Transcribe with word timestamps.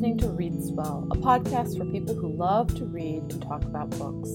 listening 0.00 0.16
to 0.16 0.30
Read 0.30 0.64
Swell, 0.64 1.06
a 1.10 1.14
podcast 1.14 1.76
for 1.76 1.84
people 1.84 2.14
who 2.14 2.32
love 2.32 2.74
to 2.76 2.86
read 2.86 3.30
and 3.30 3.42
talk 3.42 3.64
about 3.64 3.90
books. 3.90 4.30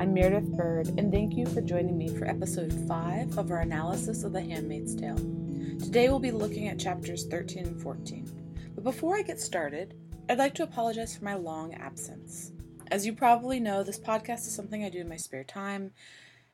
I'm 0.00 0.12
Meredith 0.12 0.50
Bird, 0.56 0.88
and 0.98 1.12
thank 1.12 1.36
you 1.36 1.46
for 1.46 1.60
joining 1.60 1.96
me 1.96 2.08
for 2.08 2.24
episode 2.24 2.72
5 2.88 3.38
of 3.38 3.52
our 3.52 3.60
analysis 3.60 4.24
of 4.24 4.32
The 4.32 4.40
Handmaid's 4.40 4.96
Tale. 4.96 5.14
Today 5.14 6.08
we'll 6.08 6.18
be 6.18 6.32
looking 6.32 6.66
at 6.66 6.80
chapters 6.80 7.24
13 7.26 7.66
and 7.66 7.80
14. 7.80 8.72
But 8.74 8.82
before 8.82 9.16
I 9.16 9.22
get 9.22 9.40
started, 9.40 9.94
I'd 10.28 10.38
like 10.38 10.54
to 10.54 10.64
apologize 10.64 11.16
for 11.16 11.24
my 11.24 11.34
long 11.34 11.72
absence. 11.74 12.50
As 12.90 13.06
you 13.06 13.12
probably 13.12 13.60
know, 13.60 13.84
this 13.84 14.00
podcast 14.00 14.38
is 14.38 14.56
something 14.56 14.82
I 14.82 14.88
do 14.88 14.98
in 14.98 15.08
my 15.08 15.18
spare 15.18 15.44
time, 15.44 15.92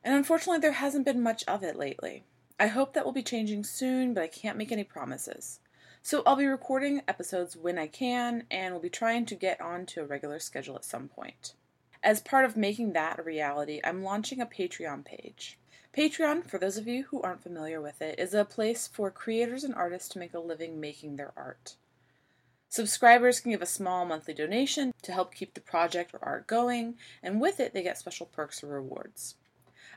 and 0.03 0.13
unfortunately, 0.13 0.59
there 0.59 0.73
hasn't 0.73 1.05
been 1.05 1.23
much 1.23 1.43
of 1.47 1.63
it 1.63 1.75
lately. 1.75 2.23
I 2.59 2.67
hope 2.67 2.93
that 2.93 3.03
will 3.03 3.13
be 3.13 3.23
changing 3.23 3.63
soon, 3.63 4.13
but 4.13 4.21
I 4.21 4.27
can't 4.27 4.59
make 4.59 4.71
any 4.71 4.83
promises. 4.83 5.59
So 6.05 6.21
I'll 6.25 6.35
be 6.35 6.47
recording 6.47 7.01
episodes 7.07 7.55
when 7.55 7.79
I 7.79 7.87
can, 7.87 8.43
and 8.51 8.73
we'll 8.73 8.81
be 8.81 8.89
trying 8.89 9.25
to 9.25 9.35
get 9.35 9.61
on 9.61 9.85
to 9.85 10.01
a 10.01 10.05
regular 10.05 10.37
schedule 10.37 10.75
at 10.75 10.83
some 10.83 11.07
point. 11.07 11.53
As 12.03 12.19
part 12.19 12.43
of 12.43 12.57
making 12.57 12.91
that 12.91 13.19
a 13.19 13.23
reality, 13.23 13.79
I'm 13.85 14.03
launching 14.03 14.41
a 14.41 14.45
Patreon 14.45 15.05
page. 15.05 15.57
Patreon, 15.97 16.45
for 16.45 16.57
those 16.57 16.75
of 16.75 16.89
you 16.89 17.03
who 17.03 17.21
aren't 17.21 17.41
familiar 17.41 17.79
with 17.79 18.01
it, 18.01 18.19
is 18.19 18.33
a 18.33 18.43
place 18.43 18.85
for 18.85 19.11
creators 19.11 19.63
and 19.63 19.73
artists 19.73 20.09
to 20.09 20.19
make 20.19 20.33
a 20.33 20.39
living 20.39 20.77
making 20.77 21.15
their 21.15 21.31
art. 21.37 21.77
Subscribers 22.67 23.39
can 23.39 23.51
give 23.51 23.61
a 23.61 23.65
small 23.65 24.03
monthly 24.03 24.33
donation 24.33 24.93
to 25.03 25.13
help 25.13 25.33
keep 25.33 25.53
the 25.53 25.61
project 25.61 26.13
or 26.13 26.19
art 26.21 26.47
going, 26.47 26.95
and 27.23 27.39
with 27.39 27.61
it, 27.61 27.73
they 27.73 27.81
get 27.81 27.97
special 27.97 28.25
perks 28.25 28.61
or 28.61 28.67
rewards. 28.67 29.35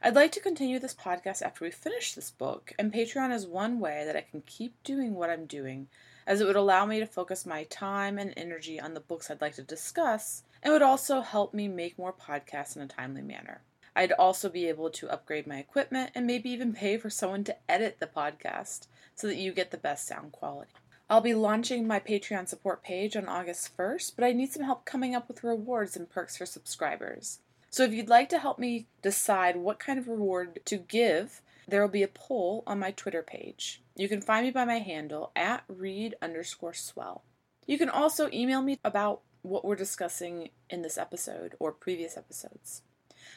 I'd 0.02 0.14
like 0.14 0.30
to 0.32 0.40
continue 0.40 0.78
this 0.78 0.94
podcast 0.94 1.40
after 1.40 1.64
we 1.64 1.70
finish 1.70 2.12
this 2.12 2.30
book, 2.30 2.74
and 2.78 2.92
Patreon 2.92 3.32
is 3.32 3.46
one 3.46 3.80
way 3.80 4.04
that 4.04 4.14
I 4.14 4.20
can 4.20 4.42
keep 4.42 4.74
doing 4.84 5.14
what 5.14 5.30
I'm 5.30 5.46
doing, 5.46 5.88
as 6.26 6.40
it 6.40 6.46
would 6.46 6.54
allow 6.54 6.84
me 6.84 7.00
to 7.00 7.06
focus 7.06 7.46
my 7.46 7.64
time 7.64 8.18
and 8.18 8.34
energy 8.36 8.78
on 8.78 8.92
the 8.92 9.00
books 9.00 9.30
I'd 9.30 9.40
like 9.40 9.54
to 9.54 9.62
discuss, 9.62 10.42
and 10.62 10.70
would 10.70 10.82
also 10.82 11.22
help 11.22 11.54
me 11.54 11.66
make 11.66 11.98
more 11.98 12.12
podcasts 12.12 12.76
in 12.76 12.82
a 12.82 12.86
timely 12.86 13.22
manner. 13.22 13.62
I'd 13.96 14.12
also 14.12 14.50
be 14.50 14.68
able 14.68 14.90
to 14.90 15.08
upgrade 15.08 15.46
my 15.46 15.56
equipment 15.56 16.10
and 16.14 16.26
maybe 16.26 16.50
even 16.50 16.74
pay 16.74 16.98
for 16.98 17.08
someone 17.08 17.44
to 17.44 17.56
edit 17.66 17.96
the 17.98 18.06
podcast 18.06 18.88
so 19.14 19.26
that 19.26 19.36
you 19.36 19.52
get 19.52 19.70
the 19.70 19.78
best 19.78 20.06
sound 20.06 20.32
quality. 20.32 20.72
I'll 21.08 21.22
be 21.22 21.34
launching 21.34 21.86
my 21.86 22.00
Patreon 22.00 22.48
support 22.48 22.82
page 22.82 23.16
on 23.16 23.28
August 23.28 23.74
1st, 23.78 24.12
but 24.14 24.24
I 24.26 24.32
need 24.32 24.52
some 24.52 24.64
help 24.64 24.84
coming 24.84 25.14
up 25.14 25.26
with 25.26 25.42
rewards 25.42 25.96
and 25.96 26.10
perks 26.10 26.36
for 26.36 26.44
subscribers. 26.44 27.38
So 27.76 27.84
if 27.84 27.92
you'd 27.92 28.08
like 28.08 28.30
to 28.30 28.38
help 28.38 28.58
me 28.58 28.86
decide 29.02 29.54
what 29.54 29.78
kind 29.78 29.98
of 29.98 30.08
reward 30.08 30.60
to 30.64 30.78
give, 30.78 31.42
there 31.68 31.82
will 31.82 31.90
be 31.90 32.02
a 32.02 32.08
poll 32.08 32.62
on 32.66 32.78
my 32.78 32.90
Twitter 32.90 33.22
page. 33.22 33.82
You 33.94 34.08
can 34.08 34.22
find 34.22 34.46
me 34.46 34.50
by 34.50 34.64
my 34.64 34.78
handle 34.78 35.30
at 35.36 35.62
read 35.68 36.14
underscore 36.22 36.72
swell. 36.72 37.22
You 37.66 37.76
can 37.76 37.90
also 37.90 38.30
email 38.32 38.62
me 38.62 38.78
about 38.82 39.20
what 39.42 39.62
we're 39.62 39.76
discussing 39.76 40.48
in 40.70 40.80
this 40.80 40.96
episode 40.96 41.54
or 41.58 41.70
previous 41.70 42.16
episodes. 42.16 42.80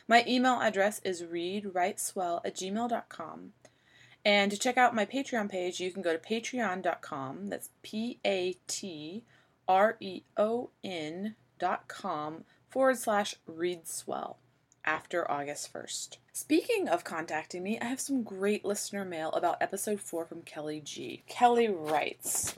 My 0.07 0.23
email 0.25 0.61
address 0.61 1.01
is 1.03 1.21
readwriteswell 1.21 2.39
at 2.45 2.55
gmail.com. 2.55 3.51
And 4.23 4.51
to 4.51 4.57
check 4.57 4.77
out 4.77 4.95
my 4.95 5.05
Patreon 5.05 5.49
page, 5.49 5.81
you 5.81 5.91
can 5.91 6.01
go 6.01 6.15
to 6.15 6.17
patreon.com. 6.17 7.47
That's 7.47 7.71
P 7.83 8.21
A 8.25 8.55
T 8.67 9.25
R 9.67 9.97
E 9.99 10.21
O 10.37 10.69
N 10.81 11.35
dot 11.59 11.89
com 11.89 12.45
forward 12.69 12.97
slash 12.97 13.35
read 13.45 13.87
swell 13.87 14.37
after 14.85 15.29
August 15.29 15.73
1st. 15.73 16.17
Speaking 16.33 16.87
of 16.87 17.03
contacting 17.03 17.63
me, 17.63 17.79
I 17.79 17.85
have 17.85 17.99
some 17.99 18.23
great 18.23 18.63
listener 18.63 19.03
mail 19.03 19.29
about 19.31 19.61
episode 19.61 19.99
4 19.99 20.25
from 20.25 20.41
Kelly 20.43 20.81
G. 20.83 21.23
Kelly 21.27 21.67
writes 21.67 22.55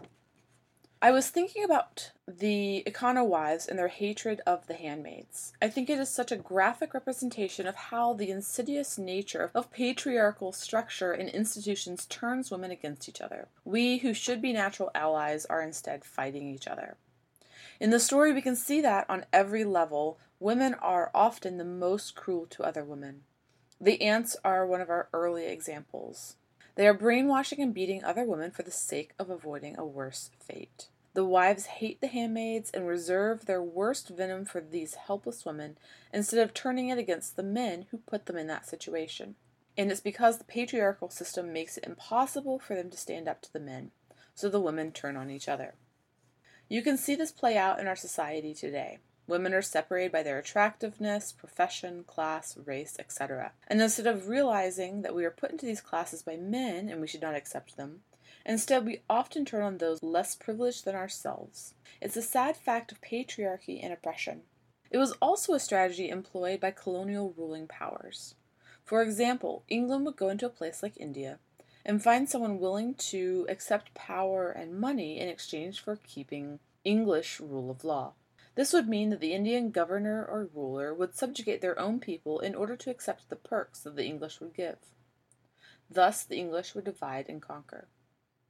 I 1.03 1.09
was 1.09 1.30
thinking 1.30 1.64
about 1.64 2.12
the 2.28 2.84
Econo 2.86 3.26
wives 3.26 3.66
and 3.66 3.80
their 3.80 3.88
hatred 3.88 4.40
of 4.46 4.68
the 4.68 4.75
handmaids. 4.75 5.52
I 5.59 5.68
think 5.68 5.90
it 5.90 5.97
is 5.97 6.09
such 6.09 6.31
a 6.31 6.38
graphic 6.38 6.94
representation 6.94 7.66
of 7.66 7.74
how 7.74 8.14
the 8.14 8.30
insidious 8.30 9.00
nature 9.00 9.50
of 9.56 9.72
patriarchal 9.72 10.52
structure 10.52 11.12
and 11.12 11.28
institutions 11.28 12.06
turns 12.06 12.52
women 12.52 12.69
against 12.69 13.09
each 13.09 13.19
other. 13.19 13.47
We, 13.66 13.97
who 13.97 14.14
should 14.14 14.44
be 14.44 14.53
natural 14.53 14.91
allies, 14.94 15.46
are 15.46 15.64
instead 15.64 16.06
fighting 16.06 16.47
each 16.47 16.68
other. 16.68 16.97
In 17.81 17.90
the 17.90 18.00
story, 18.00 18.31
we 18.31 18.44
can 18.44 18.56
see 18.56 18.80
that 18.81 19.09
on 19.09 19.25
every 19.34 19.64
level, 19.64 20.19
women 20.40 20.75
are 20.75 21.09
often 21.16 21.58
the 21.58 21.66
most 21.66 22.16
cruel 22.16 22.46
to 22.52 22.62
other 22.62 22.84
women. 22.84 23.24
The 23.80 24.03
aunts 24.03 24.38
are 24.46 24.68
one 24.68 24.81
of 24.81 24.92
our 24.92 25.09
early 25.12 25.47
examples. 25.47 26.36
They 26.75 26.88
are 26.88 26.94
brainwashing 26.94 27.59
and 27.59 27.74
beating 27.74 28.03
other 28.03 28.24
women 28.24 28.52
for 28.52 28.62
the 28.62 28.70
sake 28.70 29.14
of 29.18 29.31
avoiding 29.31 29.80
a 29.80 29.84
worse 29.84 30.30
fate. 30.40 30.90
The 31.16 31.25
wives 31.25 31.66
hate 31.66 32.02
the 32.02 32.08
handmaids 32.08 32.70
and 32.70 32.86
reserve 32.86 33.47
their 33.47 33.64
worst 33.64 34.09
venom 34.09 34.46
for 34.46 34.62
these 34.62 34.94
helpless 34.94 35.44
women 35.44 35.80
instead 36.14 36.40
of 36.40 36.53
turning 36.53 36.90
it 36.90 37.00
against 37.00 37.36
the 37.36 37.41
men 37.41 37.88
who 37.90 37.97
put 37.97 38.28
them 38.28 38.38
in 38.38 38.46
that 38.46 38.68
situation. 38.70 39.34
And 39.75 39.90
it's 39.90 40.02
because 40.02 40.38
the 40.38 40.44
patriarchal 40.44 41.09
system 41.09 41.52
makes 41.52 41.78
it 41.78 41.86
impossible 41.86 42.59
for 42.59 42.75
them 42.75 42.91
to 42.91 42.97
stand 42.97 43.28
up 43.28 43.41
to 43.41 43.52
the 43.52 43.59
men, 43.59 43.90
so 44.36 44.50
the 44.50 44.62
women 44.62 44.91
turn 44.91 45.18
on 45.18 45.31
each 45.31 45.50
other. 45.50 45.74
You 46.72 46.82
can 46.82 46.96
see 46.96 47.16
this 47.16 47.34
play 47.34 47.58
out 47.58 47.82
in 47.82 47.88
our 47.88 47.98
society 47.98 48.54
today. 48.54 49.00
Women 49.28 49.54
are 49.54 49.62
separated 49.62 50.14
by 50.14 50.24
their 50.24 50.40
attractiveness, 50.40 51.34
profession, 51.34 52.06
class, 52.06 52.56
race, 52.56 52.96
etc. 52.98 53.52
And 53.68 53.82
instead 53.82 54.08
of 54.08 54.30
realizing 54.30 55.02
that 55.02 55.14
we 55.14 55.26
are 55.26 55.32
put 55.32 55.52
into 55.52 55.66
these 55.66 55.82
classes 55.82 56.24
by 56.24 56.38
men 56.38 56.88
and 56.88 57.02
we 57.02 57.08
should 57.08 57.22
not 57.22 57.36
accept 57.36 57.76
them, 57.76 58.04
instead 58.46 58.86
we 58.86 59.02
often 59.09 59.44
turn 59.44 59.64
on 59.64 59.80
those 59.80 60.02
less 60.02 60.34
privileged 60.34 60.86
than 60.86 60.96
ourselves. 60.96 61.74
It's 62.00 62.16
a 62.16 62.22
sad 62.22 62.56
fact 62.56 62.94
of 62.94 63.02
patriarchy 63.02 63.84
and 63.84 63.92
oppression. 63.92 64.44
It 64.90 64.98
was 64.98 65.12
also 65.22 65.53
a 65.53 65.59
strategy 65.59 66.08
employed 66.08 66.62
by 66.62 66.72
colonial 66.72 67.34
ruling 67.36 67.68
powers. 67.68 68.36
For 68.86 69.02
example, 69.02 69.66
England 69.68 70.06
would 70.06 70.16
go 70.16 70.30
into 70.30 70.46
a 70.46 70.50
place 70.50 70.82
like 70.82 70.96
India 70.96 71.40
and 71.86 72.03
find 72.03 72.30
someone 72.30 72.59
willing 72.59 72.94
to 72.96 73.46
accept 73.50 73.94
power 73.94 74.50
and 74.50 74.80
money 74.80 75.19
in 75.19 75.28
exchange 75.28 75.80
for 75.80 75.97
keeping 75.97 76.59
English 76.84 77.40
rule 77.40 77.69
of 77.69 77.84
law. 77.84 78.14
This 78.56 78.74
would 78.74 78.90
mean 78.90 79.09
that 79.12 79.19
the 79.19 79.34
Indian 79.34 79.72
governor 79.72 80.25
or 80.25 80.50
ruler 80.53 80.94
would 80.94 81.16
subjugate 81.16 81.62
their 81.62 81.80
own 81.80 82.00
people 82.00 82.40
in 82.40 82.53
order 82.53 82.75
to 82.75 82.90
accept 82.90 83.30
the 83.30 83.36
perks 83.36 83.80
that 83.81 83.96
the 83.96 84.06
English 84.06 84.41
would 84.41 84.53
give. 84.53 84.78
Thus, 85.90 86.24
the 86.24 86.38
English 86.38 86.75
would 86.75 86.86
divide 86.86 87.28
and 87.30 87.41
conquer. 87.41 87.88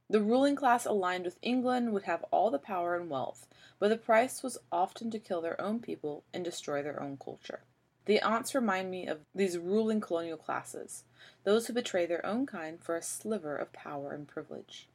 The 0.08 0.20
ruling 0.20 0.56
class 0.56 0.84
aligned 0.84 1.24
with 1.24 1.38
England 1.40 1.92
would 1.92 2.02
have 2.02 2.24
all 2.30 2.50
the 2.50 2.58
power 2.58 2.96
and 2.96 3.08
wealth, 3.08 3.46
but 3.78 3.88
the 3.88 3.96
price 3.96 4.42
was 4.42 4.58
often 4.70 5.10
to 5.10 5.18
kill 5.18 5.40
their 5.40 5.60
own 5.60 5.80
people 5.80 6.24
and 6.34 6.44
destroy 6.44 6.82
their 6.82 7.02
own 7.02 7.16
culture. 7.16 7.62
The 8.04 8.20
aunts 8.20 8.54
remind 8.54 8.90
me 8.90 9.06
of 9.06 9.20
these 9.34 9.58
ruling 9.58 10.00
colonial 10.00 10.36
classes, 10.36 11.04
those 11.44 11.66
who 11.66 11.72
betray 11.72 12.04
their 12.04 12.24
own 12.26 12.46
kind 12.46 12.82
for 12.82 12.96
a 12.96 13.02
sliver 13.02 13.56
of 13.56 13.72
power 13.72 14.12
and 14.12 14.26
privilege. 14.26 14.88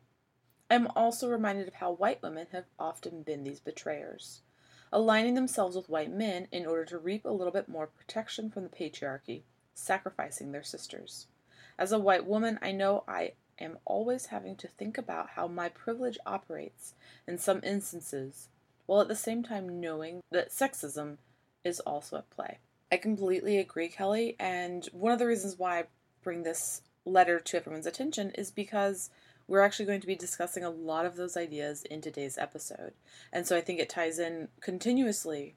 I 0.70 0.76
am 0.76 0.88
also 0.96 1.30
reminded 1.30 1.70
of 1.70 1.76
how 1.76 1.94
white 1.94 2.22
women 2.22 2.48
have 2.52 2.66
often 2.78 3.22
been 3.24 3.46
these 3.46 3.62
betrayers, 3.62 4.42
aligning 4.92 5.36
themselves 5.36 5.78
with 5.78 5.88
white 5.88 6.12
men 6.12 6.50
in 6.52 6.66
order 6.66 6.84
to 6.86 6.98
reap 6.98 7.24
a 7.24 7.30
little 7.30 7.54
bit 7.54 7.70
more 7.70 7.88
protection 7.88 8.50
from 8.50 8.64
the 8.64 8.70
patriarchy, 8.70 9.44
sacrificing 9.74 10.52
their 10.52 10.64
sisters. 10.64 11.28
As 11.80 11.94
a 11.94 12.00
white 12.00 12.26
woman, 12.26 12.60
I 12.62 12.74
know 12.74 13.06
I 13.08 13.34
am 13.60 13.78
always 13.86 14.28
having 14.28 14.58
to 14.58 14.68
think 14.68 14.98
about 14.98 15.32
how 15.32 15.48
my 15.48 15.70
privilege 15.70 16.18
operates 16.26 16.94
in 17.26 17.38
some 17.38 17.62
instances, 17.64 18.50
while 18.86 19.00
at 19.00 19.08
the 19.08 19.16
same 19.16 19.44
time 19.44 19.80
knowing 19.80 20.24
that 20.32 20.52
sexism 20.52 21.18
is 21.64 21.80
also 21.82 22.18
at 22.18 22.30
play. 22.30 22.60
I 22.92 22.98
completely 22.98 23.58
agree, 23.58 23.90
Kelly. 23.90 24.36
And 24.40 24.88
one 24.92 25.12
of 25.12 25.20
the 25.20 25.28
reasons 25.28 25.58
why 25.58 25.80
I 25.80 25.84
bring 26.24 26.44
this 26.44 26.82
letter 27.06 27.40
to 27.40 27.58
everyone's 27.58 27.86
attention 27.86 28.32
is 28.32 28.52
because 28.52 29.10
we're 29.48 29.62
actually 29.62 29.86
going 29.86 30.02
to 30.02 30.08
be 30.08 30.16
discussing 30.16 30.64
a 30.64 30.70
lot 30.70 31.06
of 31.06 31.16
those 31.16 31.38
ideas 31.38 31.84
in 31.84 32.02
today's 32.02 32.38
episode. 32.38 32.94
And 33.32 33.48
so 33.48 33.56
I 33.56 33.62
think 33.62 33.80
it 33.80 33.90
ties 33.90 34.20
in 34.20 34.50
continuously 34.62 35.56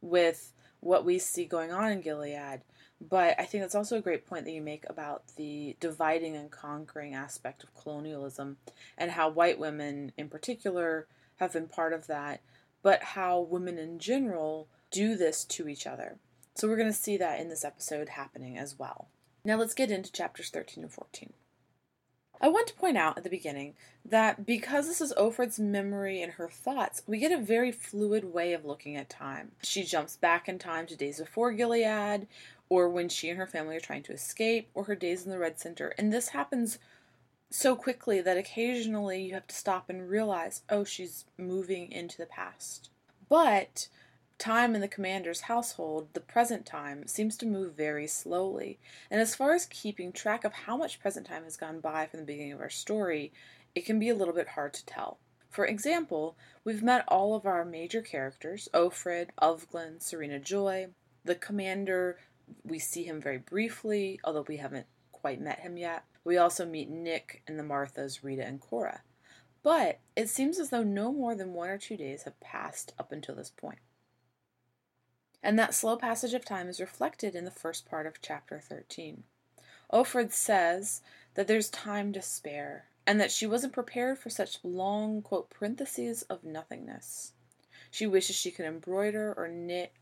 with 0.00 0.52
what 0.80 1.04
we 1.04 1.18
see 1.18 1.44
going 1.44 1.72
on 1.72 1.90
in 1.90 2.00
Gilead. 2.00 2.62
But 3.00 3.36
I 3.38 3.44
think 3.44 3.62
that's 3.62 3.76
also 3.76 3.96
a 3.96 4.02
great 4.02 4.26
point 4.26 4.44
that 4.44 4.52
you 4.52 4.60
make 4.60 4.84
about 4.88 5.22
the 5.36 5.76
dividing 5.78 6.34
and 6.34 6.50
conquering 6.50 7.14
aspect 7.14 7.62
of 7.62 7.74
colonialism 7.74 8.56
and 8.96 9.12
how 9.12 9.28
white 9.28 9.58
women 9.58 10.12
in 10.16 10.28
particular 10.28 11.06
have 11.36 11.52
been 11.52 11.68
part 11.68 11.92
of 11.92 12.08
that, 12.08 12.40
but 12.82 13.02
how 13.02 13.40
women 13.40 13.78
in 13.78 14.00
general 14.00 14.66
do 14.90 15.16
this 15.16 15.44
to 15.44 15.68
each 15.68 15.86
other. 15.86 16.18
So 16.58 16.66
we're 16.66 16.76
going 16.76 16.88
to 16.88 16.92
see 16.92 17.16
that 17.18 17.38
in 17.38 17.48
this 17.48 17.64
episode 17.64 18.08
happening 18.08 18.58
as 18.58 18.76
well. 18.76 19.06
Now 19.44 19.54
let's 19.54 19.74
get 19.74 19.92
into 19.92 20.10
chapters 20.10 20.50
13 20.50 20.82
and 20.82 20.92
14. 20.92 21.32
I 22.40 22.48
want 22.48 22.66
to 22.66 22.74
point 22.74 22.96
out 22.96 23.16
at 23.16 23.22
the 23.22 23.30
beginning 23.30 23.74
that 24.04 24.44
because 24.44 24.88
this 24.88 25.00
is 25.00 25.14
Offred's 25.16 25.60
memory 25.60 26.20
and 26.20 26.32
her 26.32 26.48
thoughts, 26.48 27.02
we 27.06 27.18
get 27.18 27.30
a 27.30 27.38
very 27.38 27.70
fluid 27.70 28.32
way 28.34 28.54
of 28.54 28.64
looking 28.64 28.96
at 28.96 29.08
time. 29.08 29.52
She 29.62 29.84
jumps 29.84 30.16
back 30.16 30.48
in 30.48 30.58
time 30.58 30.88
to 30.88 30.96
days 30.96 31.20
before 31.20 31.52
Gilead, 31.52 32.26
or 32.68 32.88
when 32.88 33.08
she 33.08 33.28
and 33.28 33.38
her 33.38 33.46
family 33.46 33.76
are 33.76 33.80
trying 33.80 34.02
to 34.02 34.12
escape, 34.12 34.68
or 34.74 34.84
her 34.84 34.96
days 34.96 35.24
in 35.24 35.30
the 35.30 35.38
Red 35.38 35.60
Center, 35.60 35.94
and 35.96 36.12
this 36.12 36.30
happens 36.30 36.80
so 37.50 37.76
quickly 37.76 38.20
that 38.20 38.36
occasionally 38.36 39.22
you 39.22 39.34
have 39.34 39.46
to 39.46 39.54
stop 39.54 39.88
and 39.88 40.10
realize, 40.10 40.62
oh, 40.68 40.82
she's 40.82 41.24
moving 41.38 41.92
into 41.92 42.18
the 42.18 42.26
past. 42.26 42.90
But 43.28 43.88
time 44.38 44.74
in 44.74 44.80
the 44.80 44.88
commander's 44.88 45.42
household, 45.42 46.08
the 46.12 46.20
present 46.20 46.64
time, 46.64 47.06
seems 47.06 47.36
to 47.36 47.46
move 47.46 47.74
very 47.74 48.06
slowly. 48.06 48.78
And 49.10 49.20
as 49.20 49.34
far 49.34 49.52
as 49.52 49.66
keeping 49.66 50.12
track 50.12 50.44
of 50.44 50.52
how 50.52 50.76
much 50.76 51.00
present 51.00 51.26
time 51.26 51.44
has 51.44 51.56
gone 51.56 51.80
by 51.80 52.06
from 52.06 52.20
the 52.20 52.26
beginning 52.26 52.52
of 52.52 52.60
our 52.60 52.70
story, 52.70 53.32
it 53.74 53.84
can 53.84 53.98
be 53.98 54.08
a 54.08 54.14
little 54.14 54.34
bit 54.34 54.48
hard 54.48 54.74
to 54.74 54.86
tell. 54.86 55.18
For 55.50 55.66
example, 55.66 56.36
we've 56.64 56.82
met 56.82 57.04
all 57.08 57.34
of 57.34 57.46
our 57.46 57.64
major 57.64 58.02
characters 58.02 58.68
Offred, 58.72 59.28
Ofglen, 59.40 60.00
Serena 60.00 60.38
Joy. 60.38 60.88
The 61.24 61.34
commander, 61.34 62.18
we 62.64 62.78
see 62.78 63.04
him 63.04 63.20
very 63.20 63.38
briefly, 63.38 64.20
although 64.24 64.44
we 64.46 64.58
haven't 64.58 64.86
quite 65.10 65.40
met 65.40 65.60
him 65.60 65.76
yet. 65.76 66.04
We 66.24 66.36
also 66.36 66.66
meet 66.66 66.90
Nick 66.90 67.42
and 67.46 67.58
the 67.58 67.64
Marthas, 67.64 68.22
Rita 68.22 68.44
and 68.44 68.60
Cora. 68.60 69.00
But 69.62 69.98
it 70.14 70.28
seems 70.28 70.58
as 70.58 70.70
though 70.70 70.84
no 70.84 71.12
more 71.12 71.34
than 71.34 71.54
one 71.54 71.68
or 71.68 71.78
two 71.78 71.96
days 71.96 72.22
have 72.22 72.38
passed 72.40 72.92
up 72.98 73.10
until 73.10 73.34
this 73.34 73.50
point. 73.50 73.78
And 75.42 75.58
that 75.58 75.74
slow 75.74 75.96
passage 75.96 76.34
of 76.34 76.44
time 76.44 76.68
is 76.68 76.80
reflected 76.80 77.34
in 77.34 77.44
the 77.44 77.50
first 77.50 77.88
part 77.88 78.06
of 78.06 78.20
chapter 78.20 78.60
13. 78.60 79.24
Offred 79.92 80.32
says 80.32 81.00
that 81.34 81.46
there's 81.46 81.70
time 81.70 82.12
to 82.12 82.20
spare, 82.20 82.86
and 83.06 83.20
that 83.20 83.30
she 83.30 83.46
wasn't 83.46 83.72
prepared 83.72 84.18
for 84.18 84.30
such 84.30 84.58
long, 84.62 85.22
quote, 85.22 85.48
parentheses 85.48 86.22
of 86.22 86.44
nothingness. 86.44 87.32
She 87.90 88.06
wishes 88.06 88.36
she 88.36 88.50
could 88.50 88.66
embroider 88.66 89.32
or 89.36 89.48
knit 89.48 89.92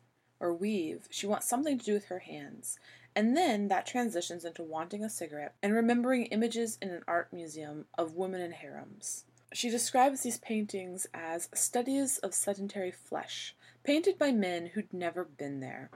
or 0.41 0.53
weave. 0.53 1.07
She 1.11 1.27
wants 1.27 1.49
something 1.49 1.79
to 1.79 1.85
do 1.85 1.93
with 1.93 2.07
her 2.07 2.19
hands. 2.21 2.79
And 3.15 3.37
then 3.37 3.69
that 3.69 3.87
transitions 3.87 4.45
into 4.45 4.63
wanting 4.63 5.05
a 5.05 5.09
cigarette 5.09 5.55
and 5.63 5.73
remembering 5.73 6.27
images 6.27 6.77
in 6.83 6.91
an 6.91 7.03
art 7.09 7.33
museum 7.33 7.87
of 7.97 8.15
women 8.15 8.41
in 8.41 8.53
harems. 8.53 9.25
She 9.53 9.71
describes 9.71 10.21
these 10.21 10.39
paintings 10.39 11.07
as 11.15 11.49
studies 11.55 12.19
of 12.19 12.35
sedentary 12.35 12.91
flesh, 12.91 13.56
painted 13.87 14.19
by 14.19 14.33
men 14.33 14.67
who'd 14.67 14.93
never 14.93 15.25
been 15.25 15.61
there, 15.61 15.91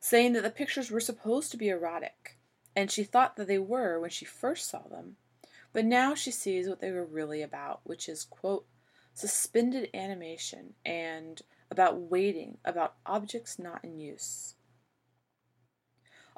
saying 0.00 0.32
that 0.32 0.42
the 0.42 0.50
pictures 0.50 0.90
were 0.90 1.00
supposed 1.00 1.52
to 1.52 1.56
be 1.56 1.68
erotic, 1.68 2.36
and 2.74 2.90
she 2.90 3.04
thought 3.04 3.36
that 3.36 3.46
they 3.46 3.58
were 3.58 4.00
when 4.00 4.10
she 4.10 4.24
first 4.24 4.68
saw 4.68 4.82
them. 4.88 5.16
But 5.72 5.84
now 5.84 6.16
she 6.16 6.32
sees 6.32 6.68
what 6.68 6.80
they 6.80 6.90
were 6.90 7.04
really 7.04 7.40
about, 7.40 7.82
which 7.84 8.08
is, 8.08 8.24
quote, 8.24 8.66
suspended 9.14 9.88
animation 9.94 10.74
and 10.84 11.40
about 11.70 12.00
waiting, 12.00 12.58
about 12.64 12.96
objects 13.06 13.60
not 13.60 13.84
in 13.84 14.00
use. 14.00 14.56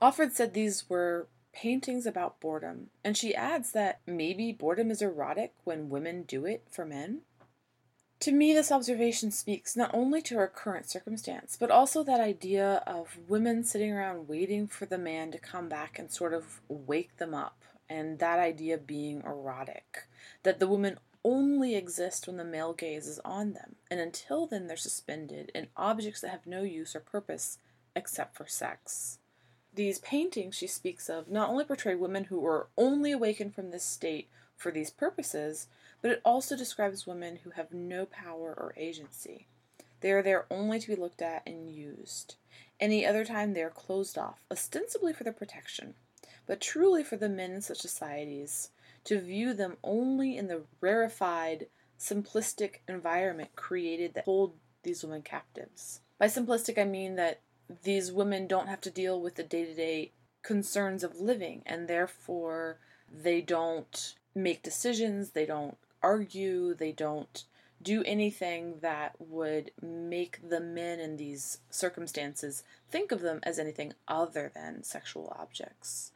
Offred 0.01 0.33
said 0.33 0.53
these 0.53 0.91
were 0.91 1.29
paintings 1.55 2.05
about 2.05 2.41
boredom, 2.41 2.91
and 3.03 3.17
she 3.17 3.35
adds 3.35 3.73
that 3.73 4.01
maybe 4.07 4.53
boredom 4.53 4.91
is 4.91 5.01
erotic 5.01 5.55
when 5.65 5.89
women 5.89 6.25
do 6.25 6.45
it 6.45 6.65
for 6.71 6.85
men. 6.85 7.23
To 8.23 8.31
me, 8.31 8.53
this 8.53 8.71
observation 8.71 9.33
speaks 9.33 9.75
not 9.75 9.91
only 9.93 10.23
to 10.23 10.39
our 10.39 10.47
current 10.47 10.89
circumstance, 10.89 11.57
but 11.59 11.73
also 11.73 12.05
that 12.05 12.21
idea 12.21 12.81
of 12.87 13.19
women 13.27 13.65
sitting 13.65 13.93
around 13.93 14.29
waiting 14.29 14.69
for 14.69 14.87
the 14.87 14.97
man 14.97 15.33
to 15.33 15.39
come 15.39 15.69
back 15.69 15.99
and 15.99 16.09
sort 16.09 16.33
of 16.33 16.61
wake 16.69 17.17
them 17.17 17.35
up 17.35 17.65
and 17.91 18.21
that 18.21 18.39
idea 18.39 18.79
being 18.79 19.25
erotic. 19.27 20.07
That 20.45 20.61
the 20.61 20.69
women 20.69 21.01
only 21.25 21.75
exist 21.75 22.29
when 22.29 22.37
the 22.37 22.45
male 22.45 22.73
gaze 22.75 23.09
is 23.09 23.19
on 23.25 23.55
them, 23.55 23.75
and 23.91 23.99
until 23.99 24.47
then 24.47 24.69
they're 24.69 24.77
suspended 24.77 25.51
in 25.53 25.67
objects 25.77 26.21
that 26.21 26.31
have 26.31 26.47
no 26.47 26.63
use 26.63 26.95
or 26.95 27.01
purpose 27.01 27.59
except 27.97 28.37
for 28.37 28.47
sex. 28.47 29.19
These 29.75 29.99
paintings 29.99 30.55
she 30.55 30.69
speaks 30.69 31.11
of 31.11 31.29
not 31.29 31.51
only 31.51 31.65
portray 31.65 31.97
women 31.97 32.25
who 32.27 32.47
are 32.47 32.69
only 32.79 33.11
awakened 33.11 33.57
from 33.57 33.73
this 33.73 33.83
state 33.83 34.29
for 34.57 34.71
these 34.71 34.91
purposes, 34.91 35.67
but 36.03 36.11
it 36.11 36.21
also 36.25 36.57
describes 36.57 37.07
women 37.07 37.39
who 37.43 37.51
have 37.51 37.73
no 37.73 38.05
power 38.05 38.49
or 38.49 38.75
agency. 38.77 39.47
They 40.01 40.11
are 40.11 40.23
there 40.23 40.47
only 40.51 40.81
to 40.81 40.89
be 40.89 40.97
looked 40.97 41.23
at 41.23 41.43
and 41.47 41.71
used. 41.71 42.35
Any 42.81 43.07
other 43.07 43.25
time 43.25 43.55
they 43.55 43.63
are 43.63 43.71
closed 43.71 44.19
off, 44.19 44.41
ostensibly 44.51 45.13
for 45.13 45.23
their 45.23 45.33
protection, 45.33 45.95
but 46.47 46.61
truly 46.61 47.05
for 47.05 47.17
the 47.17 47.29
men 47.29 47.53
in 47.53 47.63
such 47.63 47.79
societies, 47.79 48.71
to 49.05 49.21
view 49.21 49.55
them 49.55 49.77
only 49.85 50.37
in 50.37 50.49
the 50.49 50.63
rarefied, 50.81 51.69
simplistic 51.99 52.81
environment 52.89 53.51
created 53.55 54.15
that 54.15 54.25
hold 54.25 54.55
these 54.83 55.05
women 55.05 55.23
captives. 55.23 56.01
By 56.19 56.27
simplistic, 56.27 56.79
I 56.79 56.85
mean 56.85 57.15
that 57.17 57.41
these 57.85 58.13
women 58.13 58.49
don't 58.49 58.69
have 58.69 58.81
to 58.83 58.91
deal 58.91 59.21
with 59.21 59.37
the 59.37 59.45
day 59.45 59.65
to 59.65 59.75
day 59.75 60.13
concerns 60.43 61.05
of 61.05 61.21
living, 61.21 61.63
and 61.65 61.87
therefore 61.87 62.79
they 63.09 63.41
don't 63.41 64.17
make 64.35 64.63
decisions, 64.63 65.31
they 65.31 65.47
don't 65.47 65.77
argue, 66.03 66.75
they 66.75 66.93
don't 66.93 67.45
do 67.83 68.03
anything 68.05 68.77
that 68.81 69.15
would 69.19 69.73
make 69.81 70.49
the 70.49 70.61
men 70.61 71.01
in 71.01 71.17
these 71.17 71.59
circumstances 71.71 72.63
think 72.91 73.11
of 73.11 73.21
them 73.21 73.41
as 73.43 73.59
anything 73.59 73.93
other 74.07 74.53
than 74.55 74.85
sexual 74.85 75.37
objects. 75.39 76.13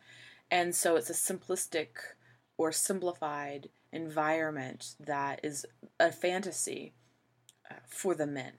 And 0.50 0.74
so 0.74 0.96
it's 0.96 1.10
a 1.10 1.12
simplistic 1.12 1.88
or 2.56 2.70
simplified 2.70 3.68
environment 3.92 4.94
that 5.00 5.40
is 5.42 5.66
a 5.98 6.12
fantasy 6.12 6.92
uh, 7.70 7.74
for 7.86 8.14
the 8.14 8.26
men. 8.26 8.52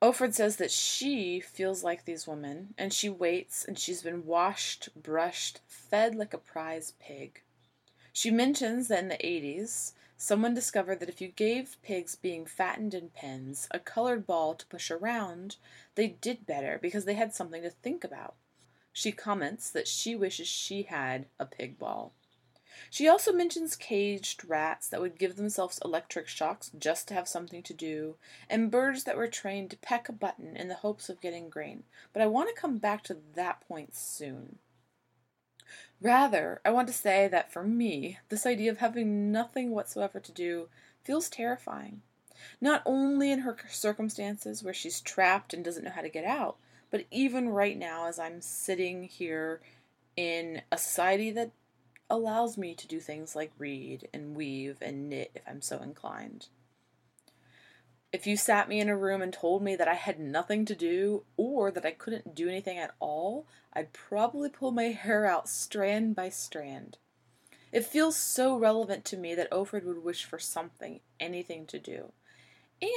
Offred 0.00 0.32
says 0.32 0.56
that 0.56 0.70
she 0.70 1.40
feels 1.40 1.84
like 1.84 2.06
these 2.06 2.26
women, 2.26 2.74
and 2.78 2.90
she 2.90 3.10
waits, 3.10 3.66
and 3.66 3.78
she's 3.78 4.00
been 4.00 4.24
washed, 4.24 4.88
brushed, 4.96 5.60
fed 5.66 6.14
like 6.14 6.32
a 6.32 6.38
prize 6.38 6.94
pig. 6.98 7.42
She 8.12 8.30
mentions 8.30 8.88
that 8.88 9.02
in 9.02 9.08
the 9.08 9.16
80s, 9.16 9.92
someone 10.16 10.52
discovered 10.52 11.00
that 11.00 11.08
if 11.08 11.20
you 11.20 11.28
gave 11.28 11.80
pigs 11.82 12.16
being 12.16 12.44
fattened 12.44 12.92
in 12.92 13.10
pens 13.10 13.68
a 13.70 13.78
colored 13.78 14.26
ball 14.26 14.54
to 14.54 14.66
push 14.66 14.90
around, 14.90 15.56
they 15.94 16.08
did 16.08 16.46
better 16.46 16.78
because 16.80 17.04
they 17.04 17.14
had 17.14 17.34
something 17.34 17.62
to 17.62 17.70
think 17.70 18.04
about. 18.04 18.34
She 18.92 19.12
comments 19.12 19.70
that 19.70 19.86
she 19.86 20.16
wishes 20.16 20.48
she 20.48 20.82
had 20.82 21.26
a 21.38 21.46
pig 21.46 21.78
ball. 21.78 22.12
She 22.88 23.08
also 23.08 23.32
mentions 23.32 23.76
caged 23.76 24.44
rats 24.44 24.88
that 24.88 25.00
would 25.00 25.18
give 25.18 25.36
themselves 25.36 25.78
electric 25.84 26.26
shocks 26.26 26.70
just 26.76 27.06
to 27.08 27.14
have 27.14 27.28
something 27.28 27.62
to 27.62 27.74
do, 27.74 28.16
and 28.48 28.70
birds 28.70 29.04
that 29.04 29.16
were 29.16 29.28
trained 29.28 29.70
to 29.70 29.76
peck 29.76 30.08
a 30.08 30.12
button 30.12 30.56
in 30.56 30.68
the 30.68 30.76
hopes 30.76 31.08
of 31.08 31.20
getting 31.20 31.48
grain. 31.48 31.84
But 32.12 32.22
I 32.22 32.26
want 32.26 32.48
to 32.48 32.60
come 32.60 32.78
back 32.78 33.04
to 33.04 33.18
that 33.34 33.60
point 33.60 33.94
soon. 33.94 34.58
Rather, 36.00 36.60
I 36.64 36.70
want 36.70 36.88
to 36.88 36.94
say 36.94 37.28
that 37.28 37.52
for 37.52 37.62
me, 37.62 38.18
this 38.28 38.46
idea 38.46 38.70
of 38.70 38.78
having 38.78 39.30
nothing 39.30 39.70
whatsoever 39.70 40.20
to 40.20 40.32
do 40.32 40.68
feels 41.04 41.28
terrifying. 41.28 42.02
Not 42.60 42.82
only 42.86 43.30
in 43.30 43.40
her 43.40 43.56
circumstances 43.68 44.62
where 44.62 44.74
she's 44.74 45.00
trapped 45.00 45.52
and 45.52 45.64
doesn't 45.64 45.84
know 45.84 45.90
how 45.90 46.02
to 46.02 46.08
get 46.08 46.24
out, 46.24 46.56
but 46.90 47.04
even 47.10 47.50
right 47.50 47.78
now, 47.78 48.06
as 48.06 48.18
I'm 48.18 48.40
sitting 48.40 49.04
here 49.04 49.60
in 50.16 50.62
a 50.72 50.78
society 50.78 51.30
that 51.32 51.50
allows 52.08 52.58
me 52.58 52.74
to 52.74 52.88
do 52.88 52.98
things 52.98 53.36
like 53.36 53.52
read 53.58 54.08
and 54.12 54.34
weave 54.34 54.78
and 54.80 55.08
knit 55.08 55.30
if 55.34 55.42
I'm 55.46 55.62
so 55.62 55.78
inclined. 55.78 56.48
If 58.12 58.26
you 58.26 58.36
sat 58.36 58.68
me 58.68 58.80
in 58.80 58.88
a 58.88 58.96
room 58.96 59.22
and 59.22 59.32
told 59.32 59.62
me 59.62 59.76
that 59.76 59.86
I 59.86 59.94
had 59.94 60.18
nothing 60.18 60.64
to 60.64 60.74
do 60.74 61.22
or 61.36 61.70
that 61.70 61.86
I 61.86 61.92
couldn't 61.92 62.34
do 62.34 62.48
anything 62.48 62.76
at 62.76 62.94
all, 62.98 63.46
I'd 63.72 63.92
probably 63.92 64.48
pull 64.48 64.72
my 64.72 64.84
hair 65.04 65.26
out 65.26 65.48
strand 65.48 66.16
by 66.16 66.28
strand. 66.28 66.98
It 67.70 67.84
feels 67.84 68.16
so 68.16 68.56
relevant 68.56 69.04
to 69.06 69.16
me 69.16 69.36
that 69.36 69.50
Offred 69.52 69.84
would 69.84 70.02
wish 70.02 70.24
for 70.24 70.40
something, 70.40 71.00
anything 71.20 71.66
to 71.66 71.78
do. 71.78 72.12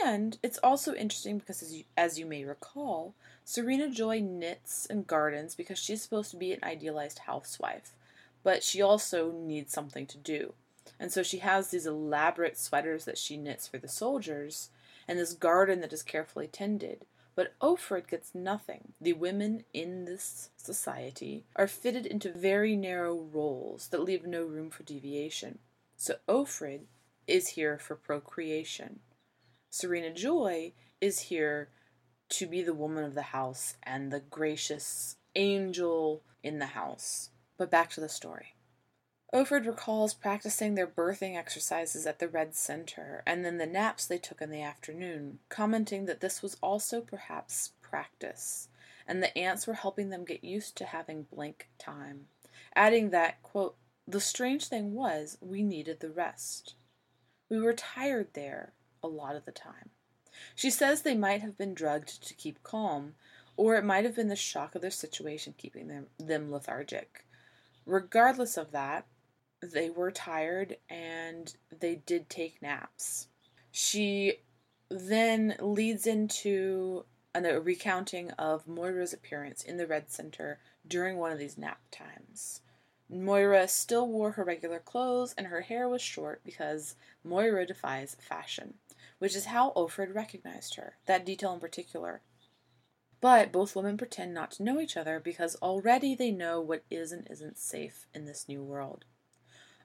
And 0.03 0.39
it's 0.41 0.57
also 0.63 0.95
interesting 0.95 1.37
because, 1.37 1.61
as 1.61 1.75
you, 1.75 1.83
as 1.95 2.17
you 2.17 2.25
may 2.25 2.43
recall, 2.43 3.13
Serena 3.43 3.89
Joy 3.89 4.19
knits 4.21 4.87
and 4.89 5.05
gardens 5.05 5.53
because 5.53 5.77
she's 5.77 6.01
supposed 6.01 6.31
to 6.31 6.37
be 6.37 6.53
an 6.53 6.63
idealized 6.63 7.19
housewife, 7.19 7.91
but 8.43 8.63
she 8.63 8.81
also 8.81 9.31
needs 9.31 9.73
something 9.73 10.07
to 10.07 10.17
do. 10.17 10.53
And 10.99 11.11
so 11.11 11.21
she 11.21 11.39
has 11.39 11.69
these 11.69 11.85
elaborate 11.85 12.57
sweaters 12.57 13.05
that 13.05 13.17
she 13.17 13.37
knits 13.37 13.67
for 13.67 13.77
the 13.77 13.89
soldiers 13.89 14.69
and 15.07 15.19
this 15.19 15.33
garden 15.33 15.81
that 15.81 15.93
is 15.93 16.03
carefully 16.03 16.47
tended. 16.47 17.05
But 17.35 17.53
Offred 17.59 18.07
gets 18.07 18.35
nothing. 18.35 18.93
The 19.01 19.13
women 19.13 19.63
in 19.73 20.05
this 20.05 20.49
society 20.55 21.45
are 21.55 21.67
fitted 21.67 22.05
into 22.05 22.31
very 22.31 22.75
narrow 22.75 23.15
roles 23.15 23.87
that 23.87 24.03
leave 24.03 24.25
no 24.25 24.43
room 24.43 24.69
for 24.69 24.83
deviation. 24.83 25.59
So 25.97 26.15
Offred 26.27 26.81
is 27.27 27.49
here 27.49 27.79
for 27.79 27.95
procreation. 27.95 28.99
Serena 29.69 30.13
Joy 30.13 30.73
is 31.01 31.19
here 31.19 31.69
to 32.29 32.45
be 32.45 32.61
the 32.61 32.73
woman 32.73 33.03
of 33.03 33.15
the 33.15 33.21
house 33.21 33.75
and 33.83 34.11
the 34.11 34.19
gracious 34.19 35.15
angel 35.35 36.21
in 36.43 36.59
the 36.59 36.67
house. 36.67 37.29
But 37.57 37.71
back 37.71 37.89
to 37.91 38.01
the 38.01 38.09
story. 38.09 38.55
Offred 39.33 39.65
recalls 39.65 40.13
practicing 40.13 40.75
their 40.75 40.85
birthing 40.85 41.35
exercises 41.35 42.05
at 42.05 42.19
the 42.19 42.27
Red 42.27 42.53
Center 42.53 43.23
and 43.25 43.43
then 43.43 43.57
the 43.57 43.65
naps 43.65 44.05
they 44.05 44.19
took 44.19 44.43
in 44.43 44.51
the 44.51 44.61
afternoon, 44.61 45.39
commenting 45.49 46.05
that 46.05 46.21
this 46.21 46.43
was 46.43 46.55
also 46.61 47.01
perhaps 47.01 47.71
practice, 47.81 48.67
and 49.07 49.23
the 49.23 49.35
aunts 49.35 49.65
were 49.65 49.73
helping 49.73 50.11
them 50.11 50.23
get 50.23 50.43
used 50.43 50.77
to 50.77 50.85
having 50.85 51.23
blank 51.23 51.69
time, 51.79 52.27
adding 52.75 53.09
that, 53.09 53.41
quote, 53.41 53.75
the 54.07 54.19
strange 54.19 54.67
thing 54.67 54.93
was 54.93 55.39
we 55.41 55.63
needed 55.63 55.99
the 55.99 56.11
rest. 56.11 56.75
We 57.49 57.59
were 57.59 57.73
tired 57.73 58.27
there, 58.33 58.73
a 59.01 59.07
lot 59.07 59.35
of 59.35 59.45
the 59.45 59.51
time. 59.51 59.89
She 60.53 60.69
says 60.69 61.01
they 61.01 61.15
might 61.15 61.41
have 61.41 61.57
been 61.57 61.73
drugged 61.73 62.21
to 62.27 62.35
keep 62.35 62.61
calm, 62.61 63.15
or 63.57 63.75
it 63.75 63.83
might 63.83 64.03
have 64.03 64.15
been 64.15 64.27
the 64.27 64.35
shock 64.35 64.75
of 64.75 64.83
their 64.83 64.91
situation 64.91 65.55
keeping 65.57 65.87
them, 65.87 66.05
them 66.19 66.51
lethargic. 66.51 67.25
Regardless 67.85 68.57
of 68.57 68.71
that, 68.71 69.07
they 69.71 69.89
were 69.89 70.11
tired 70.11 70.77
and 70.89 71.55
they 71.79 71.95
did 71.95 72.29
take 72.29 72.61
naps. 72.61 73.27
She 73.71 74.39
then 74.89 75.55
leads 75.59 76.05
into 76.05 77.05
a 77.33 77.59
recounting 77.59 78.31
of 78.31 78.67
Moira's 78.67 79.13
appearance 79.13 79.63
in 79.63 79.77
the 79.77 79.87
Red 79.87 80.11
Center 80.11 80.59
during 80.87 81.17
one 81.17 81.31
of 81.31 81.39
these 81.39 81.57
nap 81.57 81.79
times. 81.91 82.61
Moira 83.09 83.67
still 83.67 84.07
wore 84.07 84.31
her 84.31 84.43
regular 84.43 84.79
clothes 84.79 85.33
and 85.37 85.47
her 85.47 85.61
hair 85.61 85.87
was 85.87 86.01
short 86.01 86.41
because 86.43 86.95
Moira 87.23 87.65
defies 87.65 88.15
fashion, 88.19 88.75
which 89.19 89.35
is 89.35 89.45
how 89.45 89.71
Offred 89.75 90.13
recognized 90.13 90.75
her, 90.75 90.97
that 91.05 91.25
detail 91.25 91.53
in 91.53 91.59
particular. 91.59 92.21
But 93.21 93.51
both 93.51 93.75
women 93.75 93.97
pretend 93.97 94.33
not 94.33 94.51
to 94.51 94.63
know 94.63 94.79
each 94.79 94.97
other 94.97 95.19
because 95.19 95.55
already 95.61 96.13
they 96.13 96.31
know 96.31 96.59
what 96.59 96.83
is 96.91 97.11
and 97.11 97.25
isn't 97.29 97.57
safe 97.57 98.05
in 98.13 98.25
this 98.25 98.49
new 98.49 98.61
world. 98.61 99.05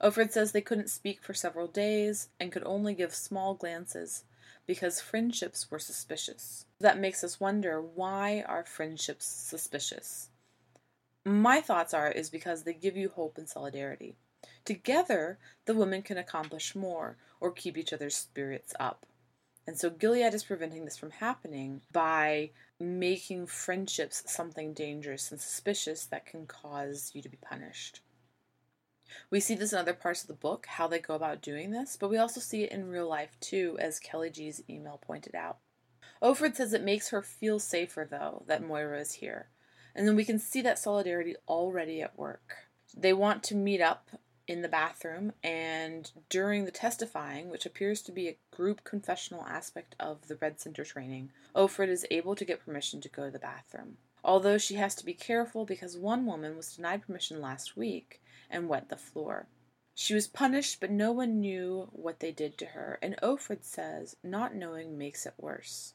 Offred 0.01 0.31
says 0.31 0.53
they 0.53 0.61
couldn't 0.61 0.91
speak 0.91 1.23
for 1.23 1.35
several 1.35 1.67
days 1.67 2.29
and 2.39 2.53
could 2.53 2.63
only 2.65 2.95
give 2.95 3.15
small 3.15 3.55
glances 3.55 4.25
because 4.67 5.01
friendships 5.01 5.71
were 5.71 5.79
suspicious. 5.79 6.67
That 6.79 6.99
makes 6.99 7.25
us 7.25 7.41
wonder 7.41 7.81
why 7.81 8.45
are 8.47 8.65
friendships 8.65 9.27
suspicious? 9.27 10.29
My 11.25 11.61
thoughts 11.61 11.93
are 11.93 12.11
is 12.11 12.31
because 12.31 12.63
they 12.63 12.75
give 12.75 12.97
you 12.97 13.09
hope 13.09 13.39
and 13.39 13.49
solidarity. 13.49 14.15
Together, 14.65 15.39
the 15.65 15.75
women 15.75 16.03
can 16.03 16.19
accomplish 16.19 16.77
more 16.77 17.17
or 17.41 17.51
keep 17.51 17.77
each 17.77 17.93
other's 17.93 18.17
spirits 18.17 18.75
up. 18.79 19.05
And 19.67 19.79
so 19.79 19.91
Gilead 19.91 20.33
is 20.33 20.45
preventing 20.45 20.85
this 20.85 20.97
from 20.97 21.11
happening 21.11 21.83
by 21.93 22.51
making 22.81 23.47
friendships 23.49 24.23
something 24.27 24.73
dangerous 24.73 25.31
and 25.31 25.41
suspicious 25.41 26.07
that 26.07 26.25
can 26.25 26.47
cause 26.47 27.11
you 27.15 27.21
to 27.21 27.29
be 27.29 27.37
punished. 27.37 28.01
We 29.31 29.41
see 29.41 29.55
this 29.55 29.73
in 29.73 29.79
other 29.79 29.95
parts 29.95 30.23
of 30.23 30.29
the 30.29 30.35
book, 30.35 30.67
how 30.67 30.87
they 30.87 30.99
go 30.99 31.15
about 31.15 31.43
doing 31.43 31.71
this, 31.71 31.97
but 31.97 32.11
we 32.11 32.19
also 32.19 32.41
see 32.41 32.65
it 32.65 32.73
in 32.73 32.89
real 32.89 33.09
life 33.09 33.37
too, 33.41 33.77
as 33.81 33.99
Kelly 33.99 34.31
G's 34.31 34.63
email 34.69 35.01
pointed 35.01 35.35
out. 35.35 35.59
Offred 36.23 36.57
says 36.57 36.73
it 36.73 36.83
makes 36.83 37.11
her 37.11 37.23
feel 37.23 37.59
safer, 37.59 38.07
though, 38.09 38.43
that 38.47 38.63
Moira 38.63 39.01
is 39.01 39.13
here. 39.15 39.49
And 39.95 40.07
then 40.07 40.17
we 40.17 40.25
can 40.25 40.39
see 40.39 40.61
that 40.63 40.79
solidarity 40.79 41.37
already 41.47 42.03
at 42.03 42.19
work. 42.19 42.69
They 42.97 43.13
want 43.13 43.43
to 43.45 43.55
meet 43.55 43.81
up 43.81 44.11
in 44.49 44.63
the 44.63 44.69
bathroom, 44.69 45.33
and 45.45 46.11
during 46.31 46.65
the 46.65 46.71
testifying, 46.71 47.51
which 47.51 47.67
appears 47.67 48.01
to 48.03 48.13
be 48.13 48.29
a 48.29 48.39
group 48.51 48.83
confessional 48.83 49.45
aspect 49.45 49.95
of 50.01 50.27
the 50.27 50.37
Red 50.37 50.59
Center 50.59 50.85
training, 50.85 51.31
Offred 51.55 51.89
is 51.89 52.07
able 52.11 52.35
to 52.35 52.47
get 52.47 52.65
permission 52.65 53.01
to 53.03 53.09
go 53.09 53.27
to 53.27 53.31
the 53.31 53.39
bathroom. 53.39 53.99
Although 54.25 54.59
she 54.59 54.75
has 54.75 54.95
to 54.97 55.05
be 55.05 55.15
careful 55.15 55.65
because 55.65 55.97
one 55.97 56.27
woman 56.27 56.57
was 56.57 56.75
denied 56.75 57.03
permission 57.03 57.41
last 57.41 57.77
week 57.77 58.21
and 58.51 58.69
wet 58.69 58.89
the 58.89 58.97
floor. 58.97 59.47
She 59.95 60.15
was 60.15 60.29
punished, 60.29 60.79
but 60.81 60.93
no 60.93 61.11
one 61.11 61.41
knew 61.41 61.89
what 61.91 62.21
they 62.21 62.31
did 62.31 62.57
to 62.59 62.67
her, 62.67 63.01
and 63.03 63.17
Offred 63.23 63.65
says 63.65 64.15
not 64.23 64.55
knowing 64.55 64.97
makes 64.97 65.27
it 65.27 65.35
worse. 65.39 65.95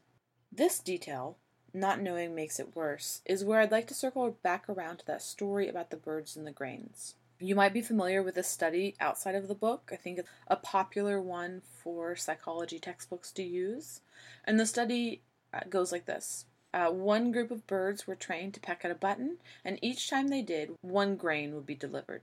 This 0.51 0.79
detail, 0.79 1.37
not 1.73 2.01
knowing 2.01 2.35
makes 2.35 2.59
it 2.59 2.75
worse, 2.75 3.21
is 3.25 3.45
where 3.45 3.61
I'd 3.61 3.71
like 3.71 3.87
to 3.87 3.93
circle 3.93 4.37
back 4.43 4.67
around 4.67 4.97
to 4.97 5.05
that 5.07 5.21
story 5.21 5.69
about 5.69 5.89
the 5.89 5.95
birds 5.95 6.35
and 6.35 6.45
the 6.45 6.51
grains. 6.51 7.15
You 7.39 7.55
might 7.55 7.73
be 7.73 7.81
familiar 7.81 8.21
with 8.21 8.35
this 8.35 8.49
study 8.49 8.95
outside 8.99 9.35
of 9.35 9.47
the 9.47 9.55
book. 9.55 9.89
I 9.91 9.95
think 9.95 10.19
it's 10.19 10.29
a 10.47 10.55
popular 10.55 11.21
one 11.21 11.61
for 11.81 12.15
psychology 12.15 12.79
textbooks 12.79 13.31
to 13.31 13.43
use. 13.43 14.01
And 14.45 14.59
the 14.59 14.65
study 14.65 15.21
uh, 15.53 15.61
goes 15.69 15.91
like 15.91 16.05
this 16.05 16.45
uh, 16.73 16.89
One 16.89 17.31
group 17.31 17.51
of 17.51 17.67
birds 17.67 18.05
were 18.05 18.15
trained 18.15 18.53
to 18.55 18.59
peck 18.59 18.83
at 18.83 18.91
a 18.91 18.95
button, 18.95 19.37
and 19.63 19.79
each 19.81 20.09
time 20.09 20.27
they 20.27 20.41
did, 20.41 20.71
one 20.81 21.15
grain 21.15 21.55
would 21.55 21.65
be 21.65 21.75
delivered. 21.75 22.21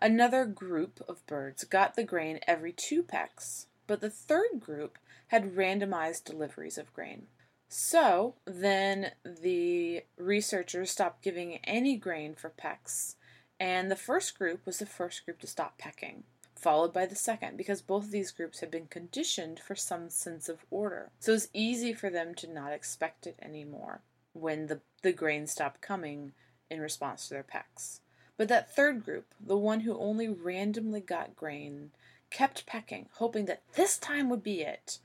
Another 0.00 0.44
group 0.44 1.00
of 1.08 1.26
birds 1.26 1.64
got 1.64 1.94
the 1.96 2.04
grain 2.04 2.40
every 2.46 2.72
two 2.72 3.02
pecks, 3.02 3.66
but 3.86 4.00
the 4.00 4.10
third 4.10 4.60
group 4.60 4.98
had 5.28 5.54
randomized 5.56 6.24
deliveries 6.24 6.78
of 6.78 6.92
grain. 6.92 7.26
So 7.68 8.34
then 8.44 9.12
the 9.24 10.02
researchers 10.18 10.90
stopped 10.90 11.22
giving 11.22 11.58
any 11.58 11.96
grain 11.96 12.34
for 12.34 12.50
pecks, 12.50 13.16
and 13.60 13.90
the 13.90 13.96
first 13.96 14.36
group 14.36 14.66
was 14.66 14.78
the 14.78 14.86
first 14.86 15.24
group 15.24 15.38
to 15.40 15.46
stop 15.46 15.78
pecking, 15.78 16.24
followed 16.56 16.92
by 16.92 17.06
the 17.06 17.14
second, 17.14 17.56
because 17.56 17.80
both 17.80 18.06
of 18.06 18.10
these 18.10 18.32
groups 18.32 18.58
had 18.58 18.70
been 18.72 18.86
conditioned 18.86 19.60
for 19.60 19.76
some 19.76 20.10
sense 20.10 20.48
of 20.48 20.66
order. 20.70 21.12
So 21.20 21.32
it 21.32 21.36
was 21.36 21.48
easy 21.52 21.92
for 21.92 22.10
them 22.10 22.34
to 22.36 22.52
not 22.52 22.72
expect 22.72 23.26
it 23.26 23.38
anymore 23.40 24.02
when 24.32 24.66
the, 24.66 24.80
the 25.02 25.12
grain 25.12 25.46
stopped 25.46 25.80
coming 25.80 26.32
in 26.70 26.80
response 26.80 27.28
to 27.28 27.34
their 27.34 27.42
pecks. 27.42 28.00
But 28.40 28.48
that 28.48 28.74
third 28.74 29.04
group, 29.04 29.34
the 29.38 29.58
one 29.58 29.80
who 29.80 29.98
only 29.98 30.26
randomly 30.26 31.02
got 31.02 31.36
grain, 31.36 31.90
kept 32.30 32.64
pecking, 32.64 33.10
hoping 33.16 33.44
that 33.44 33.60
this 33.74 33.98
time 33.98 34.30
would 34.30 34.42
be 34.42 34.62
it, 34.62 34.98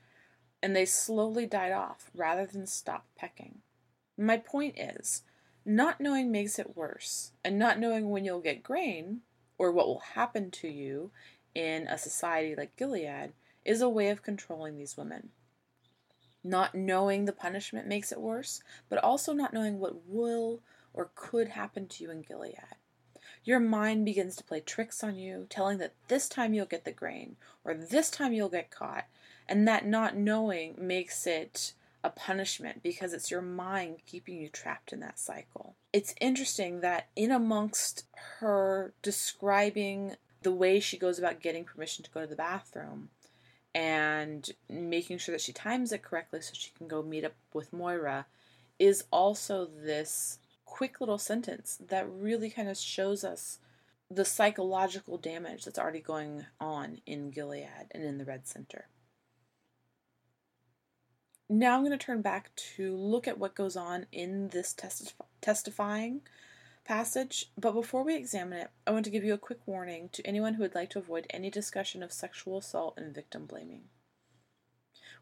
and 0.64 0.74
they 0.74 0.86
slowly 0.86 1.46
died 1.46 1.74
off 1.74 2.10
rather 2.16 2.46
than 2.46 2.66
stop 2.66 3.08
pecking. 3.18 3.58
My 4.18 4.38
point 4.38 4.80
is, 4.80 5.24
not 5.66 6.00
knowing 6.00 6.32
makes 6.32 6.58
it 6.60 6.78
worse, 6.78 7.34
and 7.44 7.60
not 7.60 7.78
knowing 7.78 8.10
when 8.10 8.24
you'll 8.24 8.40
get 8.40 8.64
grain, 8.64 9.20
or 9.58 9.70
what 9.70 9.88
will 9.88 10.00
happen 10.00 10.50
to 10.52 10.70
you 10.70 11.12
in 11.54 11.88
a 11.88 11.98
society 11.98 12.56
like 12.56 12.78
Gilead, 12.78 13.34
is 13.66 13.82
a 13.82 13.90
way 13.90 14.08
of 14.12 14.24
controlling 14.24 14.78
these 14.78 14.96
women. 14.96 15.32
Not 16.42 16.74
knowing 16.74 17.26
the 17.26 17.34
punishment 17.34 17.86
makes 17.86 18.14
it 18.14 18.22
worse, 18.22 18.64
but 18.88 19.04
also 19.04 19.34
not 19.34 19.54
knowing 19.54 19.78
what 19.78 20.08
will 20.08 20.62
or 20.94 21.12
could 21.16 21.50
happen 21.50 21.90
to 21.90 22.04
you 22.06 22.12
in 22.12 22.22
Gilead. 22.22 22.78
Your 23.46 23.60
mind 23.60 24.06
begins 24.06 24.36
to 24.36 24.44
play 24.44 24.60
tricks 24.60 25.04
on 25.04 25.18
you, 25.18 25.46
telling 25.50 25.78
that 25.78 25.94
this 26.08 26.28
time 26.28 26.54
you'll 26.54 26.66
get 26.66 26.84
the 26.84 26.92
grain, 26.92 27.38
or 27.64 27.76
this 27.76 28.10
time 28.10 28.34
you'll 28.34 28.50
get 28.50 28.72
caught, 28.72 29.06
and 29.48 29.68
that 29.68 29.86
not 29.86 30.18
knowing 30.18 30.76
makes 30.80 31.28
it 31.28 31.74
a 32.04 32.10
punishment 32.10 32.82
because 32.84 33.14
it's 33.14 33.32
your 33.32 33.42
mind 33.42 33.98
keeping 34.08 34.40
you 34.40 34.50
trapped 34.50 34.92
in 34.92 35.00
that 35.00 35.20
cycle. 35.20 35.76
It's 35.94 36.16
interesting 36.20 36.82
that 36.82 37.08
in 37.16 37.32
amongst 37.32 38.06
her 38.40 38.94
describing 39.02 40.16
the 40.42 40.52
way 40.52 40.80
she 40.80 40.98
goes 40.98 41.18
about 41.18 41.42
getting 41.42 41.66
permission 41.66 42.04
to 42.04 42.12
go 42.12 42.22
to 42.22 42.28
the 42.28 42.36
bathroom 42.36 43.10
and 43.74 44.52
making 44.70 45.18
sure 45.18 45.34
that 45.34 45.42
she 45.42 45.52
times 45.52 45.92
it 45.92 46.04
correctly 46.04 46.42
so 46.42 46.54
she 46.54 46.72
can 46.78 46.88
go 46.88 47.02
meet 47.02 47.26
up 47.26 47.34
with 47.54 47.74
Moira 47.74 48.26
is 48.80 49.04
also 49.12 49.66
this 49.66 50.40
quick 50.66 51.00
little 51.00 51.18
sentence 51.18 51.78
that 51.88 52.10
really 52.10 52.50
kind 52.50 52.68
of 52.68 52.78
shows 52.78 53.24
us 53.24 53.60
the 54.10 54.26
psychological 54.26 55.18
damage 55.18 55.66
that's 55.66 55.80
already 55.80 56.00
going 56.00 56.46
on 56.60 57.00
in 57.06 57.32
Gilead 57.32 57.88
and 57.92 58.04
in 58.04 58.18
the 58.18 58.26
Red 58.26 58.48
Center. 58.48 58.88
Now 61.48 61.76
I'm 61.76 61.82
going 61.86 61.92
to 61.92 61.98
turn 61.98 62.22
back 62.22 62.56
to 62.76 62.96
look 62.96 63.28
at 63.28 63.38
what 63.38 63.56
goes 63.56 63.76
on 63.76 64.08
in 64.12 64.50
this 64.50 64.74
testif- 64.74 65.14
testifying 65.42 66.22
passage, 66.86 67.52
but 67.58 67.74
before 67.74 68.04
we 68.04 68.16
examine 68.16 68.60
it, 68.60 68.70
I 68.86 68.92
want 68.92 69.06
to 69.06 69.12
give 69.12 69.24
you 69.24 69.34
a 69.34 69.40
quick 69.40 69.60
warning 69.66 70.10
to 70.14 70.26
anyone 70.26 70.56
who 70.56 70.64
would 70.64 70.76
like 70.76 70.90
to 70.92 71.00
avoid 71.00 71.28
any 71.30 71.50
discussion 71.50 72.02
of 72.02 72.12
sexual 72.12 72.58
assault 72.58 72.96
and 72.98 73.14
victim 73.14 73.46
blaming. 73.46 73.84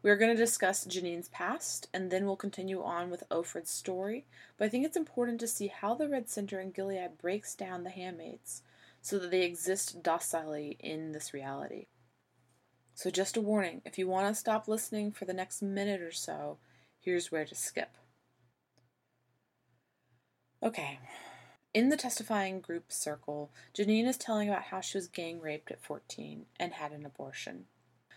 We 0.04 0.10
are 0.10 0.16
going 0.16 0.36
to 0.36 0.36
discuss 0.36 0.84
Janine's 0.84 1.28
past, 1.28 1.88
and 1.94 2.10
then 2.10 2.26
we'll 2.26 2.36
continue 2.36 2.82
on 2.82 3.08
with 3.08 3.24
Offred's 3.30 3.70
story, 3.70 4.26
but 4.58 4.66
I 4.66 4.68
think 4.68 4.84
it's 4.84 4.98
important 4.98 5.40
to 5.40 5.48
see 5.48 5.68
how 5.68 5.94
the 5.94 6.10
Red 6.10 6.28
Center 6.28 6.60
in 6.60 6.72
Gilead 6.72 7.16
breaks 7.16 7.54
down 7.54 7.84
the 7.84 7.90
handmaids 7.90 8.60
so 9.00 9.18
that 9.18 9.30
they 9.30 9.44
exist 9.44 10.02
docilely 10.02 10.76
in 10.78 11.12
this 11.12 11.32
reality. 11.32 11.86
So, 12.94 13.08
just 13.08 13.38
a 13.38 13.40
warning 13.40 13.80
if 13.86 13.96
you 13.96 14.06
want 14.06 14.28
to 14.28 14.38
stop 14.38 14.68
listening 14.68 15.10
for 15.10 15.24
the 15.24 15.32
next 15.32 15.62
minute 15.62 16.02
or 16.02 16.12
so, 16.12 16.58
here's 17.00 17.32
where 17.32 17.46
to 17.46 17.54
skip. 17.54 17.96
Okay. 20.62 20.98
In 21.72 21.88
the 21.88 21.96
testifying 21.96 22.60
group 22.60 22.92
circle, 22.92 23.50
Janine 23.74 24.06
is 24.06 24.18
telling 24.18 24.50
about 24.50 24.64
how 24.64 24.82
she 24.82 24.98
was 24.98 25.08
gang 25.08 25.40
raped 25.40 25.70
at 25.70 25.82
14 25.82 26.44
and 26.60 26.74
had 26.74 26.92
an 26.92 27.06
abortion. 27.06 27.64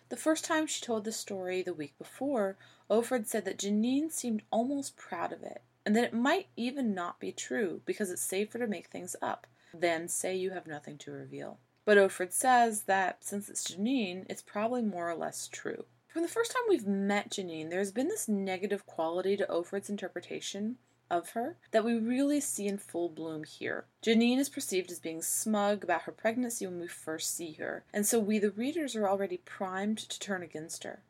The 0.09 0.15
first 0.15 0.45
time 0.45 0.67
she 0.67 0.79
told 0.81 1.03
the 1.03 1.11
story 1.11 1.61
the 1.61 1.73
week 1.73 1.97
before, 1.97 2.55
Offred 2.89 3.27
said 3.27 3.43
that 3.45 3.57
Janine 3.57 4.11
seemed 4.11 4.41
almost 4.51 4.95
proud 4.95 5.33
of 5.33 5.43
it, 5.43 5.61
and 5.85 5.95
that 5.95 6.03
it 6.05 6.13
might 6.13 6.47
even 6.55 6.93
not 6.93 7.19
be 7.19 7.31
true 7.31 7.81
because 7.85 8.09
it's 8.09 8.21
safer 8.21 8.57
to 8.57 8.67
make 8.67 8.87
things 8.87 9.15
up 9.21 9.47
than 9.73 10.07
say 10.07 10.35
you 10.35 10.51
have 10.51 10.65
nothing 10.65 10.97
to 10.99 11.11
reveal. 11.11 11.59
But 11.83 11.97
Offred 11.97 12.31
says 12.31 12.83
that 12.83 13.23
since 13.23 13.49
it's 13.49 13.69
Janine, 13.69 14.25
it's 14.29 14.41
probably 14.41 14.81
more 14.81 15.09
or 15.09 15.15
less 15.15 15.47
true. 15.47 15.85
From 16.07 16.21
the 16.21 16.29
first 16.29 16.51
time 16.51 16.63
we've 16.67 16.87
met 16.87 17.29
Janine, 17.29 17.69
there's 17.69 17.91
been 17.91 18.07
this 18.07 18.27
negative 18.27 18.85
quality 18.85 19.35
to 19.37 19.45
Offred's 19.45 19.89
interpretation 19.89 20.77
of 21.09 21.31
her 21.31 21.57
that 21.71 21.83
we 21.83 21.93
really 21.93 22.39
see 22.39 22.67
in 22.67 22.77
full 22.77 23.09
bloom 23.09 23.43
here. 23.43 23.85
Janine 24.05 24.37
is 24.37 24.49
perceived 24.49 24.91
as 24.91 24.99
being 24.99 25.21
smug 25.21 25.83
about 25.83 26.03
her 26.03 26.11
pregnancy 26.11 26.65
when 26.65 26.79
we 26.79 26.87
first 26.87 27.35
see 27.35 27.53
her, 27.53 27.85
and 27.93 28.05
so 28.05 28.19
we, 28.19 28.39
the 28.39 28.51
readers, 28.51 28.95
are 28.95 29.07
already 29.07 29.37
primed 29.37 29.97
to 29.97 30.19
turn 30.19 30.43
against 30.43 30.83
her. 30.83 31.03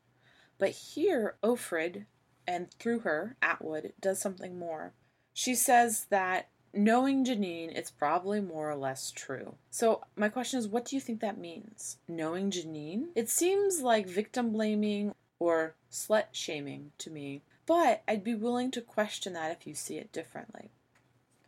But 0.58 0.70
here, 0.70 1.36
Offred, 1.44 2.06
and 2.48 2.72
through 2.80 3.00
her, 3.00 3.36
Atwood, 3.42 3.94
does 4.00 4.20
something 4.20 4.58
more. 4.58 4.94
She 5.34 5.54
says 5.54 6.08
that 6.10 6.50
knowing 6.74 7.25
Janine, 7.25 7.72
it's 7.75 7.92
probably 7.92 8.42
more 8.42 8.70
or 8.70 8.75
less 8.75 9.12
true. 9.12 9.56
So, 9.70 10.01
my 10.16 10.30
question 10.30 10.60
is, 10.60 10.68
what 10.68 10.86
do 10.86 10.96
you 10.96 11.01
think 11.01 11.20
that 11.20 11.38
means? 11.38 11.98
Knowing 12.08 12.51
Janine? 12.51 13.08
It 13.16 13.30
seems 13.30 13.82
like 13.82 14.08
victim 14.08 14.51
blaming 14.51 15.13
or 15.39 15.75
slut 15.92 16.25
shaming 16.32 16.92
to 17.00 17.10
me, 17.10 17.44
but 17.68 18.02
I'd 18.08 18.24
be 18.24 18.34
willing 18.34 18.72
to 18.72 18.82
question 18.82 19.34
that 19.34 19.52
if 19.52 19.68
you 19.68 19.76
see 19.76 19.98
it 19.98 20.12
differently. 20.12 20.72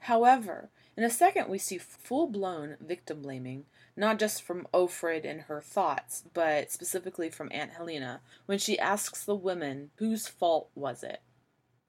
However, 0.02 0.70
in 0.96 1.04
a 1.04 1.10
second, 1.10 1.50
we 1.50 1.58
see 1.58 1.78
full 1.78 2.28
blown 2.28 2.76
victim 2.82 3.22
blaming, 3.22 3.66
not 3.96 4.20
just 4.20 4.44
from 4.44 4.68
Offred 4.74 5.26
and 5.26 5.42
her 5.44 5.62
thoughts, 5.62 6.24
but 6.34 6.72
specifically 6.72 7.30
from 7.30 7.50
Aunt 7.54 7.72
Helena, 7.72 8.22
when 8.46 8.60
she 8.60 8.78
asks 8.78 9.24
the 9.24 9.36
women, 9.36 9.92
whose 9.96 10.28
fault 10.28 10.70
was 10.76 11.04
it? 11.04 11.22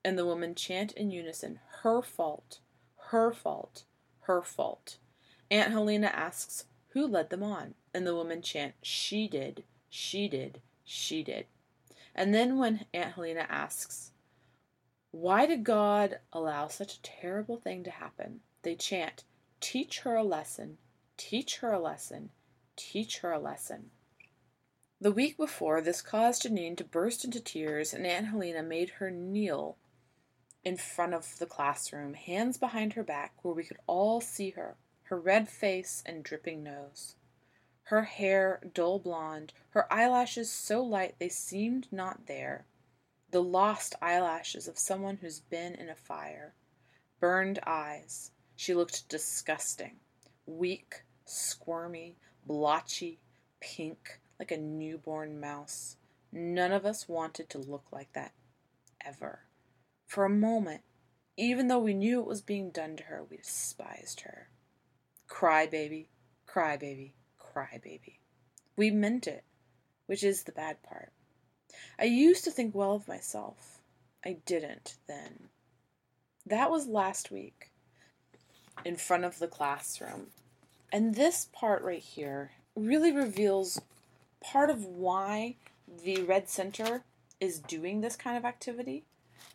And 0.05 0.17
the 0.17 0.27
women 0.27 0.55
chant 0.55 0.93
in 0.93 1.11
unison, 1.11 1.59
her 1.83 2.01
fault, 2.03 2.61
her 3.09 3.33
fault, 3.33 3.83
her 4.23 4.43
fault. 4.43 4.99
Aunt 5.51 5.73
Helena 5.73 6.07
asks, 6.07 6.67
who 6.91 7.07
led 7.07 7.31
them 7.31 7.43
on? 7.43 7.75
And 7.93 8.07
the 8.07 8.17
women 8.17 8.43
chant, 8.43 8.75
she 8.83 9.27
did, 9.27 9.65
she 9.89 10.29
did, 10.29 10.61
she 10.85 11.25
did. 11.25 11.47
And 12.15 12.33
then 12.35 12.59
when 12.59 12.87
Aunt 12.95 13.15
Helena 13.15 13.47
asks, 13.49 14.10
why 15.12 15.47
did 15.47 15.64
God 15.64 16.21
allow 16.33 16.69
such 16.69 16.95
a 16.95 17.02
terrible 17.02 17.57
thing 17.57 17.83
to 17.85 17.90
happen? 17.90 18.40
They 18.62 18.76
chant, 18.76 19.25
Teach 19.61 20.00
her 20.00 20.14
a 20.14 20.25
lesson, 20.25 20.79
teach 21.17 21.59
her 21.59 21.73
a 21.73 21.79
lesson, 21.79 22.31
teach 22.76 23.19
her 23.19 23.33
a 23.33 23.38
lesson. 23.38 23.90
The 25.00 25.12
week 25.12 25.37
before, 25.37 25.81
this 25.81 26.00
caused 26.00 26.43
Janine 26.43 26.76
to 26.76 26.85
burst 26.85 27.25
into 27.25 27.40
tears, 27.40 27.93
and 27.93 28.07
Aunt 28.07 28.29
Helena 28.29 28.62
made 28.62 28.90
her 28.90 29.11
kneel 29.11 29.76
in 30.64 30.76
front 30.76 31.14
of 31.14 31.38
the 31.38 31.47
classroom, 31.47 32.14
hands 32.14 32.59
behind 32.59 32.93
her 32.93 33.02
back, 33.02 33.33
where 33.43 33.55
we 33.55 33.64
could 33.64 33.79
all 33.87 34.21
see 34.21 34.50
her, 34.50 34.76
her 35.05 35.19
red 35.19 35.49
face 35.49 36.02
and 36.07 36.23
dripping 36.23 36.62
nose. 36.62 37.17
Her 37.85 38.02
hair 38.02 38.61
dull 38.73 38.99
blonde, 38.99 39.52
her 39.71 39.93
eyelashes 39.93 40.50
so 40.50 40.83
light 40.83 41.17
they 41.19 41.29
seemed 41.29 41.88
not 41.90 42.26
there, 42.26 42.67
the 43.31 43.43
lost 43.43 43.95
eyelashes 44.03 44.67
of 44.67 44.79
someone 44.79 45.19
who's 45.21 45.41
been 45.41 45.75
in 45.75 45.89
a 45.89 45.95
fire, 45.95 46.55
burned 47.21 47.59
eyes, 47.67 48.33
she 48.57 48.75
looked 48.75 49.09
disgusting, 49.09 49.97
weak, 50.47 51.05
squirmy, 51.25 52.17
blotchy, 52.47 53.21
pink, 53.61 54.21
like 54.39 54.51
a 54.51 54.57
newborn 54.57 55.39
mouse. 55.39 55.97
None 56.33 56.73
of 56.73 56.85
us 56.85 57.09
wanted 57.09 57.49
to 57.51 57.59
look 57.59 57.85
like 57.93 58.13
that 58.13 58.33
ever. 59.05 59.41
For 60.07 60.25
a 60.25 60.31
moment, 60.31 60.83
even 61.37 61.69
though 61.69 61.79
we 61.79 61.95
knew 61.95 62.21
it 62.21 62.27
was 62.27 62.43
being 62.43 62.71
done 62.71 62.97
to 62.97 63.05
her, 63.05 63.25
we 63.29 63.39
despised 63.39 64.23
her. 64.23 64.49
Cry 65.29 65.67
baby, 65.67 66.09
cry 66.47 66.77
baby, 66.77 67.15
cry 67.39 67.81
baby. 67.83 68.21
We 68.77 68.91
meant 68.91 69.27
it, 69.27 69.45
which 70.07 70.25
is 70.25 70.43
the 70.43 70.53
bad 70.53 70.83
part. 70.83 71.13
I 71.99 72.05
used 72.05 72.45
to 72.45 72.50
think 72.50 72.75
well 72.75 72.93
of 72.93 73.09
myself. 73.09 73.81
I 74.25 74.39
didn't 74.45 74.97
then. 75.07 75.49
That 76.47 76.71
was 76.71 76.87
last 76.87 77.31
week 77.31 77.71
in 78.85 78.97
front 78.97 79.25
of 79.25 79.39
the 79.39 79.49
classroom. 79.49 80.29
And 80.93 81.15
this 81.15 81.49
part 81.53 81.83
right 81.83 82.03
here 82.03 82.53
really 82.75 83.12
reveals 83.12 83.81
part 84.41 84.71
of 84.71 84.85
why 84.85 85.57
the 86.03 86.23
Red 86.23 86.49
Center 86.49 87.02
is 87.41 87.59
doing 87.59 88.00
this 88.00 88.17
kind 88.17 88.37
of 88.37 88.45
activity. 88.45 89.04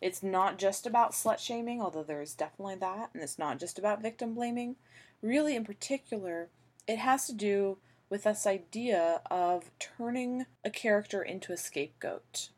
It's 0.00 0.22
not 0.22 0.58
just 0.58 0.86
about 0.86 1.12
slut 1.12 1.38
shaming, 1.38 1.80
although 1.80 2.02
there 2.02 2.20
is 2.20 2.34
definitely 2.34 2.76
that, 2.76 3.10
and 3.14 3.22
it's 3.22 3.38
not 3.38 3.58
just 3.58 3.78
about 3.78 4.02
victim 4.02 4.34
blaming. 4.34 4.76
Really, 5.22 5.56
in 5.56 5.64
particular, 5.64 6.48
it 6.86 6.98
has 6.98 7.26
to 7.26 7.32
do 7.32 7.78
with 8.08 8.24
this 8.24 8.46
idea 8.46 9.20
of 9.30 9.70
turning 9.78 10.46
a 10.64 10.70
character 10.70 11.22
into 11.22 11.52
a 11.52 11.56
scapegoat. 11.56 12.50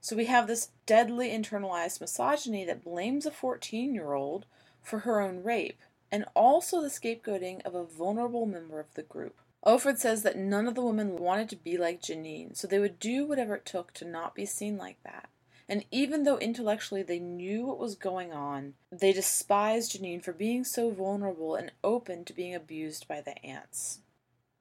So 0.00 0.16
we 0.16 0.26
have 0.26 0.46
this 0.46 0.70
deadly 0.86 1.28
internalized 1.28 2.00
misogyny 2.00 2.64
that 2.64 2.84
blames 2.84 3.26
a 3.26 3.30
14 3.30 3.94
year 3.94 4.14
old 4.14 4.46
for 4.82 5.00
her 5.00 5.20
own 5.20 5.42
rape, 5.42 5.80
and 6.10 6.24
also 6.34 6.80
the 6.80 6.88
scapegoating 6.88 7.64
of 7.66 7.74
a 7.74 7.84
vulnerable 7.84 8.46
member 8.46 8.80
of 8.80 8.94
the 8.94 9.02
group. 9.02 9.40
Offred 9.64 9.98
says 9.98 10.22
that 10.22 10.38
none 10.38 10.66
of 10.66 10.74
the 10.74 10.82
women 10.82 11.16
wanted 11.16 11.50
to 11.50 11.56
be 11.56 11.76
like 11.76 12.00
Janine, 12.00 12.56
so 12.56 12.66
they 12.66 12.78
would 12.78 12.98
do 12.98 13.26
whatever 13.26 13.54
it 13.56 13.66
took 13.66 13.92
to 13.94 14.06
not 14.06 14.34
be 14.34 14.46
seen 14.46 14.78
like 14.78 14.96
that. 15.04 15.28
And 15.70 15.84
even 15.92 16.24
though 16.24 16.36
intellectually 16.36 17.04
they 17.04 17.20
knew 17.20 17.64
what 17.64 17.78
was 17.78 17.94
going 17.94 18.32
on, 18.32 18.74
they 18.90 19.12
despised 19.12 19.92
Janine 19.92 20.20
for 20.20 20.32
being 20.32 20.64
so 20.64 20.90
vulnerable 20.90 21.54
and 21.54 21.70
open 21.84 22.24
to 22.24 22.32
being 22.32 22.56
abused 22.56 23.06
by 23.06 23.20
the 23.20 23.38
aunts. 23.46 24.00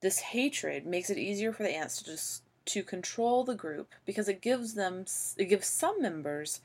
This 0.02 0.20
hatred 0.20 0.86
makes 0.86 1.10
it 1.10 1.18
easier 1.18 1.52
for 1.52 1.64
the 1.64 1.76
aunts 1.76 1.98
to 1.98 2.12
just 2.12 2.44
to 2.66 2.84
control 2.84 3.44
the 3.44 3.56
group 3.56 3.96
because 4.06 4.30
it 4.30 4.40
gives 4.40 4.76
them 4.76 5.06
it 5.36 5.46
gives 5.46 5.66
some 5.66 6.00
members 6.00 6.62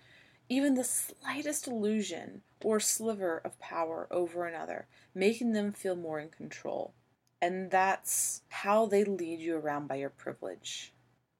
even 0.50 0.74
the 0.74 0.84
slightest 0.84 1.66
illusion 1.66 2.42
or 2.62 2.78
sliver 2.78 3.38
of 3.38 3.58
power 3.58 4.06
over 4.10 4.44
another, 4.44 4.86
making 5.14 5.54
them 5.54 5.72
feel 5.72 5.96
more 5.96 6.20
in 6.20 6.28
control. 6.28 6.92
And 7.40 7.70
that's 7.70 8.42
how 8.50 8.84
they 8.84 9.04
lead 9.04 9.40
you 9.40 9.56
around 9.56 9.88
by 9.88 9.94
your 9.94 10.10
privilege. 10.10 10.92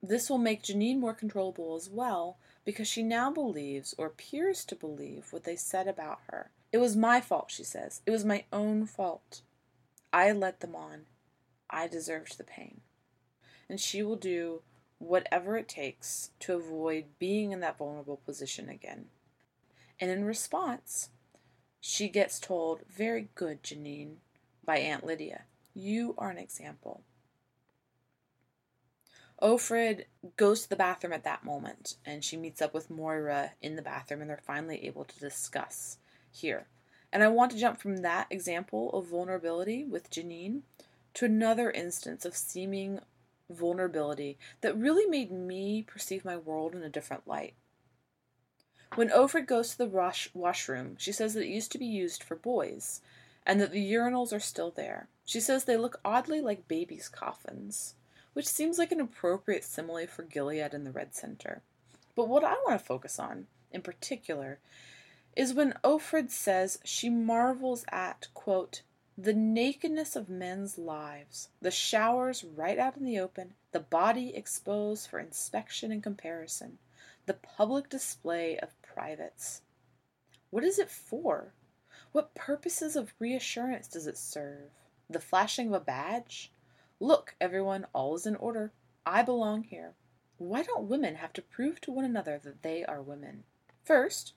This 0.03 0.31
will 0.31 0.39
make 0.39 0.63
Janine 0.63 0.99
more 0.99 1.13
controllable 1.13 1.75
as 1.75 1.91
well 1.91 2.39
because 2.65 2.89
she 2.89 3.03
now 3.03 3.31
believes 3.31 3.95
or 3.99 4.07
appears 4.07 4.65
to 4.65 4.77
believe 4.77 5.27
what 5.31 5.45
they 5.45 5.57
said 5.57 5.87
about 5.87 6.21
her. 6.29 6.51
It 6.73 6.79
was 6.79 6.97
my 6.97 7.21
fault, 7.21 7.51
she 7.51 7.65
says. 7.65 8.01
It 8.07 8.11
was 8.11 8.25
my 8.25 8.45
own 8.53 8.87
fault. 8.87 9.43
I 10.13 10.33
led 10.33 10.61
them 10.61 10.75
on. 10.75 11.03
I 11.69 11.89
deserved 11.89 12.39
the 12.39 12.45
pain. 12.45 12.81
And 13.69 13.81
she 13.81 14.03
will 14.03 14.17
do 14.17 14.63
whatever 14.99 15.57
it 15.57 15.69
takes 15.69 16.31
to 16.41 16.55
avoid 16.55 17.05
being 17.19 17.53
in 17.53 17.61
that 17.61 17.79
vulnerable 17.79 18.21
position 18.25 18.69
again. 18.69 19.07
And 20.01 20.11
in 20.11 20.25
response, 20.25 21.11
she 21.81 22.09
gets 22.09 22.41
told, 22.41 22.81
Very 22.89 23.29
good, 23.35 23.63
Janine, 23.63 24.17
by 24.65 24.79
Aunt 24.79 25.05
Lydia. 25.05 25.43
You 25.75 26.15
are 26.17 26.31
an 26.31 26.39
example. 26.39 27.03
Offred 29.43 30.05
goes 30.37 30.63
to 30.63 30.69
the 30.69 30.77
bathroom 30.77 31.13
at 31.13 31.25
that 31.25 31.45
moment, 31.45 31.97
and 32.07 32.25
she 32.25 32.37
meets 32.37 32.63
up 32.63 32.73
with 32.73 32.91
Moira 32.91 33.53
in 33.61 33.77
the 33.77 33.83
bathroom, 33.83 34.21
and 34.21 34.31
they're 34.31 34.37
finally 34.37 34.87
able 34.87 35.05
to 35.05 35.21
discuss 35.21 35.99
here. 36.31 36.67
And 37.13 37.23
I 37.23 37.29
want 37.29 37.53
to 37.53 37.59
jump 37.59 37.81
from 37.81 37.99
that 37.99 38.27
example 38.31 38.91
of 38.93 39.07
vulnerability 39.07 39.85
with 39.85 40.11
Janine 40.11 40.63
to 41.15 41.25
another 41.25 41.71
instance 41.71 42.25
of 42.25 42.37
seeming 42.37 43.01
vulnerability 43.51 44.39
that 44.63 44.77
really 44.77 45.07
made 45.07 45.31
me 45.31 45.83
perceive 45.83 46.25
my 46.25 46.37
world 46.37 46.75
in 46.75 46.83
a 46.83 46.89
different 46.89 47.29
light. 47.29 47.55
When 48.95 49.11
Offred 49.11 49.47
goes 49.47 49.71
to 49.73 49.79
the 49.79 49.87
wash- 49.87 50.31
washroom, 50.35 50.97
she 50.99 51.13
says 51.13 51.35
that 51.35 51.45
it 51.45 51.49
used 51.49 51.73
to 51.73 51.79
be 51.79 51.87
used 51.87 52.23
for 52.23 52.37
boys, 52.37 53.01
and 53.45 53.61
that 53.61 53.73
the 53.73 53.93
urinals 53.93 54.33
are 54.33 54.41
still 54.41 54.71
there. 54.71 55.09
She 55.25 55.41
says 55.41 55.65
they 55.65 55.77
look 55.77 56.01
oddly 56.05 56.41
like 56.41 56.69
babies' 56.69 57.09
coffins, 57.09 57.95
which 58.35 58.47
seems 58.47 58.79
like 58.79 58.93
an 58.93 59.01
appropriate 59.01 59.65
simile 59.65 60.07
for 60.07 60.23
Gilead 60.23 60.75
and 60.75 60.87
the 60.87 60.93
Red 60.93 61.15
Center. 61.15 61.63
But 62.15 62.29
what 62.29 62.45
I 62.45 62.53
want 62.67 62.79
to 62.79 62.85
focus 62.85 63.19
on, 63.19 63.47
in 63.73 63.83
particular, 63.83 64.59
is 65.37 65.55
when 65.55 65.79
Offred 65.83 66.31
says 66.31 66.79
she 66.85 67.09
marvels 67.09 67.85
at, 67.91 68.29
quote, 68.35 68.83
the 69.17 69.33
nakedness 69.33 70.17
of 70.17 70.29
men's 70.29 70.77
lives, 70.77 71.49
the 71.61 71.71
showers 71.71 72.45
right 72.45 72.79
out 72.79 72.97
in 72.97 73.05
the 73.05 73.19
open, 73.19 73.55
the 73.73 73.81
body 73.81 74.35
exposed 74.35 75.09
for 75.09 75.21
inspection 75.21 75.93
and 75.93 76.03
comparison, 76.03 76.79
the 77.27 77.35
public 77.35 77.89
display 77.89 78.59
of 78.59 78.81
privates. 78.83 79.63
What 80.51 80.65
is 80.65 80.79
it 80.79 80.91
for? 80.91 81.53
What 82.13 82.35
purposes 82.35 82.97
of 82.97 83.15
reassurance 83.19 83.89
does 83.89 84.07
it 84.07 84.19
serve? 84.19 84.71
The 85.09 85.21
flashing 85.21 85.69
of 85.69 85.75
a 85.75 85.81
badge? 85.81 86.53
Look, 87.01 87.35
everyone, 87.41 87.87
all 87.93 88.15
is 88.15 88.27
in 88.27 88.37
order. 88.37 88.73
I 89.05 89.23
belong 89.23 89.65
here. 89.65 89.95
Why 90.39 90.63
don't 90.63 90.89
women 90.89 91.17
have 91.17 91.33
to 91.35 91.43
prove 91.43 91.81
to 91.83 91.93
one 91.93 92.05
another 92.05 92.41
that 92.45 92.63
they 92.63 92.85
are 92.85 93.03
women? 93.03 93.45
First, 93.83 94.33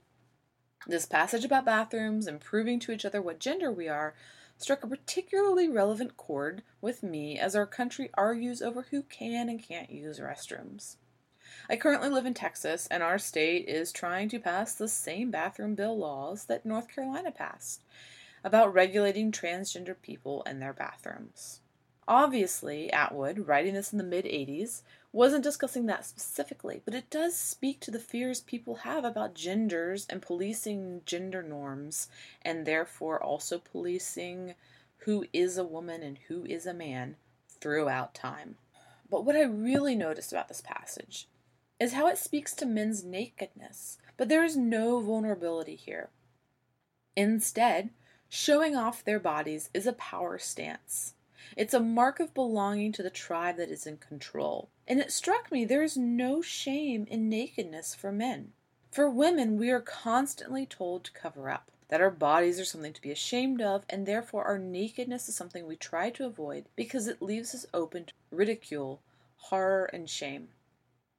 this 0.85 1.05
passage 1.05 1.45
about 1.45 1.65
bathrooms 1.65 2.27
and 2.27 2.39
proving 2.39 2.79
to 2.81 2.91
each 2.91 3.05
other 3.05 3.21
what 3.21 3.39
gender 3.39 3.71
we 3.71 3.87
are 3.87 4.13
struck 4.57 4.83
a 4.83 4.87
particularly 4.87 5.69
relevant 5.69 6.17
chord 6.17 6.63
with 6.81 7.03
me 7.03 7.37
as 7.37 7.55
our 7.55 7.65
country 7.65 8.09
argues 8.15 8.61
over 8.61 8.83
who 8.83 9.03
can 9.03 9.49
and 9.49 9.61
can't 9.61 9.91
use 9.91 10.19
restrooms. 10.19 10.97
I 11.69 11.75
currently 11.75 12.09
live 12.09 12.25
in 12.25 12.33
Texas, 12.33 12.87
and 12.89 13.01
our 13.03 13.19
state 13.19 13.67
is 13.67 13.91
trying 13.91 14.29
to 14.29 14.39
pass 14.39 14.73
the 14.73 14.87
same 14.87 15.31
bathroom 15.31 15.75
bill 15.75 15.97
laws 15.97 16.45
that 16.45 16.65
North 16.65 16.87
Carolina 16.87 17.31
passed 17.31 17.83
about 18.43 18.73
regulating 18.73 19.31
transgender 19.31 19.95
people 20.01 20.43
and 20.45 20.61
their 20.61 20.73
bathrooms. 20.73 21.61
Obviously, 22.07 22.91
Atwood, 22.93 23.47
writing 23.47 23.73
this 23.73 23.91
in 23.91 23.97
the 23.97 24.03
mid 24.03 24.23
80s, 24.23 24.81
wasn't 25.11 25.43
discussing 25.43 25.87
that 25.87 26.05
specifically, 26.05 26.81
but 26.85 26.93
it 26.93 27.09
does 27.09 27.35
speak 27.35 27.81
to 27.81 27.91
the 27.91 27.99
fears 27.99 28.39
people 28.39 28.75
have 28.75 29.03
about 29.03 29.33
genders 29.33 30.05
and 30.09 30.21
policing 30.21 31.01
gender 31.05 31.43
norms, 31.43 32.07
and 32.43 32.65
therefore 32.65 33.21
also 33.21 33.59
policing 33.59 34.53
who 34.99 35.25
is 35.33 35.57
a 35.57 35.65
woman 35.65 36.01
and 36.01 36.17
who 36.27 36.45
is 36.45 36.65
a 36.65 36.73
man 36.73 37.17
throughout 37.49 38.13
time. 38.13 38.55
But 39.09 39.25
what 39.25 39.35
I 39.35 39.43
really 39.43 39.95
noticed 39.95 40.31
about 40.31 40.47
this 40.47 40.61
passage 40.61 41.27
is 41.79 41.93
how 41.93 42.07
it 42.07 42.17
speaks 42.17 42.53
to 42.55 42.65
men's 42.65 43.03
nakedness, 43.03 43.97
but 44.15 44.29
there 44.29 44.43
is 44.43 44.55
no 44.55 44.99
vulnerability 44.99 45.75
here. 45.75 46.09
Instead, 47.15 47.89
showing 48.29 48.75
off 48.75 49.03
their 49.03 49.19
bodies 49.19 49.69
is 49.73 49.87
a 49.87 49.93
power 49.93 50.37
stance. 50.37 51.13
It's 51.57 51.73
a 51.73 51.79
mark 51.79 52.19
of 52.19 52.35
belonging 52.35 52.91
to 52.91 53.01
the 53.01 53.09
tribe 53.09 53.57
that 53.57 53.71
is 53.71 53.87
in 53.87 53.97
control. 53.97 54.69
And 54.87 54.99
it 54.99 55.11
struck 55.11 55.51
me 55.51 55.65
there 55.65 55.81
is 55.81 55.97
no 55.97 56.39
shame 56.39 57.07
in 57.09 57.29
nakedness 57.29 57.95
for 57.95 58.11
men. 58.11 58.51
For 58.91 59.09
women, 59.09 59.57
we 59.57 59.71
are 59.71 59.81
constantly 59.81 60.67
told 60.67 61.03
to 61.03 61.11
cover 61.11 61.49
up, 61.49 61.71
that 61.89 61.99
our 61.99 62.11
bodies 62.11 62.59
are 62.59 62.65
something 62.65 62.93
to 62.93 63.01
be 63.01 63.09
ashamed 63.09 63.59
of, 63.59 63.85
and 63.89 64.05
therefore 64.05 64.45
our 64.45 64.59
nakedness 64.59 65.27
is 65.27 65.35
something 65.35 65.65
we 65.65 65.75
try 65.75 66.11
to 66.11 66.27
avoid 66.27 66.65
because 66.75 67.07
it 67.07 67.23
leaves 67.23 67.55
us 67.55 67.65
open 67.73 68.05
to 68.05 68.13
ridicule, 68.29 69.01
horror, 69.37 69.85
and 69.85 70.07
shame. 70.07 70.49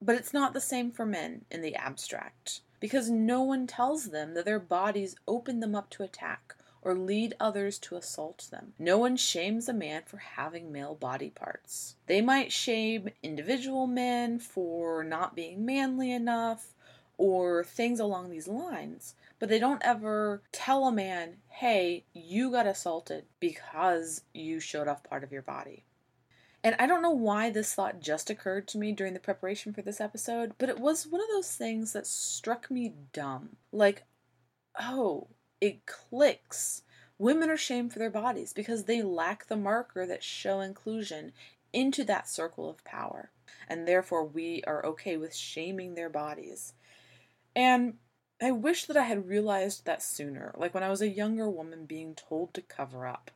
But 0.00 0.14
it's 0.14 0.32
not 0.32 0.52
the 0.52 0.60
same 0.60 0.92
for 0.92 1.04
men 1.04 1.46
in 1.50 1.62
the 1.62 1.74
abstract, 1.74 2.60
because 2.78 3.10
no 3.10 3.42
one 3.42 3.66
tells 3.66 4.10
them 4.10 4.34
that 4.34 4.44
their 4.44 4.60
bodies 4.60 5.16
open 5.26 5.58
them 5.58 5.74
up 5.74 5.90
to 5.90 6.04
attack 6.04 6.54
or 6.82 6.94
lead 6.94 7.34
others 7.40 7.78
to 7.78 7.96
assault 7.96 8.48
them. 8.50 8.74
No 8.78 8.98
one 8.98 9.16
shames 9.16 9.68
a 9.68 9.72
man 9.72 10.02
for 10.06 10.18
having 10.18 10.72
male 10.72 10.94
body 10.94 11.30
parts. 11.30 11.96
They 12.06 12.20
might 12.20 12.52
shame 12.52 13.10
individual 13.22 13.86
men 13.86 14.38
for 14.38 15.02
not 15.02 15.34
being 15.34 15.64
manly 15.64 16.12
enough 16.12 16.74
or 17.16 17.64
things 17.64 17.98
along 17.98 18.30
these 18.30 18.48
lines, 18.48 19.14
but 19.38 19.48
they 19.48 19.58
don't 19.58 19.82
ever 19.84 20.42
tell 20.52 20.86
a 20.86 20.92
man, 20.92 21.38
hey, 21.48 22.04
you 22.12 22.50
got 22.50 22.66
assaulted 22.66 23.24
because 23.40 24.22
you 24.32 24.60
showed 24.60 24.88
off 24.88 25.02
part 25.02 25.24
of 25.24 25.32
your 25.32 25.42
body. 25.42 25.84
And 26.62 26.74
I 26.78 26.86
don't 26.86 27.02
know 27.02 27.10
why 27.10 27.50
this 27.50 27.74
thought 27.74 28.00
just 28.00 28.30
occurred 28.30 28.66
to 28.68 28.78
me 28.78 28.92
during 28.92 29.14
the 29.14 29.20
preparation 29.20 29.72
for 29.72 29.82
this 29.82 30.00
episode, 30.00 30.52
but 30.58 30.68
it 30.68 30.78
was 30.78 31.06
one 31.06 31.20
of 31.20 31.28
those 31.32 31.54
things 31.54 31.92
that 31.92 32.06
struck 32.06 32.70
me 32.70 32.94
dumb. 33.12 33.56
Like, 33.72 34.04
oh, 34.80 35.28
it 35.60 35.86
clicks. 35.86 36.82
Women 37.18 37.50
are 37.50 37.56
shamed 37.56 37.92
for 37.92 37.98
their 37.98 38.10
bodies 38.10 38.52
because 38.52 38.84
they 38.84 39.02
lack 39.02 39.46
the 39.46 39.56
marker 39.56 40.06
that 40.06 40.22
show 40.22 40.60
inclusion 40.60 41.32
into 41.72 42.04
that 42.04 42.28
circle 42.28 42.70
of 42.70 42.84
power. 42.84 43.30
And 43.68 43.86
therefore, 43.86 44.24
we 44.24 44.62
are 44.66 44.84
okay 44.86 45.16
with 45.16 45.34
shaming 45.34 45.94
their 45.94 46.08
bodies. 46.08 46.74
And 47.54 47.94
I 48.40 48.52
wish 48.52 48.84
that 48.84 48.96
I 48.96 49.02
had 49.02 49.28
realized 49.28 49.84
that 49.84 50.02
sooner, 50.02 50.54
like 50.56 50.74
when 50.74 50.84
I 50.84 50.90
was 50.90 51.02
a 51.02 51.08
younger 51.08 51.50
woman 51.50 51.86
being 51.86 52.14
told 52.14 52.54
to 52.54 52.62
cover 52.62 53.06
up. 53.06 53.32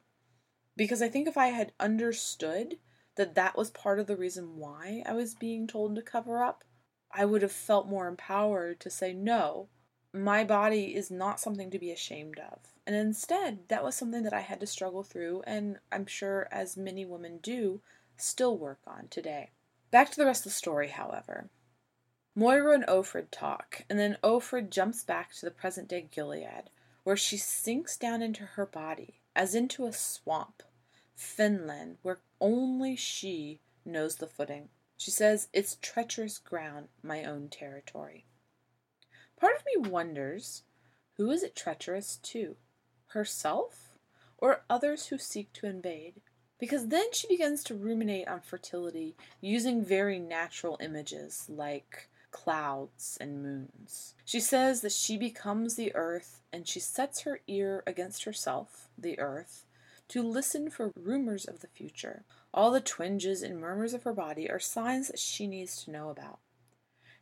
Because 0.77 1.03
I 1.03 1.09
think 1.09 1.27
if 1.27 1.37
I 1.37 1.49
had 1.49 1.73
understood 1.81 2.79
that 3.17 3.35
that 3.35 3.57
was 3.57 3.71
part 3.71 3.99
of 3.99 4.07
the 4.07 4.17
reason 4.17 4.57
why 4.57 5.03
I 5.05 5.13
was 5.13 5.35
being 5.35 5.67
told 5.67 5.97
to 5.97 6.03
cover 6.03 6.43
up, 6.43 6.65
I 7.11 7.25
would 7.25 7.43
have 7.43 7.53
felt 7.53 7.89
more 7.89 8.07
empowered 8.07 8.81
to 8.81 8.91
say, 8.91 9.13
no, 9.13 9.69
my 10.13 10.45
body 10.45 10.95
is 10.95 11.11
not 11.11 11.41
something 11.41 11.71
to 11.71 11.79
be 11.79 11.91
ashamed 11.91 12.39
of. 12.39 12.59
And 12.87 12.95
instead, 12.97 13.69
that 13.69 13.85
was 13.85 13.95
something 13.95 14.23
that 14.25 14.33
I 14.33 14.41
had 14.41 14.61
to 14.61 14.67
struggle 14.67 15.03
through, 15.03 15.43
and 15.47 15.79
I'm 15.91 16.07
sure, 16.07 16.49
as 16.51 16.77
many 16.77 17.05
women 17.05 17.39
do, 17.39 17.81
still 18.17 18.59
work 18.59 18.81
on 18.87 19.09
today. 19.09 19.51
Back 19.91 20.11
to 20.11 20.17
the 20.17 20.27
rest 20.27 20.41
of 20.41 20.53
the 20.53 20.57
story, 20.57 20.89
however. 20.89 21.49
Moira 22.35 22.75
and 22.75 22.87
Offred 22.87 23.27
talk, 23.31 23.85
and 23.89 23.99
then 23.99 24.19
Offred 24.23 24.71
jumps 24.71 25.05
back 25.05 25.33
to 25.35 25.45
the 25.45 25.51
present 25.51 25.89
day 25.89 26.09
Gilead, 26.11 26.71
where 27.05 27.17
she 27.17 27.37
sinks 27.37 27.97
down 27.97 28.23
into 28.23 28.45
her 28.45 28.67
body, 28.67 29.21
as 29.37 29.55
into 29.55 29.87
a 29.87 29.93
swamp, 29.93 30.63
Fenland, 31.17 31.97
where 32.03 32.21
only 32.41 32.97
she 32.97 33.61
knows 33.85 34.17
the 34.17 34.27
footing. 34.27 34.69
She 34.97 35.11
says, 35.11 35.49
It's 35.53 35.79
treacherous 35.83 36.39
ground, 36.39 36.89
my 37.03 37.25
own 37.25 37.49
territory. 37.49 38.25
Part 39.43 39.57
of 39.57 39.67
me 39.67 39.91
wonders 39.91 40.63
who 41.17 41.33
is 41.33 41.43
it 41.43 41.57
treacherous 41.57 42.17
to? 42.19 42.55
Herself? 43.09 43.99
Or 44.39 44.63
others 44.71 45.07
who 45.07 45.19
seek 45.19 45.53
to 45.55 45.67
invade? 45.67 46.21
Because 46.61 46.87
then 46.87 47.13
she 47.13 47.27
begins 47.27 47.65
to 47.65 47.75
ruminate 47.75 48.29
on 48.29 48.43
fertility 48.43 49.17
using 49.41 49.85
very 49.85 50.21
natural 50.21 50.79
images 50.81 51.47
like 51.49 52.09
clouds 52.31 53.19
and 53.21 53.43
moons. 53.43 54.15
She 54.25 54.39
says 54.39 54.81
that 54.83 54.93
she 54.93 55.19
becomes 55.19 55.75
the 55.75 55.93
earth 55.97 56.41
and 56.53 56.69
she 56.69 56.79
sets 56.79 57.23
her 57.23 57.41
ear 57.49 57.83
against 57.85 58.23
herself, 58.23 58.91
the 58.97 59.19
earth, 59.19 59.67
to 60.11 60.23
listen 60.23 60.71
for 60.71 60.93
rumors 60.95 61.47
of 61.47 61.63
the 61.63 61.67
future. 61.67 62.23
All 62.55 62.71
the 62.71 62.81
twinges 62.81 63.43
and 63.43 63.59
murmurs 63.59 63.93
of 63.93 64.05
her 64.05 64.15
body 64.15 64.49
are 64.49 64.61
signs 64.61 65.09
that 65.09 65.19
she 65.19 65.49
needs 65.49 65.83
to 65.83 65.91
know 65.91 66.11
about. 66.11 66.39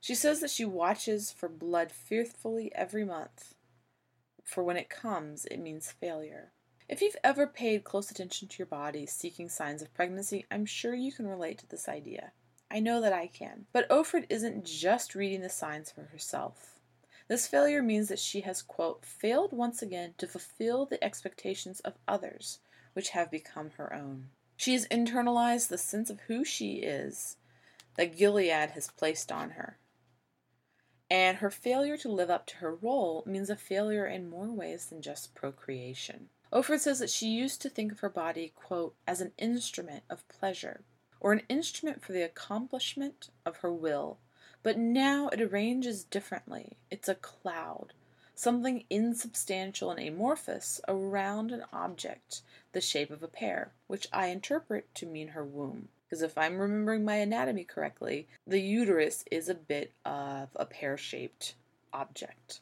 She 0.00 0.14
says 0.14 0.40
that 0.40 0.50
she 0.50 0.64
watches 0.64 1.30
for 1.30 1.48
blood 1.48 1.92
fearfully 1.92 2.72
every 2.74 3.04
month, 3.04 3.54
for 4.44 4.64
when 4.64 4.76
it 4.76 4.88
comes, 4.88 5.44
it 5.44 5.58
means 5.58 5.92
failure. 5.92 6.52
If 6.88 7.00
you've 7.00 7.16
ever 7.22 7.46
paid 7.46 7.84
close 7.84 8.10
attention 8.10 8.48
to 8.48 8.58
your 8.58 8.66
body 8.66 9.06
seeking 9.06 9.48
signs 9.48 9.80
of 9.80 9.94
pregnancy, 9.94 10.44
I'm 10.50 10.66
sure 10.66 10.94
you 10.94 11.12
can 11.12 11.28
relate 11.28 11.58
to 11.58 11.68
this 11.68 11.88
idea. 11.88 12.32
I 12.68 12.80
know 12.80 13.00
that 13.00 13.12
I 13.12 13.28
can. 13.28 13.66
But 13.72 13.88
Offred 13.88 14.26
isn't 14.28 14.64
just 14.64 15.14
reading 15.14 15.42
the 15.42 15.48
signs 15.48 15.90
for 15.90 16.02
herself. 16.02 16.80
This 17.28 17.46
failure 17.46 17.82
means 17.82 18.08
that 18.08 18.18
she 18.18 18.40
has, 18.40 18.62
quote, 18.62 19.04
failed 19.04 19.52
once 19.52 19.82
again 19.82 20.14
to 20.18 20.26
fulfill 20.26 20.84
the 20.84 21.02
expectations 21.04 21.78
of 21.80 21.98
others, 22.08 22.58
which 22.92 23.10
have 23.10 23.30
become 23.30 23.70
her 23.76 23.94
own. 23.94 24.30
She 24.56 24.72
has 24.72 24.88
internalized 24.88 25.68
the 25.68 25.78
sense 25.78 26.10
of 26.10 26.20
who 26.22 26.44
she 26.44 26.78
is 26.78 27.36
that 27.96 28.16
Gilead 28.16 28.70
has 28.70 28.90
placed 28.90 29.30
on 29.30 29.50
her. 29.50 29.78
And 31.10 31.38
her 31.38 31.50
failure 31.50 31.96
to 31.98 32.08
live 32.08 32.30
up 32.30 32.46
to 32.46 32.56
her 32.58 32.74
role 32.74 33.24
means 33.26 33.50
a 33.50 33.56
failure 33.56 34.06
in 34.06 34.30
more 34.30 34.46
ways 34.46 34.86
than 34.86 35.02
just 35.02 35.34
procreation. 35.34 36.28
Offred 36.52 36.78
says 36.78 37.00
that 37.00 37.10
she 37.10 37.28
used 37.28 37.60
to 37.62 37.68
think 37.68 37.90
of 37.90 38.00
her 38.00 38.08
body, 38.08 38.52
quote, 38.54 38.94
as 39.08 39.20
an 39.20 39.32
instrument 39.36 40.04
of 40.08 40.28
pleasure, 40.28 40.82
or 41.18 41.32
an 41.32 41.42
instrument 41.48 42.04
for 42.04 42.12
the 42.12 42.22
accomplishment 42.22 43.30
of 43.44 43.58
her 43.58 43.72
will, 43.72 44.18
but 44.62 44.78
now 44.78 45.28
it 45.28 45.40
arranges 45.40 46.04
differently. 46.04 46.76
It's 46.90 47.08
a 47.08 47.14
cloud, 47.16 47.92
something 48.34 48.84
insubstantial 48.88 49.90
and 49.90 50.00
amorphous 50.00 50.80
around 50.86 51.50
an 51.50 51.64
object 51.72 52.42
the 52.72 52.80
shape 52.80 53.10
of 53.10 53.22
a 53.22 53.28
pear, 53.28 53.72
which 53.86 54.06
I 54.12 54.28
interpret 54.28 54.94
to 54.96 55.06
mean 55.06 55.28
her 55.28 55.44
womb. 55.44 55.88
Because 56.10 56.22
if 56.22 56.36
I'm 56.36 56.58
remembering 56.58 57.04
my 57.04 57.14
anatomy 57.16 57.62
correctly, 57.62 58.26
the 58.44 58.60
uterus 58.60 59.24
is 59.30 59.48
a 59.48 59.54
bit 59.54 59.92
of 60.04 60.48
a 60.56 60.66
pear 60.66 60.96
shaped 60.96 61.54
object. 61.92 62.60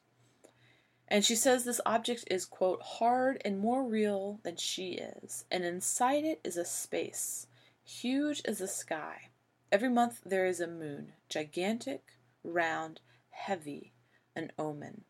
And 1.09 1.25
she 1.25 1.35
says 1.35 1.65
this 1.65 1.81
object 1.87 2.25
is, 2.31 2.45
quote, 2.45 2.83
hard 2.83 3.41
and 3.47 3.59
more 3.59 3.83
real 3.83 4.39
than 4.43 4.57
she 4.57 4.93
is, 4.93 5.47
and 5.51 5.65
inside 5.65 6.25
it 6.25 6.41
is 6.45 6.59
a 6.59 6.67
space, 6.67 7.47
huge 7.83 8.43
as 8.45 8.59
the 8.59 8.69
sky. 8.69 9.31
Every 9.73 9.89
month 9.89 10.21
there 10.27 10.45
is 10.45 10.61
a 10.61 10.67
moon, 10.67 11.15
gigantic, 11.31 12.03
round, 12.45 13.01
heavy, 13.31 13.93
an 14.37 14.53
omen. 14.59 15.05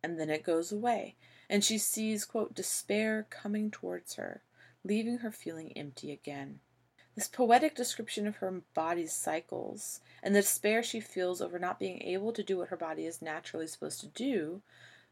And 0.00 0.20
then 0.20 0.30
it 0.30 0.44
goes 0.44 0.70
away, 0.70 1.16
and 1.50 1.64
she 1.64 1.78
sees, 1.78 2.24
quote, 2.24 2.54
despair 2.54 3.26
coming 3.30 3.72
towards 3.72 4.14
her, 4.14 4.42
leaving 4.84 5.18
her 5.18 5.32
feeling 5.32 5.72
empty 5.76 6.12
again. 6.12 6.60
This 7.14 7.28
poetic 7.28 7.76
description 7.76 8.26
of 8.26 8.36
her 8.36 8.62
body's 8.74 9.12
cycles 9.12 10.00
and 10.20 10.34
the 10.34 10.40
despair 10.40 10.82
she 10.82 10.98
feels 10.98 11.40
over 11.40 11.60
not 11.60 11.78
being 11.78 12.02
able 12.02 12.32
to 12.32 12.42
do 12.42 12.58
what 12.58 12.68
her 12.68 12.76
body 12.76 13.06
is 13.06 13.22
naturally 13.22 13.68
supposed 13.68 14.00
to 14.00 14.08
do 14.08 14.62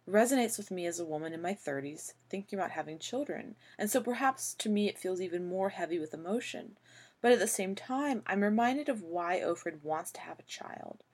resonates 0.08 0.58
with 0.58 0.72
me 0.72 0.84
as 0.86 0.98
a 0.98 1.04
woman 1.04 1.32
in 1.32 1.40
my 1.40 1.54
30s 1.54 2.14
thinking 2.28 2.58
about 2.58 2.72
having 2.72 2.98
children. 2.98 3.54
And 3.78 3.88
so 3.88 4.00
perhaps 4.00 4.52
to 4.54 4.68
me 4.68 4.88
it 4.88 4.98
feels 4.98 5.20
even 5.20 5.48
more 5.48 5.68
heavy 5.68 6.00
with 6.00 6.12
emotion. 6.12 6.76
But 7.20 7.30
at 7.30 7.38
the 7.38 7.46
same 7.46 7.76
time, 7.76 8.24
I'm 8.26 8.42
reminded 8.42 8.88
of 8.88 9.02
why 9.02 9.38
Offred 9.38 9.84
wants 9.84 10.10
to 10.12 10.20
have 10.22 10.40
a 10.40 10.44
child. 10.44 11.04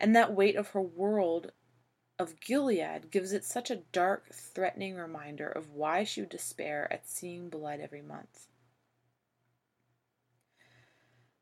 And 0.00 0.16
that 0.16 0.34
weight 0.34 0.56
of 0.56 0.70
her 0.70 0.82
world 0.82 1.52
of 2.18 2.40
Gilead 2.40 3.12
gives 3.12 3.32
it 3.32 3.44
such 3.44 3.70
a 3.70 3.82
dark, 3.92 4.32
threatening 4.32 4.96
reminder 4.96 5.48
of 5.48 5.70
why 5.70 6.02
she 6.02 6.20
would 6.20 6.30
despair 6.30 6.92
at 6.92 7.08
seeing 7.08 7.48
blood 7.48 7.78
every 7.78 8.02
month. 8.02 8.48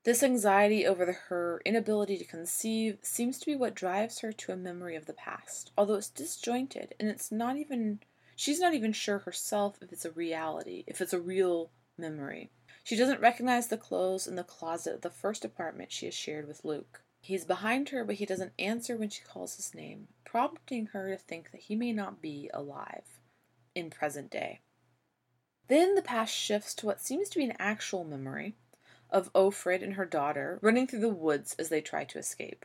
This 0.02 0.22
anxiety 0.22 0.86
over 0.86 1.12
her 1.28 1.60
inability 1.66 2.16
to 2.16 2.24
conceive 2.24 2.98
seems 3.02 3.38
to 3.38 3.46
be 3.46 3.54
what 3.54 3.74
drives 3.74 4.20
her 4.20 4.32
to 4.32 4.52
a 4.52 4.56
memory 4.56 4.96
of 4.96 5.04
the 5.04 5.12
past, 5.12 5.72
although 5.76 5.96
it's 5.96 6.08
disjointed 6.08 6.94
and 6.98 7.10
it's 7.10 7.30
not 7.30 7.58
even 7.58 8.00
she's 8.34 8.60
not 8.60 8.72
even 8.72 8.94
sure 8.94 9.18
herself 9.18 9.76
if 9.82 9.92
it's 9.92 10.06
a 10.06 10.10
reality, 10.10 10.84
if 10.86 11.02
it's 11.02 11.12
a 11.12 11.20
real 11.20 11.70
memory. 11.98 12.50
She 12.82 12.96
doesn't 12.96 13.20
recognize 13.20 13.68
the 13.68 13.76
clothes 13.76 14.26
in 14.26 14.36
the 14.36 14.42
closet 14.42 14.94
of 14.94 15.00
the 15.02 15.10
first 15.10 15.44
apartment 15.44 15.92
she 15.92 16.06
has 16.06 16.14
shared 16.14 16.48
with 16.48 16.64
Luke. 16.64 17.02
He's 17.20 17.44
behind 17.44 17.90
her, 17.90 18.02
but 18.02 18.14
he 18.14 18.24
doesn't 18.24 18.54
answer 18.58 18.96
when 18.96 19.10
she 19.10 19.22
calls 19.22 19.56
his 19.56 19.74
name, 19.74 20.08
prompting 20.24 20.86
her 20.86 21.10
to 21.10 21.18
think 21.18 21.50
that 21.50 21.60
he 21.60 21.76
may 21.76 21.92
not 21.92 22.22
be 22.22 22.50
alive 22.54 23.20
in 23.74 23.90
present 23.90 24.30
day. 24.30 24.60
Then 25.68 25.94
the 25.94 26.02
past 26.02 26.34
shifts 26.34 26.74
to 26.76 26.86
what 26.86 27.02
seems 27.02 27.28
to 27.28 27.38
be 27.38 27.44
an 27.44 27.56
actual 27.58 28.02
memory 28.02 28.56
of 29.12 29.32
Offred 29.32 29.82
and 29.82 29.94
her 29.94 30.06
daughter 30.06 30.58
running 30.62 30.86
through 30.86 31.00
the 31.00 31.08
woods 31.08 31.54
as 31.58 31.68
they 31.68 31.80
try 31.80 32.04
to 32.04 32.18
escape. 32.18 32.64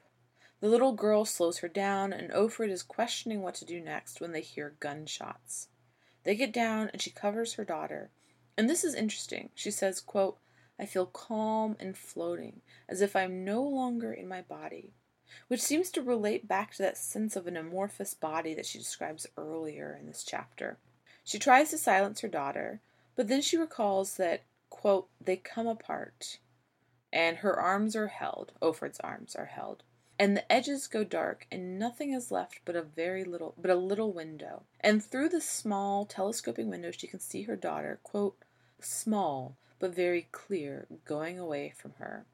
The 0.62 0.70
little 0.70 0.94
girl 0.94 1.26
slows 1.26 1.60
her 1.60 1.68
down, 1.68 2.14
and 2.14 2.32
Offred 2.32 2.70
is 2.70 2.84
questioning 2.84 3.42
what 3.42 3.56
to 3.56 3.66
do 3.66 3.80
next 3.80 4.22
when 4.22 4.32
they 4.32 4.42
hear 4.42 4.76
gunshots. 4.80 5.68
They 6.24 6.36
get 6.36 6.52
down, 6.52 6.90
and 6.92 7.02
she 7.02 7.12
covers 7.12 7.54
her 7.54 7.66
daughter. 7.66 8.10
And 8.58 8.70
this 8.70 8.84
is 8.84 8.96
interesting. 8.96 9.50
She 9.54 9.70
says, 9.70 10.00
quote, 10.00 10.38
I 10.80 10.86
feel 10.86 11.06
calm 11.06 11.76
and 11.80 11.98
floating, 11.98 12.62
as 12.90 13.02
if 13.02 13.16
I'm 13.16 13.46
no 13.46 13.62
longer 13.62 14.12
in 14.12 14.28
my 14.28 14.42
body, 14.42 14.94
which 15.48 15.62
seems 15.62 15.90
to 15.92 16.02
relate 16.02 16.48
back 16.48 16.74
to 16.74 16.84
that 16.84 16.98
sense 16.98 17.36
of 17.36 17.48
an 17.48 17.58
amorphous 17.58 18.14
body 18.14 18.54
that 18.54 18.66
she 18.66 18.78
describes 18.78 19.28
earlier 19.38 19.98
in 20.00 20.08
this 20.08 20.24
chapter. 20.24 20.78
She 21.24 21.40
tries 21.40 21.70
to 21.72 21.78
silence 21.78 22.22
her 22.22 22.28
daughter, 22.28 22.82
but 23.16 23.28
then 23.28 23.42
she 23.42 23.58
recalls 23.58 24.18
that, 24.18 24.44
quote, 24.76 25.08
they 25.22 25.38
come 25.38 25.68
apart, 25.68 26.40
and 27.14 27.38
her 27.38 27.58
arms 27.58 27.96
are 27.96 28.08
held, 28.08 28.52
Offred's 28.62 29.00
arms 29.00 29.34
are 29.34 29.46
held, 29.46 29.84
and 30.20 30.36
the 30.36 30.52
edges 30.52 30.88
go 30.88 31.06
dark, 31.06 31.48
and 31.50 31.80
nothing 31.80 32.12
is 32.12 32.30
left 32.30 32.60
but 32.66 32.76
a 32.76 32.82
very 32.82 33.24
little, 33.24 33.56
but 33.58 33.72
a 33.72 33.76
little 33.76 34.12
window. 34.12 34.64
And 34.82 35.02
through 35.02 35.30
the 35.30 35.40
small 35.40 36.06
telescoping 36.06 36.70
window 36.70 36.92
she 36.92 37.08
can 37.08 37.22
see 37.22 37.44
her 37.44 37.56
daughter, 37.56 38.00
quote, 38.04 38.38
small, 38.82 39.56
but 39.80 39.96
very 39.96 40.28
clear, 40.34 40.88
going 41.06 41.40
away 41.40 41.74
from 41.76 41.94
her, 41.98 42.26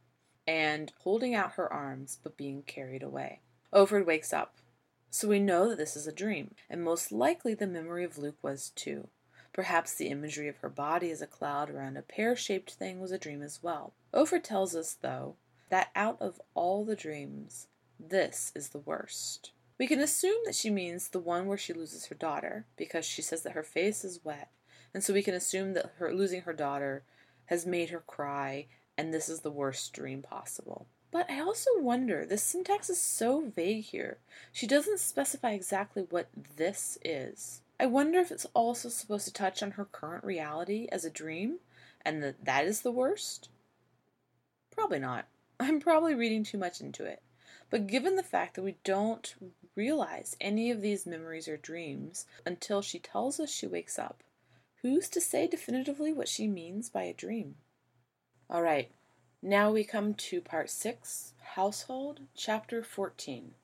and 0.48 0.92
holding 1.04 1.36
out 1.36 1.54
her 1.54 1.72
arms, 1.72 2.18
but 2.24 2.38
being 2.38 2.64
carried 2.64 3.04
away. 3.04 3.42
Offred 3.72 4.08
wakes 4.08 4.34
up. 4.34 4.56
So 5.12 5.28
we 5.28 5.40
know 5.40 5.70
that 5.70 5.78
this 5.78 5.96
is 5.96 6.08
a 6.08 6.12
dream, 6.12 6.56
and 6.72 6.84
most 6.84 7.12
likely 7.12 7.54
the 7.54 7.68
memory 7.68 8.04
of 8.04 8.18
Luke 8.18 8.38
was 8.42 8.72
too. 8.72 9.10
Perhaps 9.54 9.96
the 9.96 10.08
imagery 10.08 10.48
of 10.48 10.58
her 10.58 10.70
body 10.70 11.12
as 11.12 11.22
a 11.22 11.28
cloud 11.28 11.70
around 11.70 11.98
a 11.98 12.02
pear 12.02 12.36
shaped 12.36 12.72
thing 12.74 13.00
was 13.00 13.12
a 13.12 13.18
dream 13.18 13.42
as 13.42 13.62
well. 13.62 13.94
Offred 14.14 14.44
tells 14.44 14.76
us, 14.76 14.98
though, 15.02 15.36
that 15.70 15.90
out 15.96 16.18
of 16.22 16.42
all 16.54 16.86
the 16.86 16.96
dreams, 16.96 17.68
this 18.00 18.52
is 18.56 18.70
the 18.70 18.80
worst. 18.80 19.52
We 19.78 19.88
can 19.88 20.00
assume 20.00 20.38
that 20.46 20.56
she 20.56 20.70
means 20.70 21.08
the 21.08 21.20
one 21.20 21.48
where 21.48 21.58
she 21.58 21.74
loses 21.74 22.06
her 22.06 22.16
daughter, 22.16 22.66
because 22.78 23.06
she 23.06 23.22
says 23.22 23.44
that 23.44 23.54
her 23.54 23.64
face 23.64 24.04
is 24.04 24.24
wet, 24.24 24.50
and 24.94 25.04
so 25.04 25.14
we 25.14 25.24
can 25.24 25.34
assume 25.34 25.74
that 25.74 25.94
her 25.98 26.14
losing 26.14 26.42
her 26.42 26.54
daughter 26.54 27.04
has 27.46 27.66
made 27.66 27.90
her 27.90 28.04
cry, 28.06 28.68
and 28.98 29.14
this 29.14 29.28
is 29.28 29.42
the 29.42 29.52
worst 29.52 29.92
dream 29.92 30.22
possible. 30.22 30.86
But 31.12 31.30
I 31.30 31.42
also 31.42 31.72
wonder, 31.78 32.26
the 32.26 32.38
syntax 32.38 32.90
is 32.90 33.02
so 33.02 33.42
vague 33.54 33.84
here. 33.84 34.20
She 34.54 34.66
doesn't 34.66 35.00
specify 35.00 35.52
exactly 35.52 36.06
what 36.10 36.28
this 36.56 36.98
is. 37.04 37.62
I 37.82 37.88
wonder 37.88 38.20
if 38.20 38.32
it's 38.32 38.46
also 38.54 38.90
supposed 38.90 39.26
to 39.26 39.34
touch 39.34 39.64
on 39.64 39.72
her 39.72 39.86
current 39.86 40.24
reality 40.24 40.88
as 40.92 41.04
a 41.04 41.10
dream, 41.10 41.58
and 42.06 42.22
that 42.22 42.46
that 42.46 42.66
is 42.66 42.82
the 42.82 42.92
worst? 42.92 43.50
Probably 44.70 45.00
not. 45.00 45.26
I'm 45.60 45.80
probably 45.80 46.14
reading 46.14 46.44
too 46.44 46.60
much 46.60 46.80
into 46.80 47.06
it. 47.06 47.24
But 47.72 47.88
given 47.88 48.18
the 48.18 48.22
fact 48.22 48.54
that 48.54 48.62
we 48.62 48.76
don't 48.84 49.34
realize 49.76 50.38
any 50.40 50.70
of 50.70 50.84
these 50.84 51.08
memories 51.08 51.48
or 51.48 51.58
dreams 51.58 52.28
until 52.46 52.84
she 52.84 53.00
tells 53.00 53.40
us 53.40 53.50
she 53.50 53.66
wakes 53.66 53.98
up, 53.98 54.22
Who's 54.84 55.10
to 55.10 55.20
say 55.20 55.48
definitively 55.48 56.14
what 56.14 56.30
she 56.30 56.48
means 56.48 56.88
by 56.88 57.04
a 57.04 57.14
dream? 57.14 57.56
All 58.48 58.62
right, 58.62 58.92
now 59.42 59.72
we 59.72 59.84
come 59.86 60.14
to 60.14 60.40
part 60.40 60.70
six 60.70 61.34
Household, 61.56 62.20
chapter 62.36 62.84
14. 62.84 63.56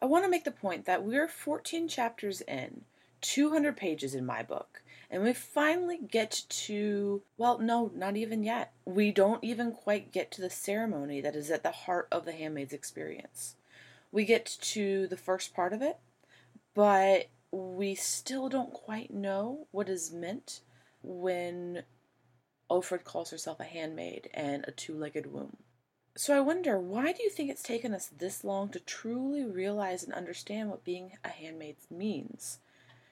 I 0.00 0.06
want 0.06 0.24
to 0.24 0.30
make 0.30 0.44
the 0.44 0.50
point 0.50 0.86
that 0.86 1.04
we're 1.04 1.28
14 1.28 1.86
chapters 1.86 2.40
in, 2.40 2.86
200 3.20 3.76
pages 3.76 4.14
in 4.14 4.24
my 4.24 4.42
book, 4.42 4.82
and 5.10 5.22
we 5.22 5.32
finally 5.32 5.98
get 5.98 6.44
to, 6.48 7.22
well, 7.36 7.58
no, 7.58 7.90
not 7.94 8.16
even 8.16 8.42
yet. 8.42 8.72
We 8.84 9.10
don't 9.10 9.42
even 9.42 9.72
quite 9.72 10.12
get 10.12 10.30
to 10.32 10.40
the 10.40 10.50
ceremony 10.50 11.20
that 11.20 11.36
is 11.36 11.50
at 11.50 11.62
the 11.62 11.70
heart 11.70 12.08
of 12.12 12.24
the 12.24 12.32
handmaid's 12.32 12.72
experience. 12.72 13.56
We 14.12 14.24
get 14.24 14.46
to 14.60 15.06
the 15.06 15.16
first 15.16 15.54
part 15.54 15.72
of 15.72 15.82
it, 15.82 15.98
but 16.74 17.28
we 17.50 17.94
still 17.94 18.48
don't 18.48 18.72
quite 18.72 19.12
know 19.12 19.66
what 19.70 19.88
is 19.88 20.12
meant 20.12 20.60
when 21.02 21.84
Offred 22.70 23.04
calls 23.04 23.30
herself 23.30 23.60
a 23.60 23.64
handmaid 23.64 24.28
and 24.34 24.64
a 24.66 24.72
two 24.72 24.94
legged 24.94 25.32
womb. 25.32 25.56
So 26.16 26.36
I 26.36 26.40
wonder, 26.40 26.78
why 26.78 27.12
do 27.12 27.22
you 27.22 27.30
think 27.30 27.48
it's 27.48 27.62
taken 27.62 27.94
us 27.94 28.06
this 28.06 28.42
long 28.42 28.70
to 28.70 28.80
truly 28.80 29.44
realize 29.44 30.02
and 30.02 30.12
understand 30.12 30.68
what 30.68 30.84
being 30.84 31.12
a 31.24 31.28
handmaid 31.28 31.76
means? 31.90 32.58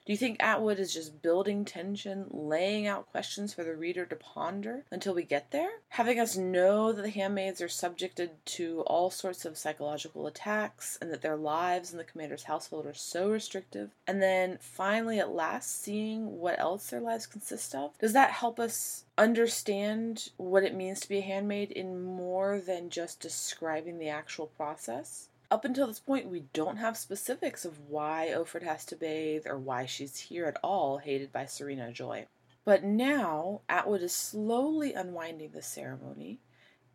Do 0.06 0.12
you 0.12 0.16
think 0.16 0.36
Atwood 0.38 0.78
is 0.78 0.94
just 0.94 1.20
building 1.20 1.64
tension, 1.64 2.26
laying 2.30 2.86
out 2.86 3.10
questions 3.10 3.52
for 3.52 3.64
the 3.64 3.74
reader 3.74 4.06
to 4.06 4.14
ponder 4.14 4.84
until 4.88 5.14
we 5.14 5.24
get 5.24 5.50
there? 5.50 5.80
Having 5.88 6.20
us 6.20 6.36
know 6.36 6.92
that 6.92 7.02
the 7.02 7.10
handmaids 7.10 7.60
are 7.60 7.68
subjected 7.68 8.30
to 8.44 8.82
all 8.82 9.10
sorts 9.10 9.44
of 9.44 9.58
psychological 9.58 10.28
attacks 10.28 10.96
and 11.00 11.10
that 11.10 11.22
their 11.22 11.34
lives 11.34 11.90
in 11.90 11.98
the 11.98 12.04
commander's 12.04 12.44
household 12.44 12.86
are 12.86 12.94
so 12.94 13.28
restrictive, 13.28 13.90
and 14.06 14.22
then 14.22 14.58
finally 14.60 15.18
at 15.18 15.34
last 15.34 15.82
seeing 15.82 16.38
what 16.38 16.56
else 16.60 16.90
their 16.90 17.00
lives 17.00 17.26
consist 17.26 17.74
of? 17.74 17.98
Does 17.98 18.12
that 18.12 18.30
help 18.30 18.60
us 18.60 19.06
understand 19.18 20.30
what 20.36 20.62
it 20.62 20.76
means 20.76 21.00
to 21.00 21.08
be 21.08 21.18
a 21.18 21.22
handmaid 21.22 21.72
in 21.72 22.00
more 22.00 22.60
than 22.60 22.90
just 22.90 23.18
describing 23.18 23.98
the 23.98 24.08
actual 24.08 24.46
process? 24.46 25.30
Up 25.50 25.64
until 25.64 25.87
this 25.87 26.00
point, 26.00 26.28
we 26.28 26.44
don't 26.52 26.78
have 26.78 26.96
specifics 26.96 27.64
of 27.64 27.88
why 27.88 28.32
Offred 28.35 28.62
has 28.62 28.85
to 28.87 28.96
bathe 28.96 29.46
or 29.46 29.56
why 29.56 29.87
she's 29.87 30.18
here 30.18 30.46
at 30.46 30.59
all, 30.62 30.98
hated 30.98 31.32
by 31.32 31.46
Serena 31.46 31.92
Joy. 31.92 32.26
But 32.64 32.82
now, 32.82 33.61
Atwood 33.68 34.02
is 34.02 34.12
slowly 34.12 34.92
unwinding 34.92 35.50
the 35.52 35.62
ceremony, 35.62 36.40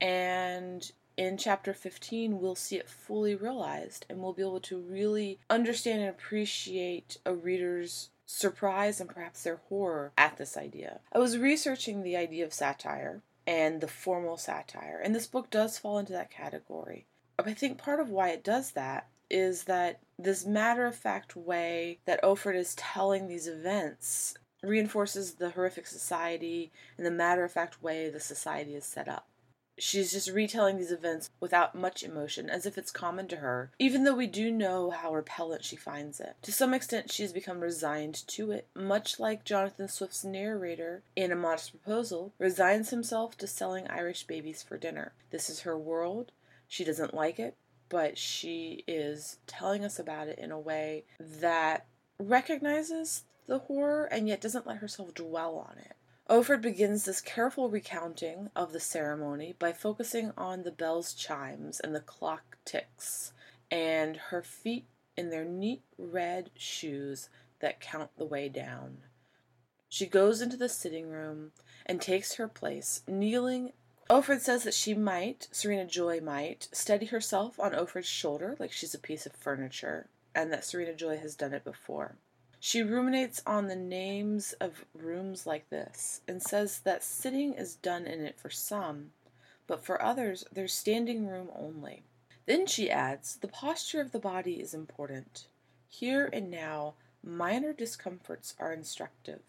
and 0.02 0.92
in 1.16 1.38
chapter 1.38 1.74
15, 1.74 2.42
we'll 2.42 2.56
see 2.56 2.76
it 2.76 2.90
fully 2.90 3.36
realized, 3.36 4.06
and 4.10 4.20
we'll 4.20 4.34
be 4.34 4.42
able 4.42 4.60
to 4.62 4.80
really 4.80 5.40
understand 5.50 6.02
and 6.02 6.10
appreciate 6.10 7.18
a 7.26 7.34
reader's 7.34 8.10
surprise 8.26 9.00
and 9.00 9.10
perhaps 9.10 9.44
their 9.44 9.62
horror 9.70 10.12
at 10.18 10.38
this 10.38 10.58
idea. 10.58 11.00
I 11.14 11.20
was 11.20 11.38
researching 11.38 12.04
the 12.04 12.18
idea 12.18 12.44
of 12.46 12.54
satire 12.54 13.22
and 13.48 13.80
the 13.80 13.88
formal 13.88 14.36
satire, 14.36 15.00
and 15.02 15.16
this 15.16 15.28
book 15.28 15.50
does 15.50 15.78
fall 15.78 16.00
into 16.00 16.14
that 16.14 16.32
category. 16.32 17.06
I 17.40 17.54
think 17.54 17.78
part 17.78 18.00
of 18.00 18.10
why 18.10 18.30
it 18.30 18.44
does 18.44 18.72
that 18.72 19.08
is 19.30 19.64
that 19.64 20.00
this 20.20 20.46
matter 20.46 20.86
of 20.86 20.96
fact 20.96 21.36
way 21.36 22.00
that 22.06 22.22
Offred 22.22 22.56
is 22.56 22.76
telling 22.76 23.28
these 23.28 23.48
events 23.48 24.36
reinforces 24.62 25.36
the 25.36 25.50
horrific 25.52 25.88
society 25.88 26.72
and 26.98 27.06
the 27.06 27.12
matter 27.12 27.44
of 27.44 27.52
fact 27.52 27.82
way 27.82 28.10
the 28.10 28.20
society 28.20 28.76
is 28.76 28.86
set 28.86 29.08
up. 29.08 29.28
She's 29.78 30.12
just 30.12 30.30
retelling 30.30 30.78
these 30.78 30.92
events 30.92 31.32
without 31.40 31.74
much 31.74 32.04
emotion, 32.04 32.52
as 32.52 32.68
if 32.68 32.78
it's 32.78 32.92
common 32.92 33.28
to 33.30 33.38
her, 33.38 33.72
even 33.80 34.04
though 34.04 34.14
we 34.14 34.28
do 34.28 34.52
know 34.52 34.92
how 34.92 35.16
repellent 35.16 35.64
she 35.64 35.76
finds 35.76 36.20
it. 36.20 36.36
To 36.44 36.52
some 36.52 36.74
extent, 36.74 37.12
she 37.12 37.24
has 37.24 37.34
become 37.34 37.62
resigned 37.62 38.28
to 38.28 38.52
it, 38.52 38.68
much 38.76 39.20
like 39.20 39.44
Jonathan 39.44 39.88
Swift's 39.88 40.24
narrator 40.24 41.02
in 41.16 41.32
A 41.32 41.36
Modest 41.36 41.72
Proposal 41.72 42.34
resigns 42.38 42.92
himself 42.92 43.36
to 43.40 43.48
selling 43.48 43.88
Irish 43.88 44.28
babies 44.28 44.62
for 44.62 44.78
dinner. 44.78 45.14
This 45.32 45.50
is 45.50 45.62
her 45.62 45.78
world, 45.80 46.32
she 46.72 46.86
doesn't 46.86 47.14
like 47.14 47.38
it, 47.38 47.58
but 47.90 48.18
she 48.18 48.86
is 48.88 49.40
telling 49.46 49.84
us 49.84 50.00
about 50.00 50.30
it 50.30 50.40
in 50.40 50.52
a 50.52 50.60
way 50.60 51.04
that 51.20 51.86
recognizes 52.18 53.26
the 53.46 53.60
horror 53.60 54.06
and 54.06 54.30
yet 54.30 54.40
doesn't 54.40 54.66
let 54.66 54.78
herself 54.78 55.14
dwell 55.14 55.58
on 55.58 55.78
it. 55.80 55.98
Offred 56.30 56.62
begins 56.62 57.04
this 57.04 57.20
careful 57.20 57.70
recounting 57.70 58.52
of 58.56 58.72
the 58.72 58.80
ceremony 58.80 59.54
by 59.60 59.74
focusing 59.74 60.32
on 60.38 60.64
the 60.64 60.72
bell's 60.72 61.14
chimes 61.14 61.82
and 61.82 61.94
the 61.94 62.00
clock 62.00 62.58
ticks, 62.64 63.34
and 63.70 64.16
her 64.16 64.42
feet 64.42 64.86
in 65.18 65.30
their 65.30 65.44
neat 65.44 65.82
red 65.98 66.52
shoes 66.56 67.28
that 67.60 67.82
count 67.82 68.12
the 68.18 68.24
way 68.24 68.48
down. 68.48 69.00
She 69.90 70.06
goes 70.06 70.42
into 70.42 70.56
the 70.56 70.70
sitting 70.70 71.10
room 71.10 71.52
and 71.86 72.00
takes 72.00 72.36
her 72.36 72.48
place, 72.48 73.02
kneeling 73.10 73.74
Offred 74.12 74.42
says 74.42 74.66
that 74.66 74.74
she 74.74 74.94
might, 74.94 75.48
Serena 75.54 75.86
Joy 75.86 76.20
might, 76.20 76.68
steady 76.74 77.06
herself 77.06 77.58
on 77.58 77.72
Offred's 77.72 78.08
shoulder 78.08 78.58
like 78.60 78.74
she's 78.74 78.94
a 78.94 79.00
piece 79.00 79.26
of 79.26 79.32
furniture, 79.32 80.08
and 80.36 80.52
that 80.52 80.66
Serena 80.66 80.94
Joy 80.94 81.18
has 81.20 81.34
done 81.34 81.54
it 81.54 81.64
before. 81.64 82.16
She 82.60 82.84
ruminates 82.84 83.42
on 83.48 83.68
the 83.68 83.76
names 83.78 84.52
of 84.60 84.84
rooms 84.94 85.48
like 85.48 85.70
this 85.70 86.20
and 86.28 86.44
says 86.44 86.80
that 86.80 87.06
sitting 87.06 87.54
is 87.54 87.76
done 87.76 88.06
in 88.06 88.20
it 88.26 88.38
for 88.38 88.50
some, 88.50 89.12
but 89.66 89.86
for 89.86 90.02
others 90.02 90.44
there's 90.52 90.74
standing 90.74 91.26
room 91.26 91.48
only. 91.58 92.04
Then 92.48 92.68
she 92.68 92.92
adds, 92.92 93.38
the 93.38 93.48
posture 93.48 94.02
of 94.02 94.12
the 94.12 94.20
body 94.20 94.60
is 94.60 94.74
important. 94.74 95.46
Here 95.88 96.30
and 96.34 96.52
now, 96.52 96.96
minor 97.24 97.72
discomforts 97.72 98.56
are 98.60 98.74
instructive. 98.74 99.40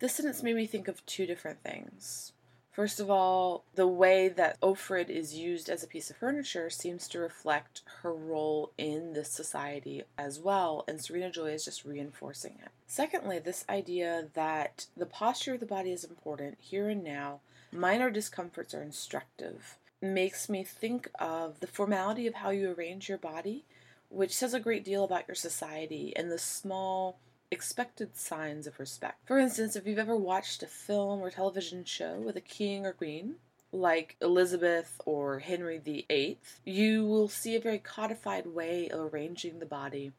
This 0.00 0.16
sentence 0.16 0.42
made 0.42 0.56
me 0.56 0.66
think 0.66 0.88
of 0.88 1.06
two 1.06 1.24
different 1.24 1.62
things. 1.62 2.32
First 2.78 3.00
of 3.00 3.10
all, 3.10 3.64
the 3.74 3.88
way 3.88 4.28
that 4.28 4.60
Offred 4.60 5.10
is 5.10 5.34
used 5.34 5.68
as 5.68 5.82
a 5.82 5.88
piece 5.88 6.10
of 6.10 6.16
furniture 6.16 6.70
seems 6.70 7.08
to 7.08 7.18
reflect 7.18 7.82
her 8.02 8.14
role 8.14 8.70
in 8.78 9.14
this 9.14 9.32
society 9.32 10.04
as 10.16 10.38
well, 10.38 10.84
and 10.86 11.02
Serena 11.02 11.28
Joy 11.28 11.54
is 11.54 11.64
just 11.64 11.84
reinforcing 11.84 12.52
it. 12.62 12.70
Secondly, 12.86 13.40
this 13.40 13.64
idea 13.68 14.28
that 14.34 14.86
the 14.96 15.06
posture 15.06 15.54
of 15.54 15.58
the 15.58 15.66
body 15.66 15.90
is 15.90 16.04
important 16.04 16.56
here 16.60 16.88
and 16.88 17.02
now, 17.02 17.40
minor 17.72 18.10
discomforts 18.10 18.72
are 18.74 18.82
instructive, 18.82 19.76
makes 20.00 20.48
me 20.48 20.62
think 20.62 21.10
of 21.18 21.58
the 21.58 21.66
formality 21.66 22.28
of 22.28 22.34
how 22.34 22.50
you 22.50 22.70
arrange 22.70 23.08
your 23.08 23.18
body, 23.18 23.64
which 24.08 24.36
says 24.36 24.54
a 24.54 24.60
great 24.60 24.84
deal 24.84 25.02
about 25.02 25.26
your 25.26 25.34
society, 25.34 26.12
and 26.14 26.30
the 26.30 26.38
small 26.38 27.18
expected 27.50 28.16
signs 28.16 28.66
of 28.66 28.78
respect. 28.78 29.26
For 29.26 29.38
instance, 29.38 29.76
if 29.76 29.86
you've 29.86 29.98
ever 29.98 30.16
watched 30.16 30.62
a 30.62 30.66
film 30.66 31.20
or 31.20 31.30
television 31.30 31.84
show 31.84 32.16
with 32.18 32.36
a 32.36 32.40
king 32.40 32.84
or 32.84 32.92
queen, 32.92 33.36
like 33.72 34.16
Elizabeth 34.20 35.00
or 35.04 35.40
Henry 35.40 35.78
VIII, 35.78 36.38
you 36.64 37.04
will 37.04 37.28
see 37.28 37.54
a 37.54 37.60
very 37.60 37.78
codified 37.78 38.46
way 38.46 38.88
of 38.88 39.12
arranging 39.12 39.58
the 39.58 39.66
body 39.66 40.12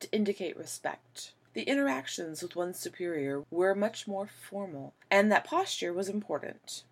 to 0.00 0.10
indicate 0.12 0.56
respect. 0.56 1.32
The 1.54 1.62
interactions 1.62 2.42
with 2.42 2.56
one's 2.56 2.78
superior 2.78 3.44
were 3.50 3.74
much 3.74 4.08
more 4.08 4.26
formal, 4.26 4.94
and 5.10 5.30
that 5.30 5.44
posture 5.44 5.92
was 5.92 6.08
important. 6.08 6.82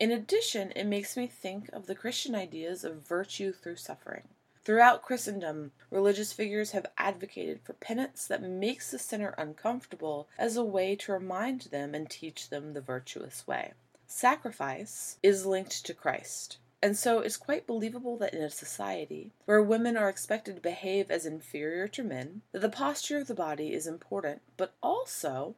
In 0.00 0.10
addition, 0.10 0.72
it 0.76 0.84
makes 0.84 1.16
me 1.16 1.26
think 1.26 1.68
of 1.72 1.86
the 1.86 1.94
Christian 1.94 2.34
ideas 2.34 2.84
of 2.84 3.06
virtue 3.06 3.52
through 3.52 3.76
suffering. 3.76 4.28
Throughout 4.68 5.00
Christendom, 5.00 5.72
religious 5.90 6.34
figures 6.34 6.72
have 6.72 6.84
advocated 6.98 7.62
for 7.62 7.72
penance 7.72 8.26
that 8.26 8.42
makes 8.42 8.90
the 8.90 8.98
sinner 8.98 9.34
uncomfortable 9.38 10.28
as 10.36 10.58
a 10.58 10.62
way 10.62 10.94
to 10.96 11.12
remind 11.12 11.62
them 11.62 11.94
and 11.94 12.10
teach 12.10 12.50
them 12.50 12.74
the 12.74 12.82
virtuous 12.82 13.46
way. 13.46 13.72
Sacrifice 14.06 15.16
is 15.22 15.46
linked 15.46 15.86
to 15.86 15.94
Christ. 15.94 16.58
And 16.82 16.98
so 16.98 17.20
it's 17.20 17.38
quite 17.38 17.66
believable 17.66 18.18
that 18.18 18.34
in 18.34 18.42
a 18.42 18.50
society 18.50 19.32
where 19.46 19.62
women 19.62 19.96
are 19.96 20.10
expected 20.10 20.56
to 20.56 20.60
behave 20.60 21.10
as 21.10 21.24
inferior 21.24 21.88
to 21.88 22.04
men, 22.04 22.42
that 22.52 22.60
the 22.60 22.68
posture 22.68 23.16
of 23.16 23.26
the 23.26 23.34
body 23.34 23.72
is 23.72 23.86
important, 23.86 24.42
but 24.58 24.74
also 24.82 25.54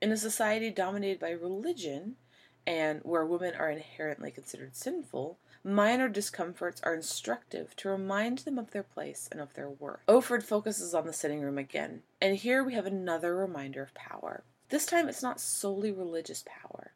in 0.00 0.12
a 0.12 0.16
society 0.16 0.70
dominated 0.70 1.18
by 1.18 1.30
religion 1.30 2.14
and 2.64 3.00
where 3.02 3.26
women 3.26 3.56
are 3.56 3.70
inherently 3.70 4.30
considered 4.30 4.76
sinful, 4.76 5.38
Minor 5.66 6.10
discomforts 6.10 6.82
are 6.82 6.94
instructive 6.94 7.74
to 7.76 7.88
remind 7.88 8.40
them 8.40 8.58
of 8.58 8.72
their 8.72 8.82
place 8.82 9.30
and 9.32 9.40
of 9.40 9.54
their 9.54 9.70
worth. 9.70 10.00
Offred 10.06 10.42
focuses 10.42 10.94
on 10.94 11.06
the 11.06 11.12
sitting 11.14 11.40
room 11.40 11.56
again, 11.56 12.02
and 12.20 12.36
here 12.36 12.62
we 12.62 12.74
have 12.74 12.84
another 12.84 13.34
reminder 13.34 13.82
of 13.82 13.94
power. 13.94 14.44
This 14.68 14.84
time 14.84 15.08
it's 15.08 15.22
not 15.22 15.40
solely 15.40 15.90
religious 15.90 16.44
power. 16.46 16.92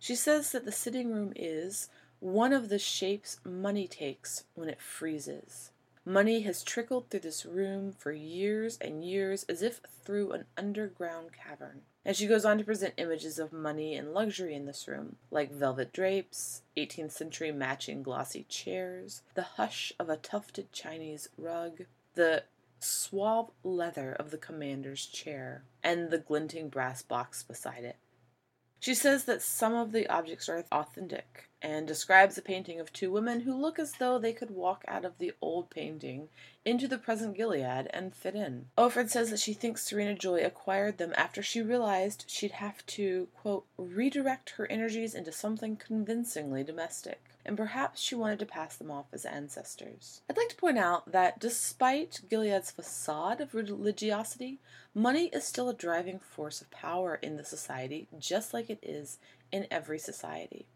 She 0.00 0.16
says 0.16 0.50
that 0.50 0.64
the 0.64 0.72
sitting 0.72 1.12
room 1.12 1.32
is 1.36 1.90
one 2.18 2.52
of 2.52 2.70
the 2.70 2.78
shapes 2.80 3.38
money 3.44 3.86
takes 3.86 4.44
when 4.54 4.68
it 4.68 4.80
freezes. 4.80 5.70
Money 6.04 6.40
has 6.40 6.64
trickled 6.64 7.08
through 7.08 7.20
this 7.20 7.46
room 7.46 7.92
for 7.92 8.10
years 8.10 8.78
and 8.80 9.04
years 9.04 9.44
as 9.44 9.62
if 9.62 9.80
through 10.04 10.32
an 10.32 10.46
underground 10.56 11.30
cavern. 11.32 11.82
And 12.04 12.16
she 12.16 12.26
goes 12.26 12.44
on 12.44 12.58
to 12.58 12.64
present 12.64 12.94
images 12.96 13.38
of 13.38 13.52
money 13.52 13.94
and 13.94 14.12
luxury 14.12 14.54
in 14.54 14.66
this 14.66 14.88
room, 14.88 15.16
like 15.30 15.52
velvet 15.52 15.92
drapes, 15.92 16.62
18th 16.76 17.12
century 17.12 17.52
matching 17.52 18.02
glossy 18.02 18.44
chairs, 18.48 19.22
the 19.34 19.42
hush 19.42 19.92
of 20.00 20.08
a 20.08 20.16
tufted 20.16 20.72
Chinese 20.72 21.28
rug, 21.38 21.82
the 22.14 22.42
suave 22.80 23.50
leather 23.62 24.12
of 24.12 24.32
the 24.32 24.38
commander's 24.38 25.06
chair, 25.06 25.62
and 25.82 26.10
the 26.10 26.18
glinting 26.18 26.68
brass 26.68 27.02
box 27.02 27.44
beside 27.44 27.84
it. 27.84 27.96
She 28.82 28.96
says 28.96 29.26
that 29.26 29.42
some 29.42 29.76
of 29.76 29.92
the 29.92 30.08
objects 30.08 30.48
are 30.48 30.64
authentic 30.72 31.48
and 31.62 31.86
describes 31.86 32.36
a 32.36 32.42
painting 32.42 32.80
of 32.80 32.92
two 32.92 33.12
women 33.12 33.42
who 33.42 33.54
look 33.54 33.78
as 33.78 33.92
though 33.92 34.18
they 34.18 34.32
could 34.32 34.50
walk 34.50 34.84
out 34.88 35.04
of 35.04 35.18
the 35.18 35.30
old 35.40 35.70
painting 35.70 36.30
into 36.64 36.88
the 36.88 36.98
present 36.98 37.36
Gilead 37.36 37.86
and 37.90 38.12
fit 38.12 38.34
in. 38.34 38.66
Offred 38.76 39.08
says 39.08 39.30
that 39.30 39.38
she 39.38 39.52
thinks 39.52 39.84
Serena 39.84 40.16
Joy 40.16 40.40
acquired 40.44 40.98
them 40.98 41.14
after 41.16 41.44
she 41.44 41.62
realized 41.62 42.24
she'd 42.26 42.50
have 42.50 42.84
to, 42.86 43.28
quote, 43.40 43.66
redirect 43.76 44.50
her 44.56 44.66
energies 44.66 45.14
into 45.14 45.30
something 45.30 45.76
convincingly 45.76 46.64
domestic 46.64 47.31
and 47.44 47.56
perhaps 47.56 48.00
she 48.00 48.14
wanted 48.14 48.38
to 48.38 48.46
pass 48.46 48.76
them 48.76 48.90
off 48.90 49.06
as 49.12 49.24
ancestors. 49.24 50.22
I'd 50.28 50.36
like 50.36 50.48
to 50.50 50.56
point 50.56 50.78
out 50.78 51.10
that 51.10 51.40
despite 51.40 52.20
Gilead's 52.30 52.70
facade 52.70 53.40
of 53.40 53.54
religiosity, 53.54 54.60
money 54.94 55.26
is 55.26 55.44
still 55.44 55.68
a 55.68 55.74
driving 55.74 56.20
force 56.20 56.60
of 56.60 56.70
power 56.70 57.16
in 57.16 57.36
the 57.36 57.44
society, 57.44 58.08
just 58.18 58.54
like 58.54 58.70
it 58.70 58.78
is 58.82 59.18
in 59.50 59.66
every 59.70 59.98
society. 59.98 60.66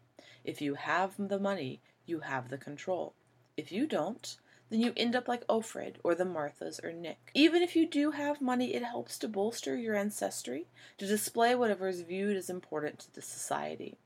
If 0.43 0.61
you 0.61 0.75
have 0.75 1.13
the 1.17 1.39
money, 1.39 1.81
you 2.05 2.21
have 2.21 2.49
the 2.49 2.57
control. 2.57 3.13
If 3.55 3.71
you 3.71 3.87
don't, 3.87 4.37
then 4.69 4.81
you 4.81 4.93
end 4.97 5.15
up 5.15 5.27
like 5.27 5.47
Offred 5.47 5.95
or 6.03 6.13
the 6.15 6.25
Marthas 6.25 6.83
or 6.83 6.91
Nick. 6.91 7.31
Even 7.33 7.61
if 7.61 7.75
you 7.75 7.87
do 7.87 8.11
have 8.11 8.41
money, 8.41 8.73
it 8.73 8.83
helps 8.83 9.17
to 9.19 9.27
bolster 9.27 9.77
your 9.77 9.95
ancestry, 9.95 10.67
to 10.97 11.07
display 11.07 11.55
whatever 11.55 11.87
is 11.87 12.01
viewed 12.01 12.35
as 12.35 12.49
important 12.49 12.99
to 12.99 13.13
the 13.13 13.21
society 13.21 13.97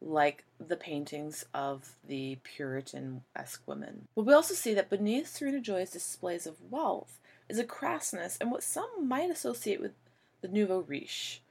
like 0.00 0.44
the 0.58 0.76
paintings 0.76 1.44
of 1.54 1.96
the 2.06 2.38
Puritan 2.42 3.22
esque 3.34 3.62
women. 3.66 4.08
But 4.14 4.26
we 4.26 4.32
also 4.32 4.54
see 4.54 4.74
that 4.74 4.90
beneath 4.90 5.28
Serena 5.28 5.60
Joy's 5.60 5.90
displays 5.90 6.46
of 6.46 6.56
wealth 6.70 7.18
is 7.48 7.58
a 7.58 7.64
crassness 7.64 8.36
and 8.40 8.50
what 8.50 8.62
some 8.62 9.08
might 9.08 9.30
associate 9.30 9.80
with 9.80 9.92
the 10.40 10.48
nouveau 10.48 10.80
riche. 10.80 11.42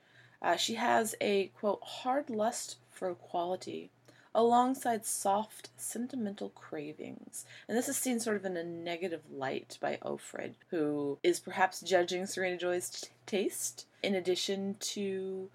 Uh, 0.41 0.55
she 0.55 0.75
has 0.75 1.15
a 1.19 1.47
quote 1.47 1.81
hard 1.83 2.29
lust 2.29 2.77
for 2.91 3.09
equality 3.09 3.89
alongside 4.35 5.03
soft 5.03 5.69
sentimental 5.77 6.49
cravings 6.49 7.43
and 7.67 7.75
this 7.75 7.89
is 7.89 7.97
seen 7.97 8.19
sort 8.19 8.35
of 8.35 8.45
in 8.45 8.55
a 8.55 8.63
negative 8.63 9.21
light 9.31 9.79
by 9.81 9.97
Offred 10.03 10.53
who 10.69 11.17
is 11.23 11.39
perhaps 11.39 11.81
judging 11.81 12.27
Serena 12.27 12.55
Joy's 12.55 12.89
t- 12.89 13.07
taste 13.25 13.87
in 14.03 14.13
addition 14.13 14.75
to 14.79 15.49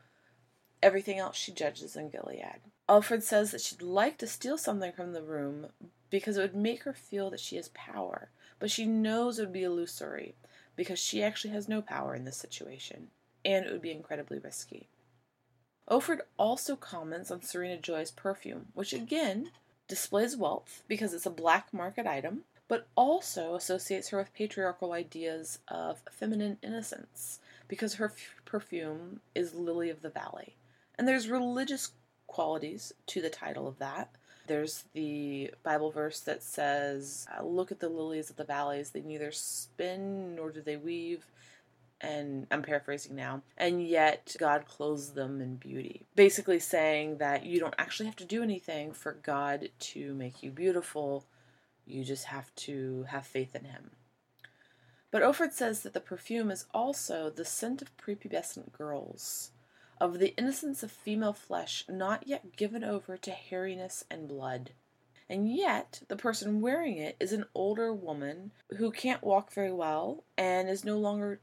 everything 0.83 1.19
else 1.19 1.37
she 1.37 1.53
judges 1.53 1.95
in 1.95 2.11
Gilead. 2.11 2.61
Offred 2.89 3.23
says 3.23 3.53
that 3.53 3.61
she'd 3.61 3.83
like 3.83 4.19
to 4.19 4.27
steal 4.27 4.59
something 4.59 4.93
from 4.93 5.13
the 5.13 5.23
room 5.23 5.69
because 6.11 6.37
it 6.37 6.43
would 6.43 6.57
make 6.57 6.83
her 6.83 6.93
feel 6.93 7.31
that 7.31 7.41
she 7.41 7.57
has 7.57 7.69
power, 7.69 8.31
but 8.59 8.71
she 8.71 8.87
knows 8.87 9.39
it 9.39 9.43
would 9.43 9.53
be 9.53 9.63
illusory 9.63 10.35
because 10.77 10.99
she 10.99 11.23
actually 11.23 11.53
has 11.53 11.69
no 11.69 11.81
power 11.81 12.15
in 12.15 12.25
this 12.25 12.37
situation, 12.37 13.09
and 13.45 13.65
it 13.65 13.73
would 13.73 13.83
be 13.83 13.91
incredibly 13.91 14.39
risky. 14.39 14.89
Offred 15.89 16.21
also 16.39 16.77
comments 16.77 17.31
on 17.31 17.43
Serena 17.43 17.77
Joy's 17.77 18.11
perfume, 18.11 18.67
which 18.75 18.93
again 18.93 19.51
displays 19.89 20.37
wealth 20.37 20.83
because 20.89 21.13
it's 21.13 21.27
a 21.27 21.31
black 21.31 21.73
market 21.73 22.07
item, 22.07 22.45
but 22.69 22.87
also 22.95 23.55
associates 23.55 24.09
her 24.09 24.19
with 24.19 24.33
patriarchal 24.33 24.93
ideas 24.93 25.59
of 25.69 26.03
feminine 26.11 26.59
innocence 26.63 27.41
because 27.69 27.95
her 27.95 28.07
f- 28.07 28.41
perfume 28.45 29.21
is 29.35 29.55
Lily 29.55 29.91
of 29.91 30.03
the 30.03 30.09
Valley. 30.09 30.57
And 30.99 31.07
there's 31.07 31.29
religious 31.29 31.93
qualities 32.33 32.93
to 33.07 33.23
the 33.23 33.31
title 33.31 33.69
of 33.69 33.79
that. 33.79 34.17
There's 34.47 34.85
the 34.93 35.53
Bible 35.63 35.93
verse 35.93 36.21
that 36.21 36.43
says, 36.43 37.27
Look 37.43 37.71
at 37.71 37.79
the 37.79 37.89
lilies 37.89 38.31
of 38.31 38.37
the 38.37 38.45
valleys, 38.45 38.91
they 38.91 39.03
neither 39.03 39.31
spin 39.31 40.35
nor 40.35 40.51
do 40.51 40.61
they 40.61 40.77
weave. 40.77 41.27
And 42.01 42.49
I'm 42.51 42.63
paraphrasing 42.63 43.15
now, 43.15 43.43
and 43.57 43.87
yet 43.87 44.35
God 44.41 44.67
clothes 44.67 45.11
them 45.11 45.41
in 45.41 45.55
beauty. 45.55 46.05
Basically, 46.17 46.59
saying 46.59 47.19
that 47.19 47.47
you 47.47 47.61
don't 47.61 47.77
actually 47.79 48.07
have 48.07 48.17
to 48.17 48.25
do 48.25 48.43
anything 48.43 48.93
for 48.93 49.13
God 49.23 49.69
to 49.79 50.13
make 50.15 50.43
you 50.43 50.51
beautiful, 50.51 51.27
you 51.87 52.03
just 52.03 52.25
have 52.25 52.53
to 52.57 53.05
have 53.09 53.25
faith 53.25 53.55
in 53.55 53.67
Him. 53.67 53.93
But 55.13 55.23
Offred 55.23 55.53
says 55.53 55.83
that 55.83 55.95
the 55.95 56.01
perfume 56.01 56.51
is 56.51 56.65
also 56.75 57.31
the 57.31 57.45
scent 57.45 57.83
of 57.83 57.97
prepubescent 57.97 58.73
girls 58.73 59.52
of 60.03 60.19
the 60.19 60.35
innocence 60.37 60.83
of 60.83 60.91
female 60.91 61.33
flesh 61.33 61.85
not 61.89 62.27
yet 62.27 62.57
given 62.57 62.83
over 62.83 63.17
to 63.17 63.31
hairiness 63.31 64.03
and 64.11 64.27
blood. 64.27 64.71
And 65.31 65.55
yet, 65.55 66.03
the 66.09 66.17
person 66.17 66.61
wearing 66.61 66.99
it 66.99 67.15
is 67.21 67.33
an 67.33 67.45
older 67.55 67.95
woman 67.95 68.51
who 68.79 68.91
can't 68.91 69.23
walk 69.23 69.53
very 69.53 69.73
well 69.73 70.25
and 70.37 70.69
is 70.69 70.85
no 70.85 70.99
longer 70.99 71.39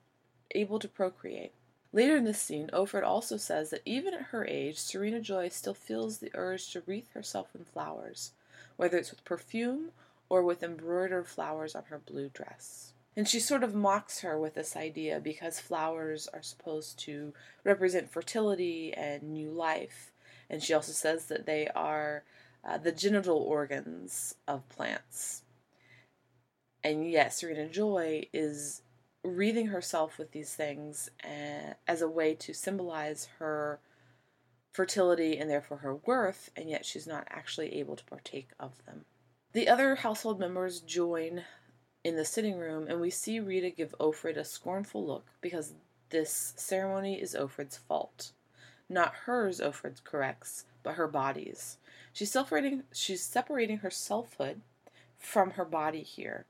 able 0.52 0.78
to 0.78 0.90
procreate. 0.90 1.54
Later 1.94 2.18
in 2.18 2.26
this 2.26 2.42
scene, 2.42 2.70
Offred 2.74 3.04
also 3.04 3.38
says 3.38 3.70
that 3.70 3.82
even 3.86 4.14
at 4.14 4.24
her 4.24 4.46
age, 4.46 4.78
Serena 4.78 5.22
Joy 5.22 5.48
still 5.48 5.74
feels 5.74 6.18
the 6.18 6.32
urge 6.34 6.70
to 6.74 6.84
wreath 6.86 7.10
herself 7.14 7.56
in 7.56 7.64
flowers, 7.64 8.34
whether 8.76 8.98
it's 8.98 9.12
with 9.12 9.24
perfume 9.24 9.92
or 10.28 10.44
with 10.44 10.64
embroidered 10.64 11.28
flowers 11.28 11.76
on 11.76 11.86
her 11.86 11.98
blue 11.98 12.28
dress. 12.28 12.92
And 13.16 13.28
she 13.28 13.40
sort 13.40 13.64
of 13.64 13.76
mocks 13.76 14.22
her 14.22 14.40
with 14.40 14.56
this 14.56 14.76
idea 14.76 15.20
because 15.20 15.60
flowers 15.60 16.28
are 16.34 16.42
supposed 16.42 17.00
to 17.00 17.34
represent 17.64 18.12
fertility 18.12 18.94
and 18.94 19.24
new 19.24 19.52
life. 19.52 20.14
And 20.50 20.64
she 20.64 20.74
also 20.74 20.92
says 20.92 21.26
that 21.26 21.46
they 21.46 21.68
are 21.76 22.24
uh, 22.64 22.78
the 22.78 22.92
genital 22.92 23.38
organs 23.38 24.36
of 24.48 24.68
plants. 24.70 25.44
And 26.84 27.10
yet, 27.10 27.34
Serena 27.34 27.68
Joy 27.68 28.28
is 28.32 28.82
wreathing 29.24 29.68
herself 29.68 30.18
with 30.18 30.32
these 30.32 30.54
things 30.54 31.10
uh, 31.24 31.74
as 31.88 32.02
a 32.02 32.08
way 32.08 32.34
to 32.36 32.54
symbolize 32.54 33.28
her 33.40 33.80
fertility 34.72 35.38
and 35.38 35.50
therefore 35.50 35.78
her 35.78 35.96
worth, 35.96 36.50
and 36.56 36.70
yet 36.70 36.86
she's 36.86 37.08
not 37.08 37.28
actually 37.30 37.76
able 37.76 37.96
to 37.96 38.06
partake 38.06 38.50
of 38.60 38.72
them. 38.86 39.04
The 39.52 39.68
other 39.68 39.96
household 39.96 40.40
members 40.40 40.80
join 40.80 41.44
in 42.04 42.16
the 42.16 42.26
sitting 42.26 42.58
room, 42.58 42.88
and 42.88 43.02
we 43.02 43.10
see 43.10 43.40
Rita 43.40 43.70
give 43.70 43.96
Offred 44.00 44.38
a 44.38 44.46
scornful 44.46 45.06
look 45.06 45.26
because 45.42 45.74
this 46.10 46.54
ceremony 46.56 47.22
is 47.22 47.36
Offred's 47.36 47.78
fault. 47.78 48.32
Not 48.88 49.14
hers, 49.26 49.60
Offred 49.60 50.04
corrects, 50.04 50.66
but 50.82 50.96
her 50.96 51.08
body's. 51.08 51.78
She's 52.14 52.32
separating, 52.32 52.84
she's 52.92 53.22
separating 53.24 53.78
her 53.78 53.92
selfhood 53.92 54.62
from 55.18 55.52
her 55.52 55.66
body 55.66 56.02
here, 56.02 56.46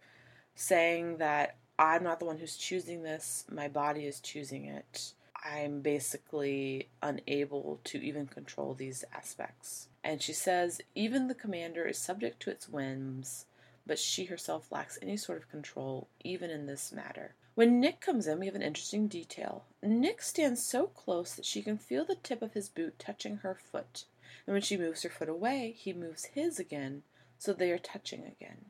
saying 0.55 1.17
that 1.17 1.55
I'm 1.77 2.03
not 2.03 2.19
the 2.19 2.25
one 2.25 2.37
who's 2.37 2.57
choosing 2.57 3.03
this, 3.03 3.45
my 3.51 3.67
body 3.67 4.05
is 4.05 4.19
choosing 4.19 4.65
it. 4.65 5.13
I'm 5.43 5.79
basically 5.79 6.89
unable 7.01 7.79
to 7.85 7.97
even 8.03 8.27
control 8.27 8.73
these 8.73 9.05
aspects. 9.13 9.87
And 10.03 10.21
she 10.21 10.33
says, 10.33 10.81
even 10.95 11.27
the 11.27 11.33
commander 11.33 11.85
is 11.85 11.97
subject 11.97 12.41
to 12.41 12.51
its 12.51 12.67
whims, 12.67 13.45
but 13.89 13.97
she 13.97 14.25
herself 14.25 14.71
lacks 14.71 14.99
any 15.01 15.17
sort 15.17 15.39
of 15.39 15.49
control, 15.49 16.07
even 16.21 16.51
in 16.51 16.67
this 16.67 16.91
matter. 16.91 17.33
When 17.55 17.79
Nick 17.79 17.99
comes 17.99 18.27
in, 18.27 18.39
we 18.39 18.45
have 18.45 18.53
an 18.53 18.61
interesting 18.61 19.07
detail. 19.07 19.65
Nick 19.81 20.21
stands 20.21 20.63
so 20.63 20.85
close 20.85 21.33
that 21.33 21.43
she 21.43 21.63
can 21.63 21.79
feel 21.79 22.05
the 22.05 22.13
tip 22.13 22.43
of 22.43 22.53
his 22.53 22.69
boot 22.69 22.99
touching 22.99 23.37
her 23.37 23.55
foot. 23.55 24.05
And 24.45 24.53
when 24.53 24.61
she 24.61 24.77
moves 24.77 25.01
her 25.01 25.09
foot 25.09 25.27
away, 25.27 25.75
he 25.75 25.91
moves 25.91 26.25
his 26.25 26.59
again, 26.59 27.01
so 27.39 27.51
they 27.51 27.71
are 27.71 27.79
touching 27.79 28.25
again. 28.25 28.65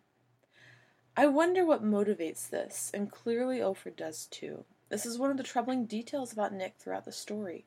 I 1.18 1.28
wonder 1.28 1.66
what 1.66 1.84
motivates 1.84 2.50
this, 2.50 2.90
and 2.94 3.12
clearly 3.12 3.58
Offred 3.58 3.98
does 3.98 4.26
too. 4.26 4.64
This 4.88 5.06
is 5.06 5.20
one 5.20 5.32
of 5.32 5.38
the 5.38 5.44
troubling 5.44 5.86
details 5.86 6.32
about 6.32 6.54
Nick 6.54 6.76
throughout 6.80 7.04
the 7.04 7.12
story. 7.12 7.66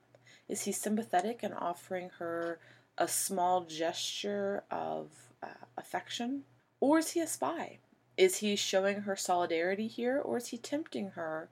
Is 0.48 0.62
he 0.62 0.72
sympathetic 0.72 1.42
and 1.42 1.53
offering 1.53 2.09
her 2.18 2.61
a 2.96 3.07
small 3.07 3.61
gesture 3.61 4.64
of 4.70 5.11
uh, 5.42 5.66
affection? 5.76 6.44
Or 6.83 6.99
is 6.99 7.12
he 7.12 7.20
a 7.20 7.28
spy? 7.28 7.78
Is 8.16 8.39
he 8.39 8.57
showing 8.57 9.03
her 9.03 9.14
solidarity 9.14 9.87
here, 9.87 10.18
or 10.18 10.39
is 10.39 10.49
he 10.49 10.59
tempting 10.59 11.11
her 11.11 11.49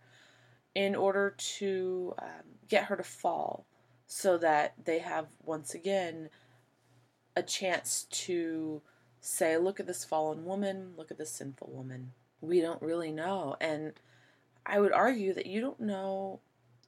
in 0.75 0.97
order 0.97 1.37
to 1.39 2.15
um, 2.19 2.59
get 2.69 2.87
her 2.87 2.97
to 2.97 3.05
fall 3.05 3.65
so 4.09 4.37
that 4.39 4.75
they 4.85 4.99
have 4.99 5.29
once 5.45 5.73
again 5.73 6.31
a 7.37 7.45
chance 7.45 8.09
to 8.11 8.83
say, 9.21 9.57
Look 9.57 9.79
at 9.79 9.87
this 9.87 10.05
fallen 10.05 10.45
woman, 10.45 10.95
look 10.97 11.13
at 11.13 11.19
this 11.19 11.31
sinful 11.31 11.71
woman? 11.71 12.11
We 12.41 12.61
don't 12.61 12.83
really 12.83 13.13
know. 13.13 13.55
And 13.61 13.93
I 14.67 14.81
would 14.81 14.93
argue 14.93 15.33
that 15.35 15.47
you 15.47 15.61
don't 15.61 15.79
know 15.79 16.41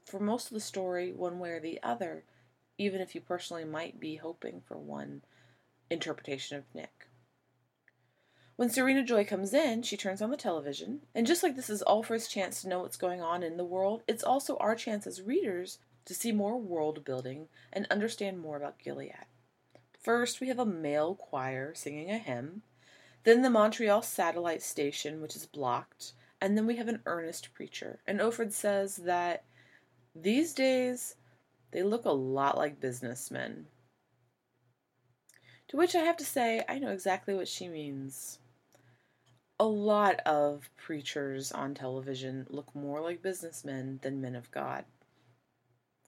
for 0.05 0.19
most 0.19 0.49
of 0.49 0.55
the 0.55 0.61
story 0.61 1.13
one 1.13 1.39
way 1.39 1.51
or 1.51 1.61
the 1.61 1.79
other, 1.81 2.25
even 2.77 3.01
if 3.01 3.15
you 3.15 3.21
personally 3.21 3.65
might 3.65 4.01
be 4.01 4.17
hoping 4.17 4.63
for 4.67 4.77
one 4.77 5.23
interpretation 5.91 6.59
of 6.59 6.65
Nick. 6.75 7.07
When 8.63 8.71
Serena 8.71 9.03
Joy 9.03 9.25
comes 9.25 9.53
in, 9.53 9.83
she 9.83 9.97
turns 9.97 10.23
on 10.23 10.31
the 10.31 10.37
television, 10.37 11.01
and 11.17 11.27
just 11.27 11.43
like 11.43 11.57
this 11.57 11.69
is 11.69 11.83
Offred's 11.85 12.29
chance 12.29 12.63
to 12.63 12.69
know 12.69 12.79
what's 12.79 12.97
going 12.97 13.21
on 13.21 13.43
in 13.43 13.57
the 13.57 13.65
world, 13.65 14.05
it's 14.07 14.23
also 14.23 14.57
our 14.59 14.77
chance 14.77 15.05
as 15.05 15.21
readers 15.21 15.79
to 16.05 16.15
see 16.15 16.31
more 16.31 16.57
world 16.57 17.05
building 17.05 17.49
and 17.73 17.89
understand 17.91 18.39
more 18.39 18.57
about 18.57 18.79
Gilead. 18.79 19.27
First, 20.01 20.41
we 20.41 20.47
have 20.47 20.61
a 20.61 20.65
male 20.65 21.17
choir 21.17 21.75
singing 21.75 22.09
a 22.13 22.19
hymn, 22.19 22.63
then 23.25 23.43
the 23.43 23.51
Montreal 23.51 24.01
satellite 24.01 24.63
station, 24.63 25.21
which 25.21 25.35
is 25.35 25.45
blocked, 25.45 26.13
and 26.41 26.57
then 26.57 26.65
we 26.65 26.77
have 26.77 26.87
an 26.87 27.03
earnest 27.05 27.53
preacher. 27.55 27.99
And 28.07 28.21
Offred 28.21 28.53
says 28.53 28.95
that 28.99 29.43
these 30.15 30.55
days 30.55 31.17
they 31.73 31.83
look 31.83 32.05
a 32.05 32.13
lot 32.13 32.57
like 32.57 32.79
businessmen. 32.79 33.67
To 35.67 35.77
which 35.77 35.97
I 35.97 36.05
have 36.05 36.19
to 36.19 36.25
say, 36.25 36.63
I 36.69 36.79
know 36.79 36.91
exactly 36.93 37.35
what 37.35 37.49
she 37.49 37.67
means. 37.67 38.39
A 39.63 39.67
lot 39.67 40.19
of 40.27 40.69
preachers 40.77 41.53
on 41.53 41.73
television 41.73 42.49
look 42.51 42.75
more 42.75 43.01
like 43.01 43.23
businessmen 43.23 44.01
than 44.03 44.21
men 44.21 44.35
of 44.35 44.51
God. 44.51 44.85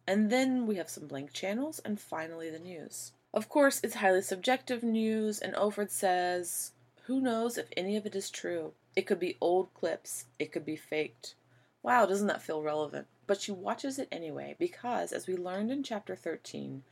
And 0.09 0.29
then 0.29 0.67
we 0.67 0.75
have 0.75 0.91
some 0.91 1.07
blank 1.07 1.33
channels, 1.33 1.79
and 1.85 2.01
finally 2.01 2.51
the 2.51 2.59
news. 2.59 3.13
Of 3.33 3.49
course, 3.49 3.81
it's 3.85 3.95
highly 3.95 4.23
subjective 4.23 4.83
news, 4.83 5.39
and 5.39 5.55
Offred 5.55 5.93
says, 5.93 6.73
Who 7.05 7.21
knows 7.21 7.57
if 7.57 7.69
any 7.77 7.97
of 7.97 8.07
it 8.07 8.17
is 8.17 8.29
true? 8.29 8.73
It 8.97 9.03
could 9.03 9.21
be 9.21 9.39
old 9.41 9.73
clips, 9.73 10.25
it 10.37 10.51
could 10.51 10.65
be 10.67 10.75
faked. 10.75 11.37
Wow, 11.81 12.07
doesn't 12.07 12.27
that 12.27 12.43
feel 12.43 12.61
relevant? 12.61 13.07
But 13.29 13.41
she 13.41 13.53
watches 13.53 14.01
it 14.01 14.09
anyway 14.11 14.57
because, 14.59 15.13
as 15.13 15.29
we 15.29 15.37
learned 15.37 15.71
in 15.71 15.85
chapter 15.85 16.17
13, 16.17 16.83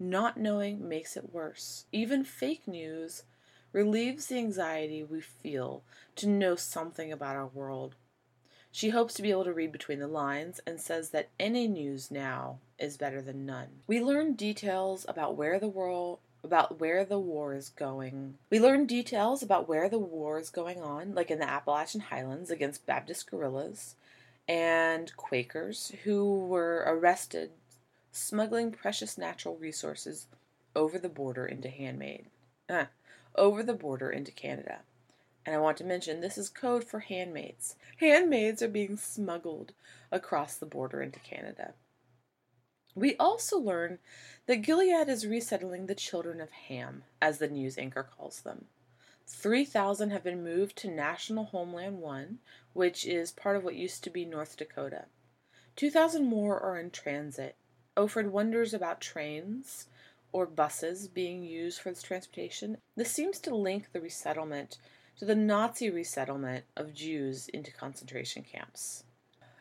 not 0.00 0.36
knowing 0.36 0.88
makes 0.88 1.16
it 1.16 1.32
worse. 1.32 1.84
Even 1.92 2.24
fake 2.24 2.66
news 2.66 3.22
relieves 3.72 4.26
the 4.26 4.38
anxiety 4.38 5.02
we 5.02 5.20
feel 5.20 5.82
to 6.16 6.28
know 6.28 6.56
something 6.56 7.12
about 7.12 7.36
our 7.36 7.46
world. 7.46 7.94
She 8.72 8.90
hopes 8.90 9.14
to 9.14 9.22
be 9.22 9.30
able 9.30 9.44
to 9.44 9.52
read 9.52 9.72
between 9.72 9.98
the 9.98 10.06
lines 10.06 10.60
and 10.66 10.80
says 10.80 11.10
that 11.10 11.30
any 11.38 11.66
news 11.66 12.10
now 12.10 12.58
is 12.78 12.96
better 12.96 13.20
than 13.20 13.44
none. 13.44 13.68
We 13.86 14.00
learn 14.00 14.34
details 14.34 15.04
about 15.08 15.36
where 15.36 15.58
the 15.58 15.68
world 15.68 16.20
about 16.42 16.80
where 16.80 17.04
the 17.04 17.18
war 17.18 17.52
is 17.52 17.68
going. 17.68 18.38
We 18.48 18.60
learn 18.60 18.86
details 18.86 19.42
about 19.42 19.68
where 19.68 19.90
the 19.90 19.98
war 19.98 20.38
is 20.38 20.48
going 20.48 20.80
on, 20.80 21.14
like 21.14 21.30
in 21.30 21.38
the 21.38 21.48
Appalachian 21.48 22.00
Highlands 22.00 22.50
against 22.50 22.86
Baptist 22.86 23.30
guerrillas 23.30 23.94
and 24.48 25.14
Quakers 25.16 25.92
who 26.04 26.46
were 26.46 26.82
arrested 26.86 27.50
smuggling 28.12 28.72
precious 28.72 29.18
natural 29.18 29.56
resources 29.56 30.26
over 30.74 30.98
the 30.98 31.08
border 31.08 31.46
into 31.46 31.68
Handmaid. 31.68 32.26
Uh, 32.68 32.86
over 33.34 33.62
the 33.62 33.74
border 33.74 34.10
into 34.10 34.32
Canada. 34.32 34.80
And 35.46 35.54
I 35.54 35.58
want 35.58 35.78
to 35.78 35.84
mention 35.84 36.20
this 36.20 36.38
is 36.38 36.48
code 36.48 36.84
for 36.84 37.00
handmaids. 37.00 37.76
Handmaids 37.98 38.62
are 38.62 38.68
being 38.68 38.96
smuggled 38.96 39.72
across 40.12 40.56
the 40.56 40.66
border 40.66 41.02
into 41.02 41.18
Canada. 41.20 41.74
We 42.94 43.16
also 43.16 43.58
learn 43.58 43.98
that 44.46 44.62
Gilead 44.62 45.08
is 45.08 45.26
resettling 45.26 45.86
the 45.86 45.94
children 45.94 46.40
of 46.40 46.50
Ham, 46.50 47.04
as 47.22 47.38
the 47.38 47.48
news 47.48 47.78
anchor 47.78 48.02
calls 48.02 48.40
them. 48.40 48.66
3,000 49.26 50.10
have 50.10 50.24
been 50.24 50.42
moved 50.42 50.76
to 50.76 50.90
National 50.90 51.44
Homeland 51.44 52.00
1, 52.00 52.38
which 52.72 53.06
is 53.06 53.30
part 53.30 53.56
of 53.56 53.62
what 53.62 53.76
used 53.76 54.02
to 54.04 54.10
be 54.10 54.24
North 54.24 54.56
Dakota. 54.56 55.04
2,000 55.76 56.26
more 56.26 56.58
are 56.60 56.78
in 56.78 56.90
transit. 56.90 57.54
Offred 57.96 58.30
wonders 58.30 58.74
about 58.74 59.00
trains 59.00 59.86
or 60.32 60.46
buses 60.46 61.08
being 61.08 61.42
used 61.42 61.80
for 61.80 61.90
this 61.90 62.02
transportation. 62.02 62.78
This 62.96 63.10
seems 63.10 63.38
to 63.40 63.54
link 63.54 63.92
the 63.92 64.00
resettlement 64.00 64.78
to 65.18 65.24
the 65.24 65.34
Nazi 65.34 65.90
resettlement 65.90 66.64
of 66.76 66.94
Jews 66.94 67.48
into 67.48 67.72
concentration 67.72 68.42
camps. 68.42 69.04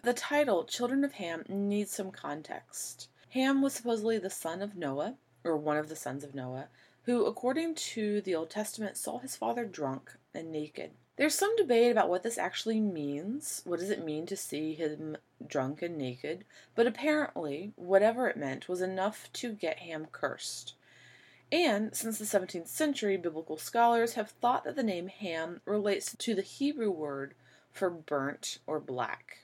The 0.03 0.13
title, 0.13 0.63
Children 0.63 1.03
of 1.03 1.13
Ham, 1.13 1.43
needs 1.49 1.91
some 1.91 2.11
context. 2.11 3.09
Ham 3.31 3.61
was 3.61 3.73
supposedly 3.73 4.17
the 4.17 4.29
son 4.29 4.61
of 4.61 4.75
Noah, 4.75 5.15
or 5.43 5.57
one 5.57 5.77
of 5.77 5.89
the 5.89 5.95
sons 5.95 6.23
of 6.23 6.33
Noah, 6.33 6.69
who, 7.03 7.25
according 7.25 7.75
to 7.75 8.21
the 8.21 8.35
Old 8.35 8.49
Testament, 8.49 8.95
saw 8.95 9.19
his 9.19 9.35
father 9.35 9.65
drunk 9.65 10.13
and 10.33 10.51
naked. 10.51 10.91
There's 11.19 11.35
some 11.35 11.53
debate 11.57 11.91
about 11.91 12.07
what 12.07 12.23
this 12.23 12.37
actually 12.37 12.79
means. 12.79 13.61
What 13.65 13.81
does 13.81 13.89
it 13.89 14.05
mean 14.05 14.25
to 14.27 14.37
see 14.37 14.73
him 14.73 15.17
drunk 15.45 15.81
and 15.81 15.97
naked? 15.97 16.45
But 16.75 16.87
apparently, 16.87 17.73
whatever 17.75 18.29
it 18.29 18.37
meant 18.37 18.69
was 18.69 18.81
enough 18.81 19.29
to 19.33 19.51
get 19.51 19.79
Ham 19.79 20.07
cursed. 20.13 20.75
And 21.51 21.93
since 21.93 22.19
the 22.19 22.23
17th 22.23 22.69
century, 22.69 23.17
biblical 23.17 23.57
scholars 23.57 24.13
have 24.13 24.29
thought 24.29 24.63
that 24.63 24.77
the 24.77 24.81
name 24.81 25.09
Ham 25.09 25.59
relates 25.65 26.15
to 26.15 26.33
the 26.33 26.41
Hebrew 26.41 26.89
word 26.89 27.33
for 27.69 27.89
burnt 27.89 28.59
or 28.65 28.79
black 28.79 29.39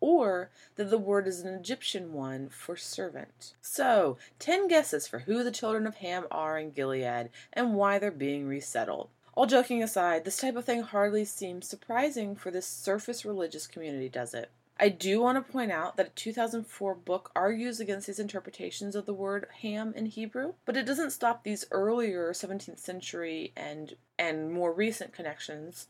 or 0.00 0.50
that 0.76 0.88
the 0.88 0.96
word 0.96 1.28
is 1.28 1.40
an 1.40 1.54
Egyptian 1.54 2.14
one 2.14 2.48
for 2.48 2.76
servant. 2.76 3.52
So, 3.60 4.16
10 4.38 4.68
guesses 4.68 5.06
for 5.06 5.20
who 5.20 5.44
the 5.44 5.50
children 5.50 5.86
of 5.86 5.96
Ham 5.96 6.24
are 6.30 6.58
in 6.58 6.70
Gilead 6.70 7.28
and 7.52 7.74
why 7.74 7.98
they're 7.98 8.10
being 8.10 8.48
resettled. 8.48 9.10
All 9.40 9.46
joking 9.46 9.82
aside, 9.82 10.26
this 10.26 10.36
type 10.36 10.54
of 10.54 10.66
thing 10.66 10.82
hardly 10.82 11.24
seems 11.24 11.66
surprising 11.66 12.36
for 12.36 12.50
this 12.50 12.66
surface 12.66 13.24
religious 13.24 13.66
community, 13.66 14.10
does 14.10 14.34
it? 14.34 14.50
I 14.78 14.90
do 14.90 15.22
want 15.22 15.38
to 15.38 15.52
point 15.52 15.72
out 15.72 15.96
that 15.96 16.08
a 16.08 16.10
2004 16.10 16.94
book 16.94 17.30
argues 17.34 17.80
against 17.80 18.06
these 18.06 18.18
interpretations 18.18 18.94
of 18.94 19.06
the 19.06 19.14
word 19.14 19.46
ham 19.62 19.94
in 19.96 20.04
Hebrew, 20.04 20.52
but 20.66 20.76
it 20.76 20.84
doesn't 20.84 21.12
stop 21.12 21.42
these 21.42 21.64
earlier 21.70 22.34
17th 22.34 22.80
century 22.80 23.54
and 23.56 23.94
and 24.18 24.52
more 24.52 24.74
recent 24.74 25.14
connections 25.14 25.88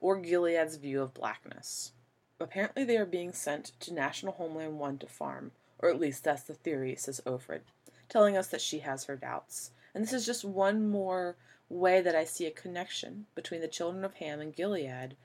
or 0.00 0.18
Gilead's 0.18 0.76
view 0.76 1.02
of 1.02 1.12
blackness. 1.12 1.92
Apparently 2.40 2.84
they 2.84 2.96
are 2.96 3.04
being 3.04 3.34
sent 3.34 3.72
to 3.80 3.92
National 3.92 4.32
Homeland 4.32 4.78
1 4.78 4.96
to 5.00 5.06
farm, 5.06 5.52
or 5.78 5.90
at 5.90 6.00
least 6.00 6.24
that's 6.24 6.44
the 6.44 6.54
theory, 6.54 6.96
says 6.96 7.20
Offred, 7.26 7.60
telling 8.08 8.34
us 8.34 8.46
that 8.46 8.62
she 8.62 8.78
has 8.78 9.04
her 9.04 9.16
doubts. 9.16 9.72
And 9.92 10.02
this 10.02 10.14
is 10.14 10.24
just 10.24 10.42
one 10.42 10.88
more 10.88 11.36
way 11.68 12.00
that 12.00 12.14
I 12.14 12.24
see 12.24 12.46
a 12.46 12.50
connection 12.50 13.26
between 13.34 13.60
the 13.60 13.68
children 13.68 14.04
of 14.04 14.14
Ham 14.14 14.40
and 14.40 14.54
Gilead 14.54 15.16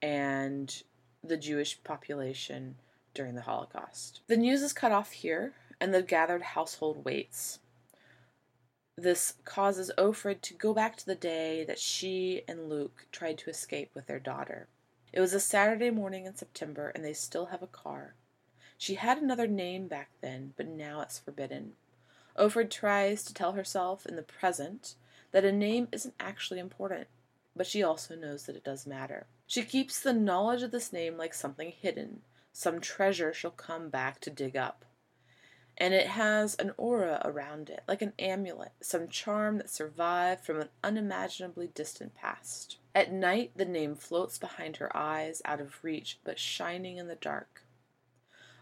and 0.00 0.82
the 1.22 1.36
Jewish 1.36 1.82
population 1.84 2.76
during 3.14 3.34
the 3.34 3.42
Holocaust. 3.42 4.20
The 4.26 4.36
news 4.36 4.62
is 4.62 4.72
cut 4.72 4.92
off 4.92 5.12
here, 5.12 5.52
and 5.80 5.94
the 5.94 6.02
gathered 6.02 6.42
household 6.42 7.04
waits. 7.04 7.60
This 8.96 9.34
causes 9.44 9.90
Offred 9.98 10.40
to 10.42 10.54
go 10.54 10.72
back 10.72 10.96
to 10.96 11.06
the 11.06 11.14
day 11.14 11.64
that 11.64 11.78
she 11.78 12.42
and 12.46 12.68
Luke 12.68 13.06
tried 13.10 13.38
to 13.38 13.50
escape 13.50 13.90
with 13.94 14.06
their 14.06 14.20
daughter. 14.20 14.68
It 15.12 15.20
was 15.20 15.32
a 15.32 15.40
Saturday 15.40 15.90
morning 15.90 16.26
in 16.26 16.36
September, 16.36 16.90
and 16.94 17.04
they 17.04 17.12
still 17.12 17.46
have 17.46 17.62
a 17.62 17.68
car. 17.68 18.14
She 18.78 18.94
had 18.94 19.18
another 19.18 19.46
name 19.46 19.88
back 19.88 20.10
then, 20.20 20.54
but 20.56 20.66
now 20.66 21.00
it's 21.00 21.18
forbidden. 21.18 21.72
Offred 22.36 22.70
tries 22.70 23.22
to 23.24 23.34
tell 23.34 23.52
herself 23.52 24.06
in 24.06 24.16
the 24.16 24.22
present 24.22 24.94
that 25.34 25.44
a 25.44 25.50
name 25.50 25.88
isn't 25.90 26.14
actually 26.20 26.60
important, 26.60 27.08
but 27.56 27.66
she 27.66 27.82
also 27.82 28.14
knows 28.14 28.46
that 28.46 28.54
it 28.54 28.62
does 28.62 28.86
matter. 28.86 29.26
She 29.48 29.64
keeps 29.64 30.00
the 30.00 30.12
knowledge 30.12 30.62
of 30.62 30.70
this 30.70 30.92
name 30.92 31.18
like 31.18 31.34
something 31.34 31.72
hidden, 31.72 32.20
some 32.52 32.80
treasure 32.80 33.34
she'll 33.34 33.50
come 33.50 33.88
back 33.88 34.20
to 34.20 34.30
dig 34.30 34.56
up. 34.56 34.84
And 35.76 35.92
it 35.92 36.06
has 36.06 36.54
an 36.54 36.70
aura 36.76 37.20
around 37.24 37.68
it, 37.68 37.82
like 37.88 38.00
an 38.00 38.12
amulet, 38.16 38.70
some 38.80 39.08
charm 39.08 39.58
that 39.58 39.70
survived 39.70 40.44
from 40.44 40.60
an 40.60 40.68
unimaginably 40.84 41.66
distant 41.66 42.14
past. 42.14 42.76
At 42.94 43.12
night, 43.12 43.50
the 43.56 43.64
name 43.64 43.96
floats 43.96 44.38
behind 44.38 44.76
her 44.76 44.96
eyes, 44.96 45.42
out 45.44 45.60
of 45.60 45.82
reach, 45.82 46.20
but 46.22 46.38
shining 46.38 46.98
in 46.98 47.08
the 47.08 47.16
dark. 47.16 47.63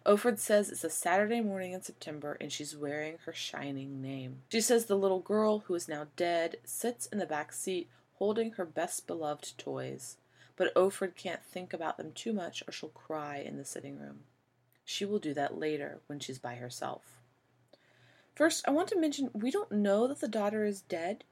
Offred 0.04 0.38
says 0.38 0.68
it's 0.68 0.82
a 0.82 0.90
Saturday 0.90 1.40
morning 1.40 1.72
in 1.72 1.82
September 1.82 2.36
and 2.40 2.50
she's 2.50 2.76
wearing 2.76 3.18
her 3.24 3.32
shining 3.32 4.02
name. 4.02 4.42
She 4.48 4.60
says 4.60 4.86
the 4.86 4.96
little 4.96 5.20
girl, 5.20 5.60
who 5.60 5.74
is 5.74 5.88
now 5.88 6.08
dead, 6.16 6.56
sits 6.64 7.06
in 7.06 7.18
the 7.18 7.26
back 7.26 7.52
seat 7.52 7.88
holding 8.14 8.52
her 8.52 8.64
best 8.64 9.06
beloved 9.06 9.56
toys, 9.58 10.16
but 10.56 10.74
Offred 10.74 11.14
can't 11.14 11.44
think 11.44 11.72
about 11.72 11.98
them 11.98 12.10
too 12.12 12.32
much 12.32 12.64
or 12.66 12.72
she'll 12.72 12.88
cry 12.88 13.36
in 13.36 13.56
the 13.56 13.64
sitting 13.64 13.96
room. 13.98 14.20
She 14.84 15.04
will 15.04 15.20
do 15.20 15.34
that 15.34 15.58
later 15.58 16.00
when 16.08 16.18
she's 16.18 16.38
by 16.38 16.56
herself. 16.56 17.20
First, 18.34 18.64
I 18.66 18.72
want 18.72 18.88
to 18.88 18.98
mention 18.98 19.30
we 19.32 19.52
don't 19.52 19.70
know 19.70 20.08
that 20.08 20.20
the 20.20 20.28
daughter 20.28 20.64
is 20.64 20.80
dead. 20.80 21.22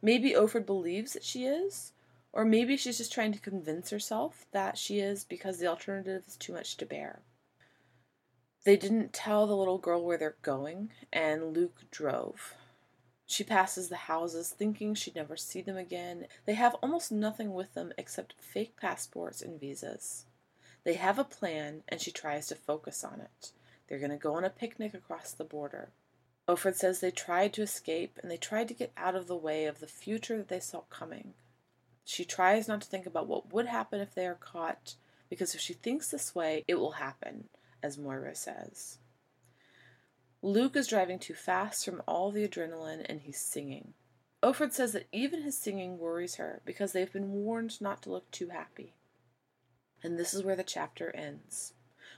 Maybe 0.00 0.30
Offred 0.32 0.66
believes 0.66 1.12
that 1.14 1.24
she 1.24 1.44
is, 1.44 1.92
or 2.32 2.44
maybe 2.44 2.76
she's 2.76 2.98
just 2.98 3.12
trying 3.12 3.32
to 3.32 3.40
convince 3.40 3.90
herself 3.90 4.46
that 4.52 4.78
she 4.78 5.00
is 5.00 5.24
because 5.24 5.58
the 5.58 5.66
alternative 5.66 6.22
is 6.28 6.36
too 6.36 6.52
much 6.52 6.76
to 6.76 6.86
bear. 6.86 7.20
They 8.64 8.76
didn't 8.76 9.12
tell 9.12 9.46
the 9.48 9.56
little 9.56 9.78
girl 9.78 10.04
where 10.04 10.16
they're 10.16 10.36
going, 10.42 10.90
and 11.12 11.52
Luke 11.52 11.82
drove. 11.90 12.54
She 13.26 13.42
passes 13.42 13.88
the 13.88 13.96
houses 13.96 14.50
thinking 14.50 14.94
she'd 14.94 15.16
never 15.16 15.36
see 15.36 15.62
them 15.62 15.76
again. 15.76 16.26
They 16.46 16.54
have 16.54 16.76
almost 16.76 17.10
nothing 17.10 17.54
with 17.54 17.74
them 17.74 17.92
except 17.98 18.34
fake 18.38 18.76
passports 18.76 19.42
and 19.42 19.58
visas. 19.58 20.26
They 20.84 20.94
have 20.94 21.18
a 21.18 21.24
plan, 21.24 21.82
and 21.88 22.00
she 22.00 22.12
tries 22.12 22.46
to 22.48 22.54
focus 22.54 23.02
on 23.02 23.20
it. 23.20 23.50
They're 23.88 23.98
going 23.98 24.12
to 24.12 24.16
go 24.16 24.34
on 24.34 24.44
a 24.44 24.50
picnic 24.50 24.94
across 24.94 25.32
the 25.32 25.44
border. 25.44 25.88
Offred 26.48 26.76
says 26.76 27.00
they 27.00 27.10
tried 27.10 27.52
to 27.54 27.62
escape 27.62 28.18
and 28.20 28.30
they 28.30 28.36
tried 28.36 28.68
to 28.68 28.74
get 28.74 28.92
out 28.96 29.14
of 29.14 29.28
the 29.28 29.36
way 29.36 29.64
of 29.64 29.80
the 29.80 29.86
future 29.86 30.36
that 30.36 30.48
they 30.48 30.60
saw 30.60 30.80
coming. 30.90 31.34
She 32.04 32.24
tries 32.24 32.66
not 32.68 32.80
to 32.82 32.88
think 32.88 33.06
about 33.06 33.28
what 33.28 33.52
would 33.52 33.66
happen 33.66 34.00
if 34.00 34.14
they 34.14 34.26
are 34.26 34.34
caught, 34.34 34.94
because 35.28 35.54
if 35.54 35.60
she 35.60 35.72
thinks 35.72 36.10
this 36.10 36.34
way, 36.34 36.64
it 36.66 36.76
will 36.76 36.92
happen 36.92 37.48
as 37.82 37.98
Moira 37.98 38.34
says. 38.34 38.98
Luke 40.42 40.74
is 40.74 40.88
driving 40.88 41.18
too 41.18 41.34
fast 41.34 41.84
from 41.84 42.02
all 42.06 42.30
the 42.30 42.46
adrenaline 42.46 43.06
and 43.08 43.20
he's 43.20 43.40
singing. 43.40 43.94
Offred 44.42 44.72
says 44.72 44.92
that 44.92 45.06
even 45.12 45.42
his 45.42 45.56
singing 45.56 45.98
worries 45.98 46.34
her 46.34 46.60
because 46.64 46.92
they've 46.92 47.12
been 47.12 47.30
warned 47.30 47.80
not 47.80 48.02
to 48.02 48.10
look 48.10 48.28
too 48.32 48.48
happy. 48.48 48.94
And 50.02 50.18
this 50.18 50.34
is 50.34 50.42
where 50.42 50.56
the 50.56 50.64
chapter 50.64 51.14
ends. 51.14 51.74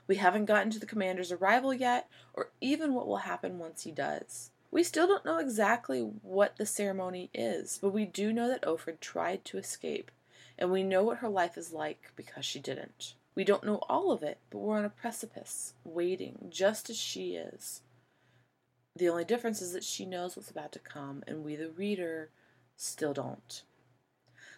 We 0.07 0.17
haven't 0.17 0.47
gotten 0.47 0.71
to 0.71 0.79
the 0.79 0.87
commander's 0.87 1.33
arrival 1.33 1.75
yet, 1.75 2.09
or 2.33 2.51
even 2.61 2.95
what 2.95 3.07
will 3.07 3.19
happen 3.19 3.59
once 3.59 3.85
he 3.85 3.91
does. 3.91 4.51
We 4.71 4.83
still 4.83 5.07
don't 5.07 5.25
know 5.25 5.39
exactly 5.39 6.01
what 6.01 6.57
the 6.57 6.67
ceremony 6.67 7.31
is, 7.33 7.79
but 7.81 7.91
we 7.91 8.07
do 8.07 8.33
know 8.33 8.49
that 8.49 8.63
Offred 8.63 9.01
tried 9.01 9.45
to 9.47 9.59
escape, 9.59 10.11
and 10.59 10.71
we 10.71 10.83
know 10.83 11.03
what 11.05 11.19
her 11.19 11.29
life 11.29 11.57
is 11.57 11.73
like 11.73 12.13
because 12.17 12.45
she 12.45 12.59
didn't. 12.59 13.15
We 13.35 13.45
don't 13.45 13.65
know 13.65 13.81
all 13.89 14.13
of 14.13 14.23
it, 14.23 14.39
but 14.51 14.59
we're 14.59 14.79
on 14.79 14.85
a 14.85 14.91
precipice, 14.91 15.75
waiting, 15.85 16.47
just 16.51 16.89
as 16.89 16.97
she 16.97 17.35
is. 17.35 17.83
The 18.97 19.09
only 19.09 19.25
difference 19.25 19.61
is 19.61 19.73
that 19.73 19.83
she 19.83 20.07
knows 20.07 20.37
what's 20.37 20.51
about 20.51 20.71
to 20.73 20.79
come, 20.79 21.25
and 21.27 21.45
we, 21.45 21.57
the 21.57 21.71
reader, 21.71 22.31
still 22.77 23.13
don't. 23.13 23.63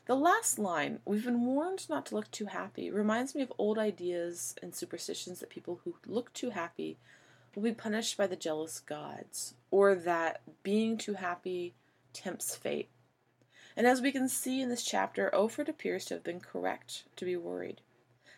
The 0.05 0.15
last 0.15 0.59
line, 0.59 1.01
we've 1.07 1.25
been 1.25 1.47
warned 1.47 1.89
not 1.89 2.07
to 2.07 2.15
look 2.15 2.31
too 2.31 2.47
happy, 2.47 2.91
reminds 2.91 3.35
me 3.35 3.43
of 3.43 3.53
old 3.57 3.79
ideas 3.79 4.55
and 4.63 4.75
superstitions 4.75 5.41
that 5.41 5.51
people 5.51 5.81
who 5.85 5.97
look 6.07 6.33
too 6.33 6.51
happy 6.51 6.99
will 7.55 7.63
be 7.63 7.73
punished 7.73 8.17
by 8.17 8.27
the 8.27 8.37
jealous 8.37 8.79
gods, 8.79 9.55
or 9.71 9.95
that 9.95 10.43
being 10.63 10.99
too 10.99 11.15
happy 11.15 11.75
tempts 12.13 12.55
fate. 12.55 12.91
And 13.75 13.87
as 13.87 14.01
we 14.01 14.13
can 14.13 14.29
see 14.29 14.61
in 14.61 14.69
this 14.69 14.85
chapter, 14.85 15.31
Offred 15.35 15.69
appears 15.69 16.05
to 16.07 16.15
have 16.15 16.25
been 16.25 16.41
correct 16.41 17.05
to 17.17 17.25
be 17.25 17.37
worried. 17.37 17.81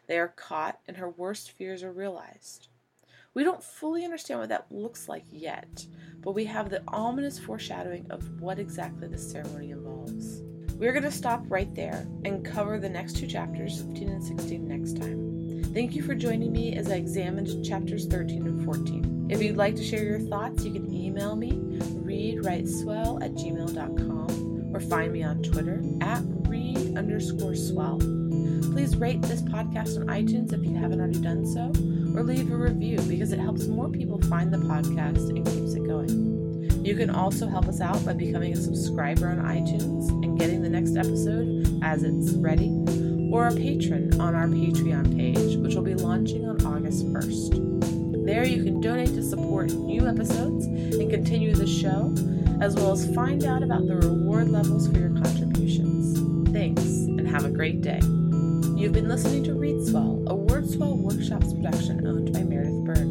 They 0.09 0.19
are 0.19 0.35
caught, 0.37 0.81
and 0.89 0.97
her 0.97 1.11
worst 1.11 1.53
fears 1.53 1.83
are 1.83 1.93
realized. 1.93 2.69
We 3.35 3.45
don't 3.45 3.63
fully 3.63 4.05
understand 4.05 4.41
what 4.41 4.49
that 4.49 4.67
looks 4.71 5.09
like 5.09 5.25
yet, 5.31 5.87
but 6.23 6.33
we 6.33 6.47
have 6.47 6.71
the 6.71 6.83
ominous 6.89 7.39
foreshadowing 7.39 8.11
of 8.11 8.41
what 8.41 8.59
exactly 8.59 9.07
this 9.07 9.31
ceremony 9.31 9.71
involves. 9.71 10.43
We're 10.75 10.93
going 10.93 11.05
to 11.05 11.11
stop 11.11 11.45
right 11.49 11.73
there 11.75 12.09
and 12.25 12.45
cover 12.45 12.81
the 12.81 12.89
next 12.89 13.17
two 13.17 13.27
chapters, 13.27 13.83
15 13.83 14.09
and 14.09 14.25
16, 14.25 14.67
next 14.67 14.97
time. 14.97 15.63
Thank 15.75 15.95
you 15.95 16.03
for 16.03 16.15
joining 16.15 16.53
me 16.53 16.77
as 16.77 16.91
I 16.91 16.95
examined 16.95 17.65
chapters 17.65 18.07
13 18.07 18.47
and 18.47 18.65
14. 18.65 19.29
If 19.31 19.43
you'd 19.43 19.57
like 19.57 19.77
to 19.77 19.85
share 19.85 20.05
your 20.05 20.21
thoughts, 20.21 20.65
you 20.65 20.73
can 20.73 20.93
email 20.93 21.37
me, 21.37 21.53
readwriteswell 21.53 23.23
at 23.23 23.33
gmail.com, 23.33 24.75
or 24.75 24.81
find 24.81 25.13
me 25.13 25.23
on 25.23 25.43
Twitter 25.43 25.83
at 26.01 26.23
read 26.49 26.97
underscore 26.97 27.55
swell. 27.55 27.99
Please 28.61 28.97
rate 28.97 29.23
this 29.23 29.43
podcast 29.43 30.01
on 30.01 30.07
iTunes 30.07 30.53
if 30.53 30.65
you 30.65 30.77
haven't 30.77 31.01
already 31.01 31.21
done 31.21 31.47
so, 31.47 31.73
or 32.17 32.23
leave 32.23 32.51
a 32.51 32.57
review 32.57 33.01
because 33.03 33.33
it 33.33 33.39
helps 33.39 33.67
more 33.67 33.89
people 33.89 34.21
find 34.23 34.53
the 34.53 34.59
podcast 34.59 35.29
and 35.29 35.45
keeps 35.47 35.75
it 35.75 35.87
going. 35.87 36.85
You 36.85 36.97
can 36.97 37.11
also 37.11 37.47
help 37.47 37.67
us 37.67 37.81
out 37.81 38.05
by 38.05 38.13
becoming 38.13 38.53
a 38.53 38.57
subscriber 38.57 39.29
on 39.29 39.39
iTunes 39.39 40.09
and 40.25 40.39
getting 40.39 40.63
the 40.63 40.69
next 40.69 40.97
episode 40.97 41.81
as 41.83 42.03
it's 42.03 42.33
ready, 42.33 42.71
or 43.33 43.49
a 43.49 43.55
patron 43.55 44.19
on 44.21 44.35
our 44.35 44.47
Patreon 44.47 45.17
page, 45.17 45.57
which 45.57 45.75
will 45.75 45.83
be 45.83 45.95
launching 45.95 46.49
on 46.49 46.65
August 46.65 47.07
1st. 47.07 48.25
There 48.25 48.47
you 48.47 48.63
can 48.63 48.81
donate 48.81 49.15
to 49.15 49.23
support 49.23 49.73
new 49.73 50.07
episodes 50.07 50.67
and 50.67 51.11
continue 51.11 51.55
the 51.55 51.67
show, 51.67 52.15
as 52.61 52.75
well 52.75 52.93
as 52.93 53.15
find 53.15 53.45
out 53.45 53.63
about 53.63 53.87
the 53.87 53.97
reward 53.97 54.49
levels 54.49 54.87
for 54.89 54.99
your 54.99 55.11
contributions. 55.11 56.19
Thanks, 56.53 56.83
and 56.83 57.27
have 57.29 57.45
a 57.45 57.51
great 57.51 57.81
day. 57.83 58.01
You've 58.79 58.93
been 58.93 59.09
listening 59.09 59.43
to 59.43 59.55
Read 59.55 59.85
Swell, 59.85 60.23
a 60.29 60.35
WordSwell 60.37 60.99
Workshops 60.99 61.53
production 61.53 62.07
owned 62.07 62.33
by 62.33 62.45
Meredith 62.45 62.85
Bird. 62.85 63.09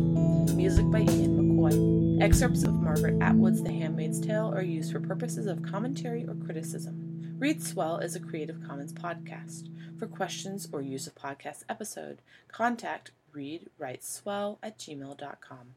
Music 0.55 0.89
by 0.89 0.99
Ian 0.99 1.37
McCoy. 1.37 2.23
Excerpts 2.23 2.63
of 2.63 2.73
Margaret 2.73 3.21
Atwood's 3.21 3.61
The 3.61 3.73
Handmaid's 3.73 4.21
Tale 4.21 4.53
are 4.55 4.61
used 4.61 4.93
for 4.93 5.01
purposes 5.01 5.45
of 5.45 5.61
commentary 5.63 6.25
or 6.25 6.35
criticism. 6.35 7.35
Read 7.37 7.61
Swell 7.61 7.97
is 7.97 8.15
a 8.15 8.21
Creative 8.21 8.63
Commons 8.65 8.93
podcast. 8.93 9.67
For 9.99 10.07
questions 10.07 10.69
or 10.71 10.81
use 10.81 11.05
of 11.05 11.15
podcast 11.15 11.63
episode, 11.67 12.21
contact 12.47 13.11
readwriteswell 13.35 14.59
at 14.63 14.79
gmail.com. 14.79 15.75